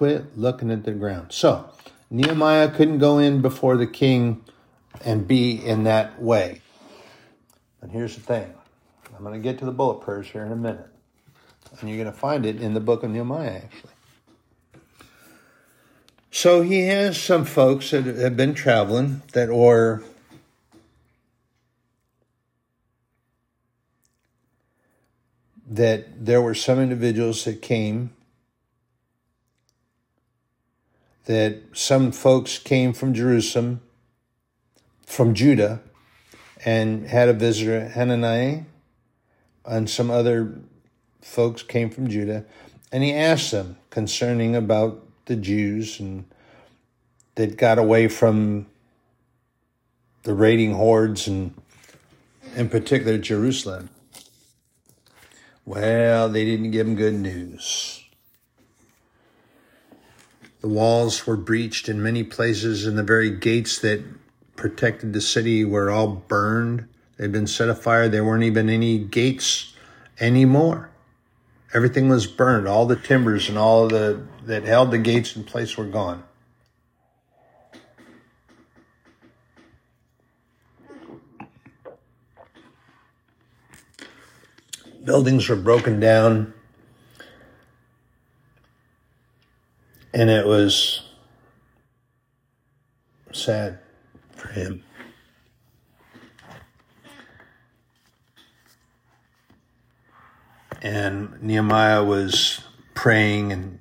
quit 0.00 0.38
looking 0.38 0.70
at 0.70 0.84
the 0.84 0.92
ground. 0.92 1.30
So, 1.30 1.68
Nehemiah 2.08 2.70
couldn't 2.70 3.00
go 3.00 3.18
in 3.18 3.42
before 3.42 3.76
the 3.76 3.86
king 3.86 4.42
and 5.04 5.28
be 5.28 5.52
in 5.52 5.84
that 5.84 6.22
way. 6.22 6.62
And 7.82 7.92
here's 7.92 8.14
the 8.14 8.22
thing 8.22 8.50
I'm 9.14 9.22
going 9.22 9.34
to 9.34 9.42
get 9.42 9.58
to 9.58 9.66
the 9.66 9.72
bullet 9.72 10.00
prayers 10.00 10.26
here 10.26 10.42
in 10.42 10.52
a 10.52 10.56
minute. 10.56 10.88
And 11.78 11.90
you're 11.90 12.02
going 12.02 12.10
to 12.10 12.18
find 12.18 12.46
it 12.46 12.62
in 12.62 12.72
the 12.72 12.80
book 12.80 13.02
of 13.02 13.10
Nehemiah, 13.10 13.56
actually. 13.56 13.90
So 16.30 16.62
he 16.62 16.86
has 16.86 17.20
some 17.20 17.44
folks 17.44 17.90
that 17.90 18.06
have 18.06 18.38
been 18.38 18.54
traveling 18.54 19.20
that 19.34 19.50
are 19.50 20.02
that 25.68 26.24
there 26.24 26.40
were 26.40 26.54
some 26.54 26.80
individuals 26.80 27.44
that 27.44 27.60
came 27.60 28.12
that 31.26 31.58
some 31.72 32.12
folks 32.12 32.58
came 32.58 32.92
from 32.92 33.14
Jerusalem, 33.14 33.80
from 35.06 35.34
Judah, 35.34 35.80
and 36.64 37.06
had 37.06 37.28
a 37.28 37.32
visitor, 37.32 37.88
Hananiah, 37.88 38.62
and 39.64 39.88
some 39.88 40.10
other 40.10 40.58
folks 41.20 41.62
came 41.62 41.90
from 41.90 42.08
Judah, 42.08 42.44
and 42.92 43.02
he 43.02 43.12
asked 43.12 43.50
them 43.50 43.76
concerning 43.90 44.56
about 44.56 45.06
the 45.26 45.36
Jews 45.36 46.00
and 46.00 46.24
that 47.36 47.56
got 47.56 47.78
away 47.78 48.08
from 48.08 48.66
the 50.24 50.34
raiding 50.34 50.74
hordes 50.74 51.26
and 51.26 51.54
in 52.56 52.68
particular 52.68 53.16
Jerusalem. 53.16 53.88
Well, 55.64 56.28
they 56.28 56.44
didn't 56.44 56.72
give 56.72 56.86
him 56.86 56.96
good 56.96 57.14
news. 57.14 58.04
The 60.60 60.68
walls 60.68 61.26
were 61.26 61.36
breached 61.36 61.88
in 61.88 62.02
many 62.02 62.22
places, 62.22 62.86
and 62.86 62.98
the 62.98 63.02
very 63.02 63.30
gates 63.30 63.78
that 63.78 64.02
protected 64.56 65.12
the 65.12 65.20
city 65.20 65.64
were 65.64 65.90
all 65.90 66.08
burned. 66.08 66.86
They'd 67.16 67.32
been 67.32 67.46
set 67.46 67.70
afire. 67.70 68.08
There 68.08 68.24
weren't 68.24 68.44
even 68.44 68.68
any 68.68 68.98
gates 68.98 69.72
anymore. 70.18 70.90
Everything 71.72 72.08
was 72.08 72.26
burned. 72.26 72.68
All 72.68 72.84
the 72.84 72.96
timbers 72.96 73.48
and 73.48 73.56
all 73.56 73.88
the 73.88 74.26
that 74.44 74.64
held 74.64 74.90
the 74.90 74.98
gates 74.98 75.36
in 75.36 75.44
place 75.44 75.76
were 75.76 75.86
gone. 75.86 76.24
Buildings 85.04 85.48
were 85.48 85.56
broken 85.56 86.00
down. 86.00 86.52
And 90.20 90.28
it 90.28 90.44
was 90.46 91.00
sad 93.32 93.78
for 94.36 94.48
him. 94.48 94.84
and 100.82 101.42
Nehemiah 101.42 102.02
was 102.02 102.60
praying, 102.94 103.52
and 103.52 103.78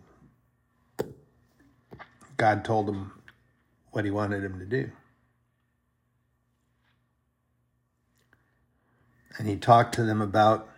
God 2.37 2.65
told 2.65 2.89
him 2.89 3.11
what 3.91 4.05
he 4.05 4.11
wanted 4.11 4.43
him 4.43 4.59
to 4.59 4.65
do. 4.65 4.91
And 9.37 9.47
he 9.47 9.55
talked 9.55 9.95
to 9.95 10.03
them 10.03 10.21
about, 10.21 10.69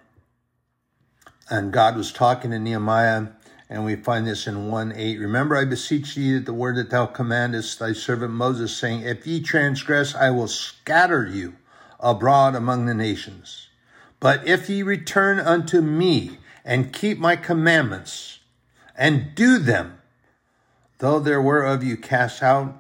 and 1.50 1.74
God 1.74 1.98
was 1.98 2.12
talking 2.12 2.52
to 2.52 2.60
Nehemiah, 2.60 3.28
and 3.72 3.86
we 3.86 3.96
find 3.96 4.28
this 4.28 4.48
in 4.48 4.68
1 4.70 4.92
8. 4.98 5.18
Remember, 5.18 5.56
I 5.56 5.64
beseech 5.64 6.16
thee 6.16 6.34
that 6.34 6.46
the 6.46 6.54
word 6.54 6.76
that 6.76 6.90
thou 6.90 7.06
commandest 7.06 7.80
thy 7.80 7.94
servant 7.94 8.34
Moses, 8.34 8.76
saying, 8.76 9.04
If 9.04 9.26
ye 9.26 9.40
transgress, 9.40 10.14
I 10.14 10.30
will 10.30 10.50
scatter 10.50 11.26
you 11.26 11.56
abroad 11.98 12.54
among 12.54 12.86
the 12.86 12.94
nations. 12.94 13.70
But 14.20 14.46
if 14.46 14.70
ye 14.70 14.84
return 14.84 15.40
unto 15.40 15.80
me 15.80 16.40
and 16.66 16.92
keep 16.92 17.18
my 17.18 17.38
commandments 17.38 18.40
and 18.94 19.34
do 19.36 19.58
them, 19.58 20.00
though 20.98 21.22
there 21.22 21.42
were 21.42 21.64
of 21.64 21.82
you 21.82 21.96
cast 21.96 22.44
out 22.44 22.76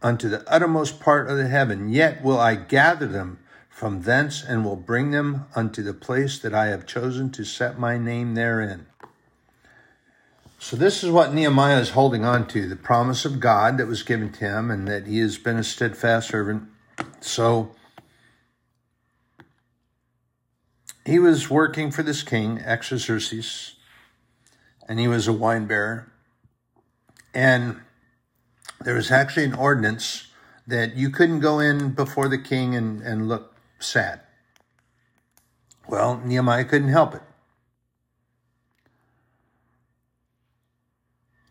unto 0.00 0.30
the 0.30 0.50
uttermost 0.50 0.98
part 0.98 1.28
of 1.28 1.36
the 1.36 1.48
heaven, 1.48 1.90
yet 1.90 2.24
will 2.24 2.40
I 2.40 2.54
gather 2.54 3.06
them 3.06 3.38
from 3.68 4.02
thence 4.02 4.42
and 4.42 4.64
will 4.64 4.76
bring 4.76 5.10
them 5.10 5.44
unto 5.54 5.82
the 5.82 5.92
place 5.92 6.38
that 6.38 6.54
I 6.54 6.68
have 6.68 6.86
chosen 6.86 7.30
to 7.32 7.44
set 7.44 7.78
my 7.78 7.98
name 7.98 8.34
therein. 8.34 8.86
So, 10.64 10.76
this 10.76 11.02
is 11.02 11.10
what 11.10 11.34
Nehemiah 11.34 11.80
is 11.80 11.90
holding 11.90 12.24
on 12.24 12.46
to 12.46 12.68
the 12.68 12.76
promise 12.76 13.24
of 13.24 13.40
God 13.40 13.78
that 13.78 13.88
was 13.88 14.04
given 14.04 14.30
to 14.34 14.44
him 14.44 14.70
and 14.70 14.86
that 14.86 15.08
he 15.08 15.18
has 15.18 15.36
been 15.36 15.56
a 15.56 15.64
steadfast 15.64 16.28
servant. 16.28 16.68
So, 17.20 17.74
he 21.04 21.18
was 21.18 21.50
working 21.50 21.90
for 21.90 22.04
this 22.04 22.22
king, 22.22 22.60
Artaxerxes, 22.64 23.74
and 24.88 25.00
he 25.00 25.08
was 25.08 25.26
a 25.26 25.32
wine 25.32 25.66
bearer. 25.66 26.12
And 27.34 27.80
there 28.84 28.94
was 28.94 29.10
actually 29.10 29.46
an 29.46 29.54
ordinance 29.54 30.28
that 30.68 30.94
you 30.94 31.10
couldn't 31.10 31.40
go 31.40 31.58
in 31.58 31.90
before 31.90 32.28
the 32.28 32.38
king 32.38 32.76
and, 32.76 33.02
and 33.02 33.28
look 33.28 33.56
sad. 33.80 34.20
Well, 35.88 36.22
Nehemiah 36.24 36.64
couldn't 36.64 36.90
help 36.90 37.16
it. 37.16 37.22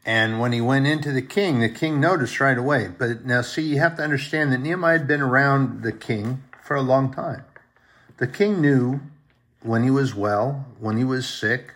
And 0.06 0.40
when 0.40 0.52
he 0.52 0.62
went 0.62 0.88
into 0.88 1.12
the 1.12 1.22
king, 1.22 1.60
the 1.60 1.70
king 1.70 2.00
noticed 2.00 2.40
right 2.40 2.58
away. 2.58 2.90
But 2.98 3.24
now, 3.24 3.42
see, 3.42 3.62
you 3.62 3.80
have 3.80 3.98
to 3.98 4.04
understand 4.04 4.52
that 4.52 4.60
Nehemiah 4.60 4.98
had 4.98 5.08
been 5.08 5.22
around 5.22 5.84
the 5.84 5.92
king 5.92 6.44
for 6.64 6.76
a 6.76 6.82
long 6.82 7.14
time. 7.14 7.46
The 8.18 8.28
king 8.28 8.62
knew 8.62 9.02
when 9.62 9.84
he 9.84 9.92
was 9.92 10.16
well, 10.16 10.66
when 10.80 10.98
he 10.98 11.04
was 11.04 11.30
sick. 11.30 11.74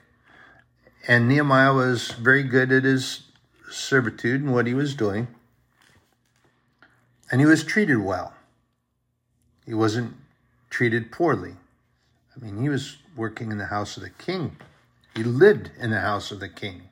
And 1.07 1.27
Nehemiah 1.27 1.73
was 1.73 2.11
very 2.11 2.43
good 2.43 2.71
at 2.71 2.83
his 2.83 3.23
servitude 3.69 4.41
and 4.41 4.53
what 4.53 4.65
he 4.65 4.73
was 4.73 4.95
doing. 4.95 5.27
And 7.31 7.41
he 7.41 7.45
was 7.45 7.63
treated 7.63 7.99
well. 7.99 8.33
He 9.65 9.73
wasn't 9.73 10.15
treated 10.69 11.11
poorly. 11.11 11.55
I 12.35 12.43
mean, 12.43 12.61
he 12.61 12.69
was 12.69 12.97
working 13.15 13.51
in 13.51 13.57
the 13.57 13.65
house 13.65 13.97
of 13.97 14.03
the 14.03 14.09
king, 14.09 14.57
he 15.15 15.23
lived 15.23 15.71
in 15.79 15.91
the 15.91 16.01
house 16.01 16.31
of 16.31 16.39
the 16.41 16.49
king. 16.49 16.89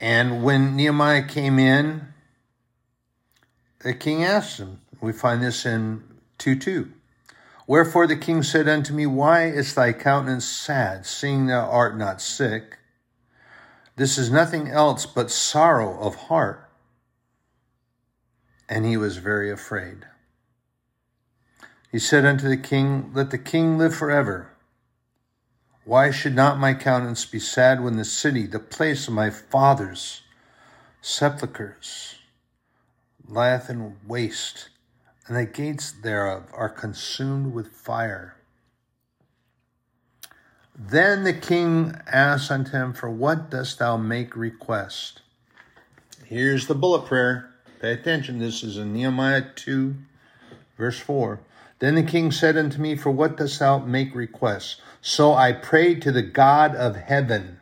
And 0.00 0.44
when 0.44 0.76
Nehemiah 0.76 1.26
came 1.26 1.58
in, 1.58 2.08
the 3.80 3.94
king 3.94 4.24
asked 4.24 4.58
him. 4.58 4.80
We 5.00 5.12
find 5.12 5.42
this 5.42 5.64
in 5.64 6.02
2 6.38 6.56
2. 6.56 6.92
Wherefore 7.66 8.06
the 8.06 8.16
king 8.16 8.42
said 8.42 8.68
unto 8.68 8.94
me, 8.94 9.06
Why 9.06 9.46
is 9.46 9.74
thy 9.74 9.92
countenance 9.92 10.46
sad, 10.46 11.04
seeing 11.04 11.46
thou 11.46 11.68
art 11.68 11.96
not 11.96 12.20
sick? 12.20 12.78
This 13.96 14.16
is 14.16 14.30
nothing 14.30 14.68
else 14.68 15.06
but 15.06 15.30
sorrow 15.30 15.98
of 16.00 16.14
heart. 16.14 16.68
And 18.68 18.86
he 18.86 18.96
was 18.96 19.16
very 19.16 19.50
afraid. 19.50 20.06
He 21.90 21.98
said 21.98 22.24
unto 22.24 22.48
the 22.48 22.56
king, 22.56 23.10
Let 23.14 23.30
the 23.30 23.38
king 23.38 23.76
live 23.78 23.94
forever. 23.94 24.47
Why 25.88 26.10
should 26.10 26.34
not 26.34 26.58
my 26.58 26.74
countenance 26.74 27.24
be 27.24 27.40
sad 27.40 27.82
when 27.82 27.96
the 27.96 28.04
city, 28.04 28.46
the 28.46 28.58
place 28.58 29.08
of 29.08 29.14
my 29.14 29.30
fathers' 29.30 30.20
sepulchres, 31.00 32.16
lieth 33.26 33.70
in 33.70 33.96
waste, 34.06 34.68
and 35.26 35.34
the 35.34 35.46
gates 35.46 35.90
thereof 35.90 36.50
are 36.52 36.68
consumed 36.68 37.54
with 37.54 37.68
fire? 37.68 38.36
Then 40.78 41.24
the 41.24 41.32
king 41.32 41.94
asked 42.06 42.50
unto 42.50 42.72
him, 42.72 42.92
For 42.92 43.08
what 43.08 43.48
dost 43.48 43.78
thou 43.78 43.96
make 43.96 44.36
request? 44.36 45.22
Here's 46.26 46.66
the 46.66 46.74
bullet 46.74 47.06
prayer. 47.06 47.48
Pay 47.80 47.94
attention. 47.94 48.40
This 48.40 48.62
is 48.62 48.76
in 48.76 48.92
Nehemiah 48.92 49.46
2, 49.56 49.96
verse 50.76 51.00
4. 51.00 51.40
Then 51.78 51.94
the 51.94 52.02
king 52.02 52.30
said 52.30 52.58
unto 52.58 52.78
me, 52.78 52.94
For 52.94 53.10
what 53.10 53.38
dost 53.38 53.60
thou 53.60 53.78
make 53.78 54.14
request? 54.14 54.82
So 55.00 55.34
I 55.34 55.52
prayed 55.52 56.02
to 56.02 56.12
the 56.12 56.22
God 56.22 56.74
of 56.74 56.96
heaven. 56.96 57.60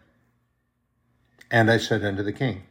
And 1.51 1.70
I 1.70 1.78
said 1.78 2.05
unto 2.05 2.22
the 2.22 2.32
king. 2.32 2.62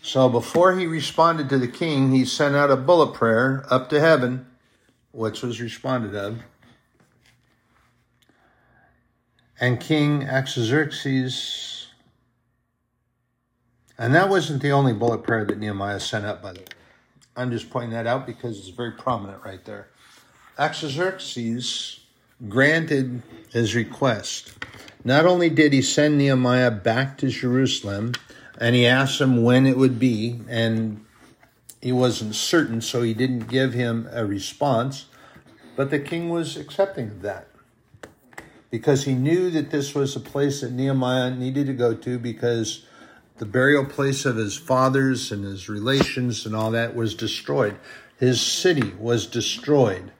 So 0.00 0.28
before 0.28 0.78
he 0.78 0.86
responded 0.86 1.48
to 1.48 1.58
the 1.58 1.66
king, 1.66 2.12
he 2.12 2.24
sent 2.24 2.54
out 2.54 2.70
a 2.70 2.76
bullet 2.76 3.12
prayer 3.14 3.66
up 3.68 3.88
to 3.88 3.98
heaven, 3.98 4.46
which 5.10 5.42
was 5.42 5.60
responded 5.60 6.14
of. 6.14 6.38
And 9.58 9.80
King 9.80 10.28
Artaxerxes, 10.28 11.88
and 13.98 14.14
that 14.14 14.28
wasn't 14.28 14.62
the 14.62 14.70
only 14.70 14.92
bullet 14.92 15.24
prayer 15.24 15.44
that 15.44 15.58
Nehemiah 15.58 15.98
sent 15.98 16.24
up, 16.24 16.40
by 16.42 16.52
the 16.52 16.60
way. 16.60 16.66
I'm 17.34 17.50
just 17.50 17.70
pointing 17.70 17.90
that 17.90 18.06
out 18.06 18.26
because 18.26 18.58
it's 18.58 18.68
very 18.68 18.92
prominent 18.92 19.42
right 19.42 19.64
there. 19.64 19.88
Artaxerxes 20.56 22.05
granted 22.48 23.22
his 23.52 23.74
request. 23.74 24.52
Not 25.04 25.26
only 25.26 25.50
did 25.50 25.72
he 25.72 25.82
send 25.82 26.18
Nehemiah 26.18 26.70
back 26.70 27.18
to 27.18 27.28
Jerusalem, 27.28 28.12
and 28.58 28.74
he 28.74 28.86
asked 28.86 29.20
him 29.20 29.42
when 29.42 29.66
it 29.66 29.76
would 29.76 29.98
be, 29.98 30.40
and 30.48 31.04
he 31.80 31.92
wasn't 31.92 32.34
certain, 32.34 32.80
so 32.80 33.02
he 33.02 33.14
didn't 33.14 33.48
give 33.48 33.72
him 33.72 34.08
a 34.10 34.26
response, 34.26 35.06
but 35.76 35.90
the 35.90 35.98
king 35.98 36.30
was 36.30 36.56
accepting 36.56 37.08
of 37.08 37.22
that 37.22 37.48
because 38.70 39.04
he 39.04 39.14
knew 39.14 39.50
that 39.50 39.70
this 39.70 39.94
was 39.94 40.16
a 40.16 40.20
place 40.20 40.60
that 40.60 40.72
Nehemiah 40.72 41.30
needed 41.30 41.66
to 41.66 41.72
go 41.72 41.94
to 41.94 42.18
because 42.18 42.84
the 43.38 43.46
burial 43.46 43.84
place 43.84 44.24
of 44.24 44.36
his 44.36 44.56
fathers 44.56 45.30
and 45.30 45.44
his 45.44 45.68
relations 45.68 46.46
and 46.46 46.56
all 46.56 46.70
that 46.72 46.96
was 46.96 47.14
destroyed. 47.14 47.76
His 48.18 48.40
city 48.40 48.92
was 48.98 49.26
destroyed. 49.26 50.12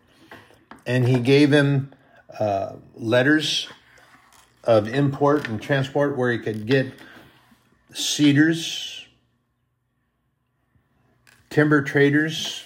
And 0.87 1.09
he 1.09 1.19
gave 1.19 1.53
him 1.53 1.93
uh, 2.39 2.75
letters 2.95 3.69
of 4.65 4.89
import 4.89 5.49
and 5.49 5.61
transport 5.61 6.17
where 6.17 6.33
he 6.33 6.39
could 6.39 6.67
get 6.67 6.93
cedars, 7.93 9.07
timber 11.51 11.83
traders. 11.83 12.65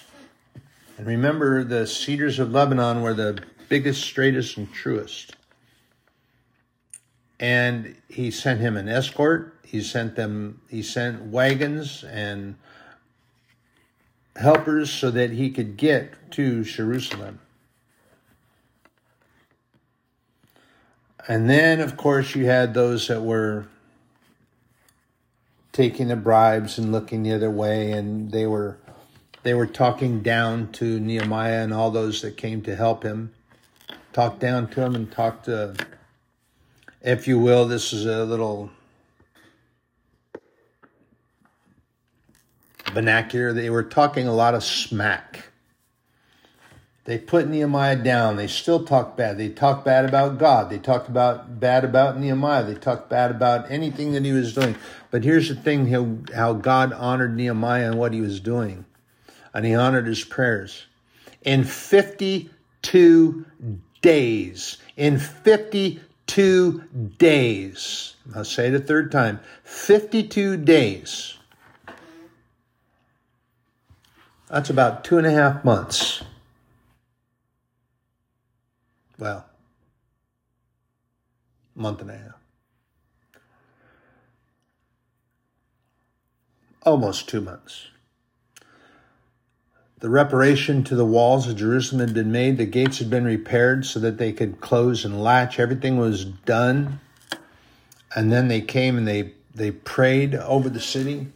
And 0.97 1.07
remember, 1.07 1.63
the 1.63 1.87
cedars 1.87 2.39
of 2.39 2.51
Lebanon 2.51 3.01
were 3.01 3.13
the 3.13 3.41
biggest, 3.69 4.01
straightest, 4.01 4.57
and 4.57 4.71
truest. 4.71 5.35
And 7.39 7.95
he 8.07 8.29
sent 8.29 8.59
him 8.59 8.77
an 8.77 8.87
escort 8.87 9.61
he 9.71 9.81
sent 9.81 10.17
them, 10.17 10.59
he 10.67 10.83
sent 10.83 11.21
wagons 11.27 12.03
and 12.03 12.55
helpers 14.35 14.91
so 14.91 15.09
that 15.11 15.31
he 15.31 15.49
could 15.49 15.77
get 15.77 16.29
to 16.31 16.65
Jerusalem. 16.65 17.39
And 21.27 21.49
then, 21.49 21.79
of 21.79 21.97
course, 21.97 22.35
you 22.35 22.45
had 22.45 22.73
those 22.73 23.07
that 23.07 23.21
were 23.21 23.67
taking 25.71 26.07
the 26.07 26.15
bribes 26.15 26.77
and 26.77 26.91
looking 26.91 27.23
the 27.23 27.33
other 27.33 27.49
way, 27.51 27.91
and 27.91 28.31
they 28.31 28.47
were 28.47 28.77
they 29.43 29.53
were 29.53 29.67
talking 29.67 30.21
down 30.21 30.71
to 30.73 30.99
Nehemiah 30.99 31.63
and 31.63 31.73
all 31.73 31.89
those 31.89 32.21
that 32.21 32.37
came 32.37 32.61
to 32.63 32.75
help 32.75 33.03
him. 33.03 33.33
Talk 34.13 34.39
down 34.39 34.67
to 34.69 34.81
him 34.81 34.95
and 34.95 35.11
talk 35.11 35.43
to, 35.43 35.69
uh, 35.69 35.73
if 37.01 37.27
you 37.27 37.39
will, 37.39 37.65
this 37.65 37.91
is 37.91 38.05
a 38.05 38.23
little 38.23 38.69
vernacular, 42.93 43.53
they 43.53 43.69
were 43.69 43.83
talking 43.83 44.27
a 44.27 44.33
lot 44.33 44.53
of 44.53 44.63
smack. 44.63 45.50
They 47.11 47.17
put 47.17 47.49
Nehemiah 47.49 47.97
down. 47.97 48.37
They 48.37 48.47
still 48.47 48.85
talk 48.85 49.17
bad. 49.17 49.37
They 49.37 49.49
talk 49.49 49.83
bad 49.83 50.05
about 50.05 50.37
God. 50.37 50.69
They 50.69 50.79
talked 50.79 51.09
about 51.09 51.59
bad 51.59 51.83
about 51.83 52.17
Nehemiah. 52.17 52.63
They 52.63 52.75
talked 52.75 53.09
bad 53.09 53.31
about 53.31 53.69
anything 53.69 54.13
that 54.13 54.23
he 54.23 54.31
was 54.31 54.53
doing. 54.53 54.77
But 55.09 55.25
here's 55.25 55.49
the 55.49 55.55
thing 55.55 55.87
how, 55.87 56.19
how 56.33 56.53
God 56.53 56.93
honored 56.93 57.35
Nehemiah 57.35 57.87
and 57.91 57.99
what 57.99 58.13
he 58.13 58.21
was 58.21 58.39
doing. 58.39 58.85
And 59.53 59.65
he 59.65 59.75
honored 59.75 60.07
his 60.07 60.23
prayers. 60.23 60.85
In 61.41 61.65
52 61.65 63.45
days, 64.01 64.77
in 64.95 65.19
52 65.19 66.83
days, 67.17 68.15
I'll 68.33 68.45
say 68.45 68.69
it 68.69 68.73
a 68.73 68.79
third 68.79 69.11
time 69.11 69.41
52 69.65 70.55
days 70.55 71.37
That's 74.51 74.69
about 74.69 75.05
two 75.05 75.17
and 75.17 75.25
a 75.25 75.31
half 75.31 75.63
months. 75.63 76.23
Well, 79.21 79.45
month 81.75 82.01
and 82.01 82.09
a 82.09 82.17
half. 82.17 82.39
Almost 86.81 87.29
two 87.29 87.39
months. 87.39 87.89
The 89.99 90.09
reparation 90.09 90.83
to 90.85 90.95
the 90.95 91.05
walls 91.05 91.47
of 91.47 91.55
Jerusalem 91.55 91.99
had 91.99 92.15
been 92.15 92.31
made. 92.31 92.57
The 92.57 92.65
gates 92.65 92.97
had 92.97 93.11
been 93.11 93.25
repaired 93.25 93.85
so 93.85 93.99
that 93.99 94.17
they 94.17 94.33
could 94.33 94.59
close 94.59 95.05
and 95.05 95.21
latch. 95.21 95.59
Everything 95.59 95.97
was 95.97 96.25
done. 96.25 96.99
And 98.15 98.31
then 98.31 98.47
they 98.47 98.61
came 98.61 98.97
and 98.97 99.07
they, 99.07 99.33
they 99.53 99.69
prayed 99.69 100.33
over 100.33 100.67
the 100.67 100.79
city. 100.79 101.27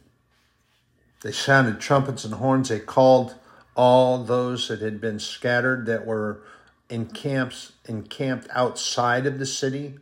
They 1.22 1.32
sounded 1.32 1.80
trumpets 1.80 2.26
and 2.26 2.34
horns. 2.34 2.70
They 2.70 2.80
called 2.80 3.36
all 3.76 4.24
those 4.24 4.70
that 4.70 4.82
had 4.82 5.00
been 5.00 5.20
scattered 5.20 5.86
that 5.86 6.08
were 6.08 6.42
in 6.90 7.08
camps 7.08 7.74
encamped 7.86 8.48
outside 8.52 9.26
of 9.26 9.40
the 9.40 9.46
city, 9.46 9.96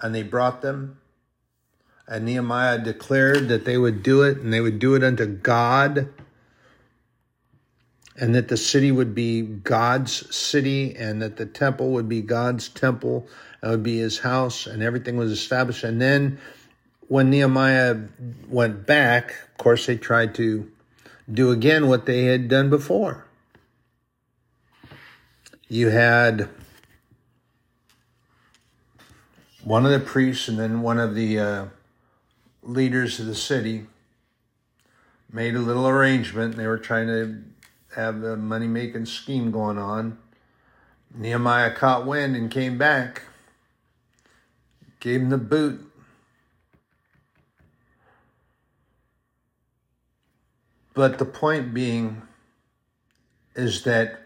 and 0.00 0.14
they 0.14 0.22
brought 0.22 0.62
them. 0.62 0.98
And 2.06 2.24
Nehemiah 2.24 2.78
declared 2.78 3.48
that 3.48 3.64
they 3.64 3.78
would 3.78 4.02
do 4.02 4.22
it, 4.22 4.38
and 4.38 4.52
they 4.52 4.60
would 4.60 4.78
do 4.78 4.94
it 4.94 5.02
unto 5.02 5.26
God, 5.26 6.08
and 8.16 8.34
that 8.34 8.48
the 8.48 8.56
city 8.56 8.92
would 8.92 9.14
be 9.14 9.42
God's 9.42 10.34
city, 10.34 10.94
and 10.94 11.20
that 11.22 11.36
the 11.36 11.46
temple 11.46 11.90
would 11.92 12.08
be 12.08 12.20
God's 12.20 12.68
temple, 12.68 13.26
and 13.60 13.70
would 13.70 13.82
be 13.82 13.98
his 13.98 14.18
house, 14.18 14.66
and 14.66 14.82
everything 14.82 15.16
was 15.16 15.32
established. 15.32 15.82
And 15.82 16.00
then 16.00 16.38
when 17.08 17.30
Nehemiah 17.30 17.96
went 18.48 18.86
back, 18.86 19.34
of 19.50 19.58
course, 19.58 19.86
they 19.86 19.96
tried 19.96 20.34
to 20.36 20.70
do 21.32 21.50
again 21.50 21.88
what 21.88 22.06
they 22.06 22.24
had 22.24 22.48
done 22.48 22.70
before. 22.70 23.23
You 25.68 25.88
had 25.88 26.48
one 29.62 29.84
of 29.86 29.92
the 29.92 30.00
priests 30.00 30.48
and 30.48 30.58
then 30.58 30.82
one 30.82 30.98
of 30.98 31.14
the 31.14 31.38
uh, 31.38 31.64
leaders 32.62 33.18
of 33.18 33.26
the 33.26 33.34
city 33.34 33.86
made 35.32 35.54
a 35.54 35.60
little 35.60 35.88
arrangement. 35.88 36.56
They 36.56 36.66
were 36.66 36.78
trying 36.78 37.06
to 37.06 37.42
have 37.96 38.22
a 38.22 38.36
money 38.36 38.66
making 38.66 39.06
scheme 39.06 39.50
going 39.50 39.78
on. 39.78 40.18
Nehemiah 41.14 41.74
caught 41.74 42.06
wind 42.06 42.36
and 42.36 42.50
came 42.50 42.76
back, 42.76 43.22
gave 45.00 45.22
him 45.22 45.30
the 45.30 45.38
boot 45.38 45.90
But 50.94 51.18
the 51.18 51.24
point 51.24 51.74
being 51.74 52.22
is 53.56 53.82
that 53.82 54.23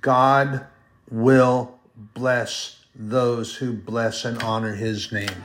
God 0.00 0.66
will 1.10 1.78
bless 1.96 2.84
those 2.94 3.56
who 3.56 3.72
bless 3.72 4.24
and 4.24 4.42
honor 4.42 4.74
his 4.74 5.12
name. 5.12 5.44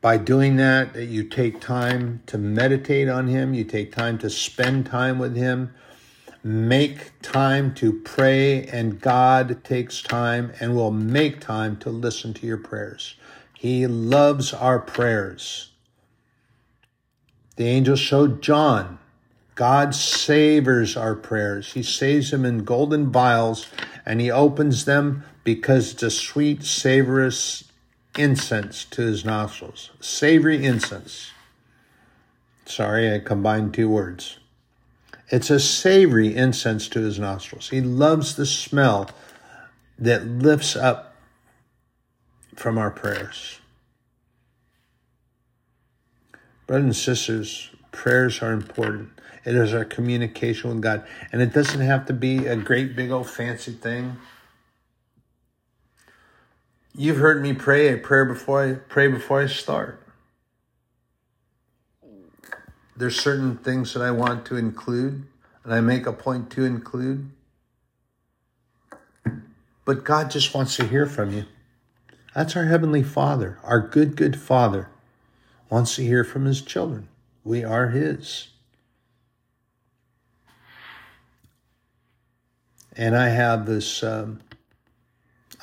By 0.00 0.16
doing 0.16 0.56
that, 0.56 0.94
that 0.94 1.04
you 1.06 1.22
take 1.22 1.60
time 1.60 2.22
to 2.26 2.36
meditate 2.38 3.08
on 3.08 3.28
him, 3.28 3.54
you 3.54 3.62
take 3.62 3.92
time 3.92 4.18
to 4.18 4.30
spend 4.30 4.86
time 4.86 5.18
with 5.20 5.36
him, 5.36 5.72
Make 6.44 7.12
time 7.22 7.72
to 7.74 8.00
pray, 8.00 8.66
and 8.66 9.00
God 9.00 9.62
takes 9.62 10.02
time 10.02 10.52
and 10.58 10.74
will 10.74 10.90
make 10.90 11.40
time 11.40 11.76
to 11.76 11.90
listen 11.90 12.34
to 12.34 12.46
your 12.48 12.58
prayers. 12.58 13.14
He 13.56 13.86
loves 13.86 14.52
our 14.52 14.80
prayers. 14.80 15.71
The 17.56 17.66
angel 17.66 17.96
showed 17.96 18.42
John. 18.42 18.98
God 19.54 19.94
savors 19.94 20.96
our 20.96 21.14
prayers. 21.14 21.74
He 21.74 21.82
saves 21.82 22.30
them 22.30 22.44
in 22.44 22.64
golden 22.64 23.12
vials 23.12 23.68
and 24.06 24.20
he 24.20 24.30
opens 24.30 24.84
them 24.84 25.24
because 25.44 25.92
it's 25.92 26.02
a 26.02 26.10
sweet, 26.10 26.64
savorous 26.64 27.64
incense 28.16 28.84
to 28.86 29.02
his 29.02 29.24
nostrils. 29.24 29.90
Savory 30.00 30.64
incense. 30.64 31.32
Sorry, 32.64 33.14
I 33.14 33.18
combined 33.18 33.74
two 33.74 33.88
words. 33.88 34.38
It's 35.28 35.50
a 35.50 35.60
savory 35.60 36.34
incense 36.34 36.88
to 36.88 37.00
his 37.00 37.18
nostrils. 37.18 37.70
He 37.70 37.80
loves 37.80 38.36
the 38.36 38.46
smell 38.46 39.10
that 39.98 40.26
lifts 40.26 40.76
up 40.76 41.14
from 42.54 42.78
our 42.78 42.90
prayers. 42.90 43.58
Brothers 46.72 46.84
and 46.86 46.96
sisters, 46.96 47.68
prayers 47.90 48.40
are 48.40 48.54
important. 48.54 49.10
It 49.44 49.54
is 49.54 49.74
our 49.74 49.84
communication 49.84 50.70
with 50.70 50.80
God. 50.80 51.04
And 51.30 51.42
it 51.42 51.52
doesn't 51.52 51.82
have 51.82 52.06
to 52.06 52.14
be 52.14 52.46
a 52.46 52.56
great, 52.56 52.96
big, 52.96 53.10
old 53.10 53.28
fancy 53.28 53.72
thing. 53.72 54.16
You've 56.96 57.18
heard 57.18 57.42
me 57.42 57.52
pray 57.52 57.92
a 57.92 57.98
prayer 57.98 58.24
before 58.24 58.64
I 58.64 58.72
pray 58.72 59.08
before 59.08 59.42
I 59.42 59.48
start. 59.48 60.02
There's 62.96 63.20
certain 63.20 63.58
things 63.58 63.92
that 63.92 64.00
I 64.00 64.10
want 64.10 64.46
to 64.46 64.56
include, 64.56 65.26
and 65.64 65.74
I 65.74 65.82
make 65.82 66.06
a 66.06 66.12
point 66.14 66.48
to 66.52 66.64
include. 66.64 67.28
But 69.84 70.04
God 70.04 70.30
just 70.30 70.54
wants 70.54 70.76
to 70.76 70.86
hear 70.86 71.04
from 71.04 71.34
you. 71.34 71.44
That's 72.34 72.56
our 72.56 72.64
Heavenly 72.64 73.02
Father. 73.02 73.58
Our 73.62 73.86
good, 73.86 74.16
good 74.16 74.40
Father 74.40 74.88
wants 75.72 75.96
to 75.96 76.02
hear 76.02 76.22
from 76.22 76.44
His 76.44 76.60
children. 76.60 77.08
We 77.44 77.64
are 77.64 77.88
His. 77.88 78.48
And 82.94 83.16
I 83.16 83.30
have 83.30 83.64
this, 83.64 84.02
um, 84.02 84.42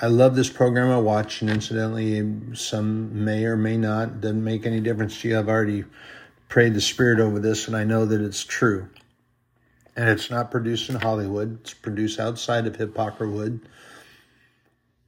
I 0.01 0.07
love 0.07 0.35
this 0.35 0.49
program 0.49 0.89
I 0.89 0.97
watch, 0.97 1.43
and 1.43 1.49
incidentally, 1.51 2.55
some 2.55 3.23
may 3.23 3.45
or 3.45 3.55
may 3.55 3.77
not, 3.77 4.19
doesn't 4.19 4.43
make 4.43 4.65
any 4.65 4.79
difference 4.79 5.21
to 5.21 5.27
you. 5.27 5.37
I've 5.37 5.47
already 5.47 5.85
prayed 6.47 6.73
the 6.73 6.81
Spirit 6.81 7.19
over 7.19 7.37
this, 7.37 7.67
and 7.67 7.77
I 7.77 7.83
know 7.83 8.05
that 8.05 8.19
it's 8.19 8.43
true. 8.43 8.89
And 9.95 10.09
it's 10.09 10.31
not 10.31 10.49
produced 10.49 10.89
in 10.89 10.95
Hollywood, 10.95 11.59
it's 11.61 11.75
produced 11.75 12.19
outside 12.19 12.65
of 12.65 12.77
Hippocrawood, 12.77 13.59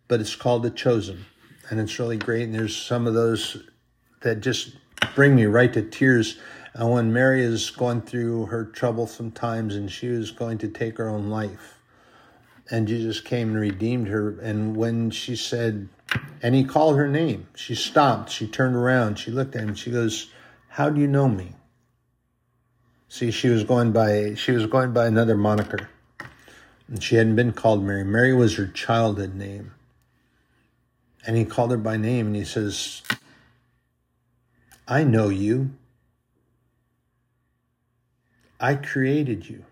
but 0.08 0.20
it's 0.20 0.36
called 0.36 0.62
The 0.62 0.70
Chosen. 0.70 1.26
And 1.72 1.80
it's 1.80 1.98
really 1.98 2.18
great. 2.18 2.44
And 2.44 2.54
there's 2.54 2.78
some 2.78 3.08
of 3.08 3.16
those 3.16 3.64
that 4.22 4.42
just 4.42 4.76
bring 5.16 5.36
me 5.36 5.46
right 5.46 5.72
to 5.74 5.82
tears. 5.82 6.38
And 6.74 6.92
when 6.92 7.12
Mary 7.12 7.44
is 7.44 7.70
going 7.70 8.02
through 8.02 8.48
her 8.48 8.66
troublesome 8.66 9.32
times 9.32 9.76
and 9.76 9.92
she 9.92 10.08
was 10.08 10.32
going 10.32 10.58
to 10.60 10.68
take 10.68 10.98
her 10.98 11.10
own 11.10 11.30
life, 11.30 11.80
and 12.70 12.88
Jesus 12.88 13.20
came 13.20 13.50
and 13.50 13.60
redeemed 13.60 14.08
her. 14.08 14.40
And 14.40 14.76
when 14.76 15.12
she 15.12 15.36
said, 15.36 15.90
and 16.42 16.56
he 16.56 16.64
called 16.64 16.98
her 16.98 17.08
name, 17.08 17.48
she 17.56 17.76
stopped, 17.76 18.32
she 18.32 18.48
turned 18.48 18.76
around, 18.76 19.20
she 19.20 19.32
looked 19.32 19.56
at 19.56 19.64
him, 19.64 19.76
she 19.76 19.92
goes, 19.92 20.32
How 20.70 20.90
do 20.90 21.02
you 21.02 21.08
know 21.08 21.28
me? 21.28 21.56
See, 23.10 23.30
she 23.30 23.50
was 23.50 23.66
going 23.66 23.92
by 23.92 24.36
she 24.36 24.54
was 24.54 24.66
going 24.66 24.94
by 24.94 25.06
another 25.06 25.36
moniker. 25.36 25.90
And 26.88 27.04
she 27.04 27.16
hadn't 27.16 27.36
been 27.36 27.52
called 27.52 27.84
Mary. 27.84 28.06
Mary 28.06 28.34
was 28.34 28.56
her 28.56 28.68
childhood 28.68 29.36
name. 29.36 29.74
And 31.26 31.36
he 31.36 31.46
called 31.46 31.72
her 31.72 31.78
by 31.78 31.98
name 31.98 32.28
and 32.28 32.36
he 32.36 32.46
says, 32.46 33.02
I 34.92 35.06
know 35.06 35.30
you. 35.30 35.72
I 38.60 38.76
created 38.76 39.48
you. 39.48 39.64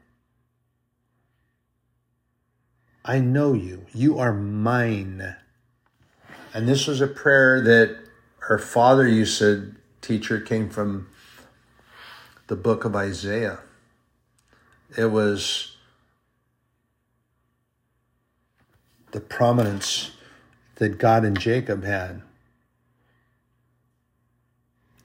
I 3.03 3.19
know 3.19 3.51
you. 3.51 3.85
You 3.93 4.17
are 4.17 4.31
mine. 4.31 5.35
And 6.53 6.69
this 6.69 6.87
was 6.87 7.01
a 7.01 7.07
prayer 7.07 7.59
that 7.59 7.99
her 8.43 8.57
father 8.57 9.05
used 9.05 9.39
to 9.39 9.75
teach 9.99 10.29
her, 10.29 10.39
came 10.39 10.69
from 10.69 11.09
the 12.47 12.55
book 12.55 12.85
of 12.85 12.95
Isaiah. 12.95 13.59
It 14.97 15.11
was 15.11 15.75
the 19.11 19.19
prominence 19.19 20.11
that 20.75 20.97
God 20.97 21.25
and 21.25 21.37
Jacob 21.37 21.83
had. 21.83 22.21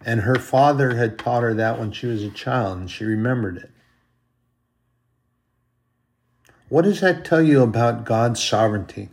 And 0.05 0.20
her 0.20 0.34
father 0.34 0.96
had 0.96 1.18
taught 1.18 1.42
her 1.42 1.55
that 1.55 1.78
when 1.78 1.90
she 1.90 2.07
was 2.07 2.22
a 2.22 2.30
child, 2.30 2.78
and 2.78 2.90
she 2.90 3.05
remembered 3.05 3.57
it. 3.57 3.70
What 6.68 6.82
does 6.82 7.00
that 7.00 7.24
tell 7.24 7.42
you 7.42 7.62
about 7.62 8.05
God's 8.05 8.42
sovereignty 8.42 9.09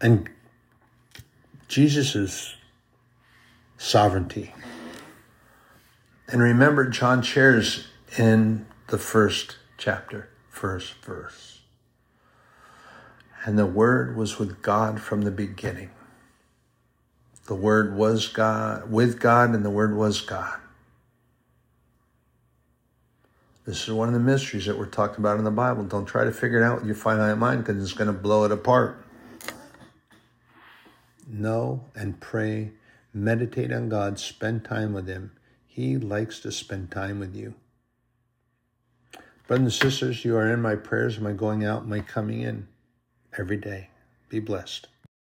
and 0.00 0.28
Jesus' 1.68 2.54
sovereignty? 3.76 4.54
And 6.28 6.42
remember, 6.42 6.88
John 6.88 7.22
shares 7.22 7.88
in 8.16 8.66
the 8.88 8.98
first 8.98 9.56
chapter, 9.76 10.30
first 10.48 10.94
verse. 11.04 11.60
And 13.44 13.58
the 13.58 13.66
Word 13.66 14.16
was 14.16 14.38
with 14.38 14.62
God 14.62 15.00
from 15.00 15.22
the 15.22 15.30
beginning. 15.30 15.90
The 17.48 17.54
Word 17.54 17.96
was 17.96 18.28
God, 18.28 18.90
with 18.90 19.18
God, 19.18 19.54
and 19.54 19.64
the 19.64 19.70
Word 19.70 19.96
was 19.96 20.20
God. 20.20 20.60
This 23.64 23.88
is 23.88 23.94
one 23.94 24.08
of 24.08 24.12
the 24.12 24.20
mysteries 24.20 24.66
that 24.66 24.78
we're 24.78 24.84
talking 24.84 25.20
about 25.20 25.38
in 25.38 25.44
the 25.44 25.50
Bible. 25.50 25.84
Don't 25.84 26.04
try 26.04 26.24
to 26.24 26.30
figure 26.30 26.58
it 26.58 26.62
out 26.62 26.76
with 26.76 26.84
your 26.86 26.94
finite 26.94 27.38
mind 27.38 27.64
because 27.64 27.82
it's 27.82 27.94
going 27.94 28.06
to 28.06 28.12
blow 28.12 28.44
it 28.44 28.52
apart. 28.52 29.02
Know 31.26 31.84
and 31.94 32.20
pray, 32.20 32.72
meditate 33.14 33.72
on 33.72 33.88
God, 33.88 34.18
spend 34.18 34.66
time 34.66 34.92
with 34.92 35.08
Him. 35.08 35.32
He 35.66 35.96
likes 35.96 36.40
to 36.40 36.52
spend 36.52 36.90
time 36.90 37.18
with 37.18 37.34
you. 37.34 37.54
Brothers 39.46 39.64
and 39.64 39.72
sisters, 39.72 40.22
you 40.22 40.36
are 40.36 40.52
in 40.52 40.60
my 40.60 40.74
prayers, 40.74 41.18
my 41.18 41.32
going 41.32 41.64
out, 41.64 41.88
my 41.88 42.00
coming 42.00 42.42
in 42.42 42.68
every 43.38 43.56
day. 43.56 43.88
Be 44.28 44.38
blessed. 44.38 44.88